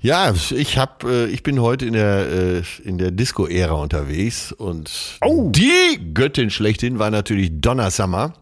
[0.03, 4.89] Ja, ich hab, äh, ich bin heute in der äh, in der Disco-Ära unterwegs und
[5.23, 5.51] Oh.
[5.53, 8.33] die Göttin schlechthin war natürlich Donna Summer.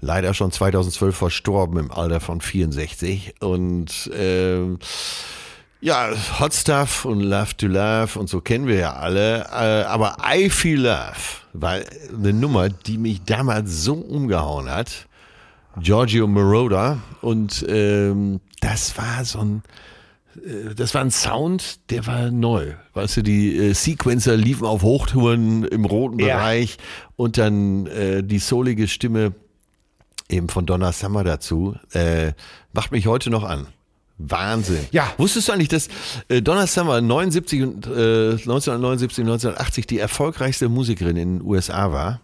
[0.00, 4.78] Leider schon 2012 verstorben im Alter von 64 und ähm,
[5.82, 10.16] ja, Hot Stuff und Love to Love und so kennen wir ja alle, äh, aber
[10.26, 11.80] I Feel Love war
[12.14, 15.06] eine Nummer, die mich damals so umgehauen hat.
[15.78, 19.62] Giorgio Moroder und ähm, das war so ein
[20.44, 22.74] äh, das war ein Sound, der war neu.
[22.94, 26.36] Weißt du, die äh, Sequencer liefen auf Hochtouren im roten Ja.
[26.36, 26.76] Bereich
[27.16, 29.32] und dann äh, die soulige Stimme
[30.30, 31.76] eben von Donna Summer dazu.
[31.92, 32.32] Äh,
[32.72, 33.66] macht mich heute noch an.
[34.18, 34.84] Wahnsinn.
[34.90, 35.12] Ja.
[35.16, 35.88] Wusstest du eigentlich, dass
[36.28, 41.90] äh, Donna Summer 79 und, äh, 1979 und 1980 die erfolgreichste Musikerin in den USA
[41.92, 42.20] war?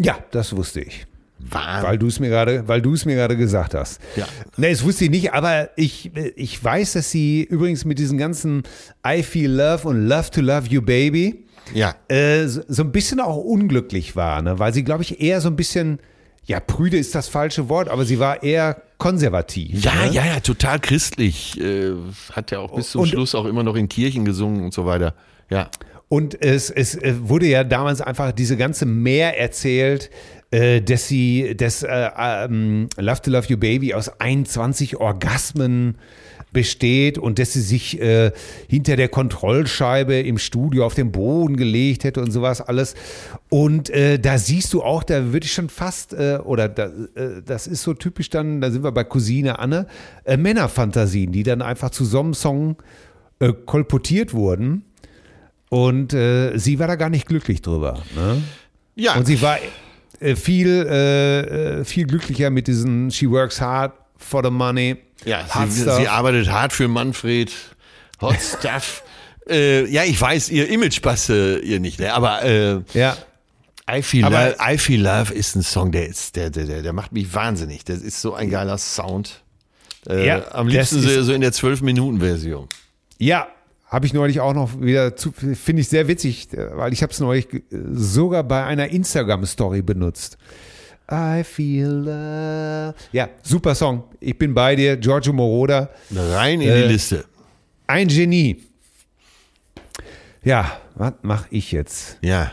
[0.00, 1.06] Ja, das wusste ich.
[1.38, 1.88] Wahnsinn.
[1.88, 3.98] Weil du es mir gerade, weil du es mir gerade gesagt hast.
[4.14, 4.26] Ja.
[4.58, 8.62] Nee, das wusste ich nicht, aber ich, ich weiß, dass sie übrigens mit diesen ganzen
[9.06, 11.94] I Feel Love und Love to Love You Baby Ja.
[12.08, 14.58] äh, so so ein bisschen auch unglücklich war, ne?
[14.58, 15.98] weil sie, glaube ich, eher so ein bisschen,
[16.44, 19.84] ja, prüde ist das falsche Wort, aber sie war eher konservativ.
[19.84, 20.12] Ja, ne?
[20.12, 21.60] ja, ja, total christlich.
[21.60, 21.92] Äh,
[22.32, 24.84] hat ja auch bis zum Und- Schluss auch immer noch in Kirchen gesungen und so
[24.86, 25.14] weiter.
[25.48, 25.70] Ja.
[26.08, 30.10] Und es, es äh, wurde ja damals einfach diese ganze Mehr erzählt,
[30.50, 35.96] äh, dass sie, dass äh, ähm, Love to Love You Baby aus 21 Orgasmen
[36.52, 38.32] besteht und dass sie sich äh,
[38.68, 42.94] hinter der Kontrollscheibe im Studio auf den Boden gelegt hätte und sowas alles.
[43.48, 47.42] Und äh, da siehst du auch, da würde ich schon fast, äh, oder da, äh,
[47.44, 49.86] das ist so typisch dann, da sind wir bei Cousine Anne,
[50.24, 52.76] äh, Männerfantasien, die dann einfach zu so einem Song
[53.38, 54.84] äh, kolportiert wurden.
[55.68, 58.02] Und sie war da gar nicht glücklich drüber.
[58.16, 58.42] Ne?
[58.96, 59.14] Ja.
[59.14, 59.56] Und sie war
[60.36, 61.40] viel, äh,
[61.80, 64.96] äh, viel glücklicher mit diesen She works hard for the money.
[65.24, 67.50] ja hard sie, sie arbeitet hart für Manfred.
[68.20, 69.02] Hot Stuff.
[69.48, 72.12] äh, ja, ich weiß, ihr Image passte ihr nicht, ne?
[72.12, 73.16] aber äh, ja.
[73.90, 76.82] I, Feel Aber- Love, I Feel Love ist ein Song, der, ist, der, der, der,
[76.82, 77.82] der macht mich wahnsinnig.
[77.84, 79.42] Das ist so ein geiler Sound.
[80.08, 82.68] Äh, Ja, am liebsten so in der 12-Minuten-Version.
[83.18, 83.48] Ja,
[83.90, 87.20] habe ich neulich auch noch wieder zu, finde ich sehr witzig, weil ich habe es
[87.20, 90.38] neulich sogar bei einer Instagram-Story benutzt.
[91.12, 92.94] I feel love.
[93.10, 94.04] Ja, super Song.
[94.20, 95.90] Ich bin bei dir, Giorgio Moroder.
[96.14, 97.24] Rein in Äh, die Liste.
[97.88, 98.62] Ein Genie.
[100.44, 102.16] Ja, was mache ich jetzt?
[102.22, 102.52] Ja.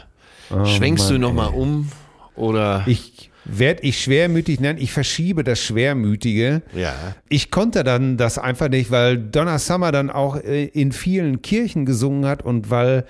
[0.66, 1.90] Schwenkst du Mann, nochmal um
[2.36, 2.84] oder?
[2.88, 3.17] Ich
[3.48, 6.62] werde ich schwermütig nennen, ich verschiebe das Schwermütige.
[6.74, 6.94] ja.
[7.30, 11.86] Ich konnte dann das einfach nicht, weil Donna Summer dann auch äh, in vielen Kirchen
[11.86, 13.06] gesungen hat und weil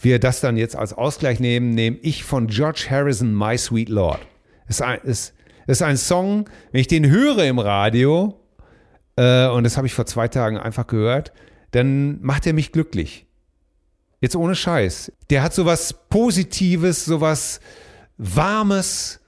[0.00, 4.20] wir das dann jetzt als Ausgleich nehmen, nehme ich von George Harrison My Sweet Lord.
[4.68, 5.34] Ist ein, ist,
[5.66, 8.38] ist ein Song, wenn ich den höre im Radio,
[9.16, 11.32] äh, und das habe ich vor zwei Tagen einfach gehört,
[11.70, 13.26] dann macht er mich glücklich.
[14.20, 15.12] Jetzt ohne Scheiß.
[15.30, 17.60] Der hat sowas Positives, sowas
[18.18, 19.21] Warmes.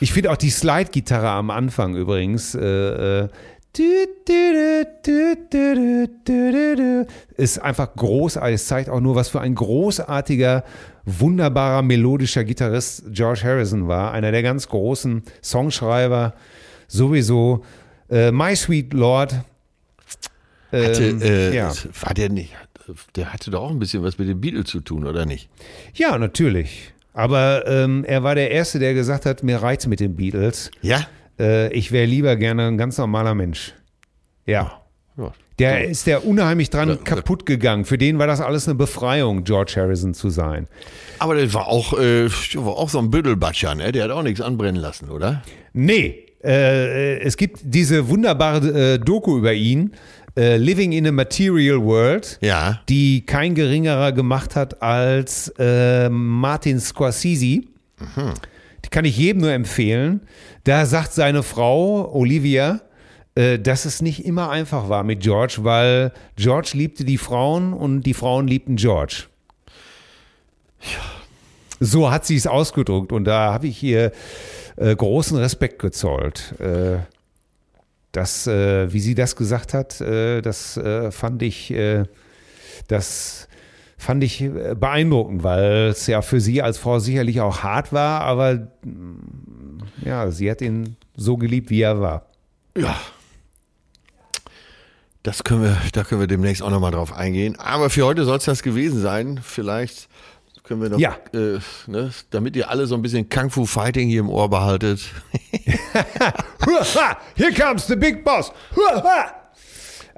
[0.00, 2.54] Ich finde auch die Slide-Gitarre am Anfang übrigens.
[7.36, 8.54] Ist einfach großartig.
[8.54, 10.64] Es zeigt auch nur, was für ein großartiger,
[11.04, 14.12] wunderbarer, melodischer Gitarrist George Harrison war.
[14.12, 16.34] Einer der ganz großen Songschreiber
[16.88, 17.64] sowieso.
[18.10, 19.34] Äh, My Sweet Lord.
[20.72, 21.72] Ähm, äh, ja.
[22.00, 22.54] War der nicht?
[23.16, 25.48] Der hatte doch auch ein bisschen was mit den Beatles zu tun, oder nicht?
[25.94, 26.92] Ja, natürlich.
[27.16, 30.70] Aber ähm, er war der Erste, der gesagt hat, mir reicht's mit den Beatles.
[30.82, 31.06] Ja?
[31.40, 33.72] Äh, ich wäre lieber gerne ein ganz normaler Mensch.
[34.44, 34.82] Ja.
[35.16, 35.32] ja.
[35.58, 37.86] Der ist der unheimlich dran kaputt gegangen.
[37.86, 40.68] Für den war das alles eine Befreiung, George Harrison zu sein.
[41.18, 43.92] Aber der war auch, äh, war auch so ein Büttelbatscher, ne?
[43.92, 45.42] Der hat auch nichts anbrennen lassen, oder?
[45.72, 46.25] Nee.
[46.46, 49.92] Äh, es gibt diese wunderbare äh, Doku über ihn,
[50.36, 52.80] äh, Living in a Material World, Ja.
[52.88, 57.62] die kein geringerer gemacht hat als äh, Martin Scorsese.
[58.84, 60.20] Die kann ich jedem nur empfehlen.
[60.64, 62.80] Da sagt seine Frau, Olivia,
[63.34, 68.02] äh, dass es nicht immer einfach war mit George, weil George liebte die Frauen und
[68.02, 69.24] die Frauen liebten George.
[71.80, 74.12] So hat sie es ausgedrückt und da habe ich ihr
[74.76, 76.54] äh, großen Respekt gezollt.
[76.60, 76.98] Äh,
[78.12, 82.04] das, äh, wie sie das gesagt hat, äh, das äh, fand ich, äh,
[82.88, 83.48] das
[83.98, 88.22] fand ich äh, beeindruckend, weil es ja für sie als Frau sicherlich auch hart war,
[88.22, 92.26] aber mm, ja, sie hat ihn so geliebt, wie er war.
[92.76, 92.96] Ja.
[95.22, 97.58] Das können wir, da können wir demnächst auch nochmal drauf eingehen.
[97.58, 99.40] Aber für heute soll es das gewesen sein.
[99.42, 100.08] Vielleicht
[100.66, 101.16] können wir noch, Ja.
[101.32, 105.00] äh, ne, damit ihr alle so ein bisschen Kung Fu Fighting hier im Ohr behaltet.
[107.36, 108.52] Here comes the big boss.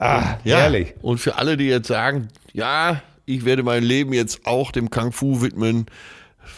[0.00, 0.94] Ah, herrlich.
[1.02, 5.10] Und für alle, die jetzt sagen, ja, ich werde mein Leben jetzt auch dem Kung
[5.10, 5.86] Fu widmen,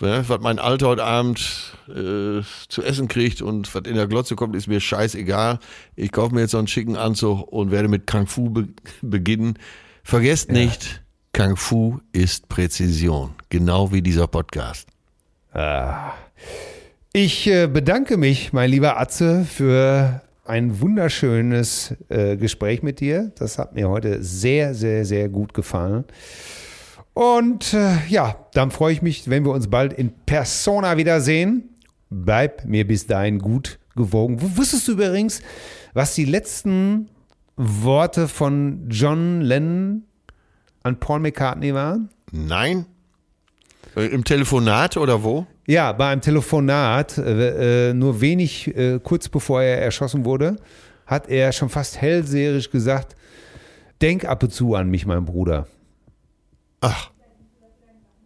[0.01, 4.37] ne, was mein Alter heute Abend äh, zu essen kriegt und was in der Glotze
[4.37, 5.59] kommt, ist mir scheißegal.
[5.97, 8.69] Ich kaufe mir jetzt so einen schicken Anzug und werde mit Kung Fu be
[9.01, 9.59] beginnen.
[10.05, 11.03] Vergesst nicht,
[11.35, 14.89] Kung Fu ist Präzision, genau wie dieser Podcast.
[17.13, 23.33] Ich äh, bedanke mich, mein lieber Atze, für ein wunderschönes äh, Gespräch mit dir.
[23.37, 26.05] Das hat mir heute sehr, sehr, sehr gut gefallen.
[27.13, 31.71] Und äh, ja, dann freue ich mich, wenn wir uns bald in Persona wiedersehen.
[32.11, 34.39] Bleib mir bis dahin gut gewogen.
[34.57, 35.43] Wusstest du übrigens,
[35.93, 37.09] was die letzten
[37.57, 40.05] Worte von John Lennon
[40.83, 42.09] an Paul McCartney waren?
[42.33, 42.87] Nein?
[43.97, 45.47] Äh, Im Telefonat oder wo?
[45.67, 50.57] Ja, bei einem Telefonat, äh, äh, nur wenig äh, kurz bevor er erschossen wurde,
[51.07, 53.17] hat er schon fast hellseherisch gesagt,
[54.01, 55.67] denk ab und zu an mich, mein Bruder.
[56.81, 57.11] Ach,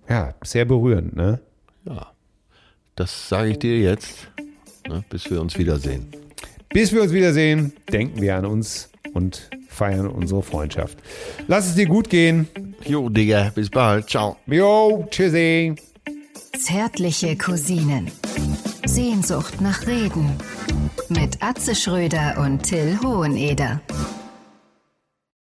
[0.08, 1.40] Ja, sehr berührend, ne?
[1.84, 2.12] ja.
[2.96, 4.28] Das sage ich dir jetzt,
[4.88, 6.06] ne, bis wir uns wiedersehen.
[6.68, 10.98] Bis wir uns wiedersehen, denken wir an uns und feiern unsere Freundschaft.
[11.48, 12.48] Lass es dir gut gehen.
[12.84, 14.08] Jo, Digga, bis bald.
[14.08, 14.36] Ciao.
[14.46, 15.74] Jo, tschüssi.
[16.58, 18.10] Zärtliche Cousinen.
[18.86, 20.36] Sehnsucht nach Reden.
[21.08, 23.80] Mit Atze Schröder und Till Hoheneder.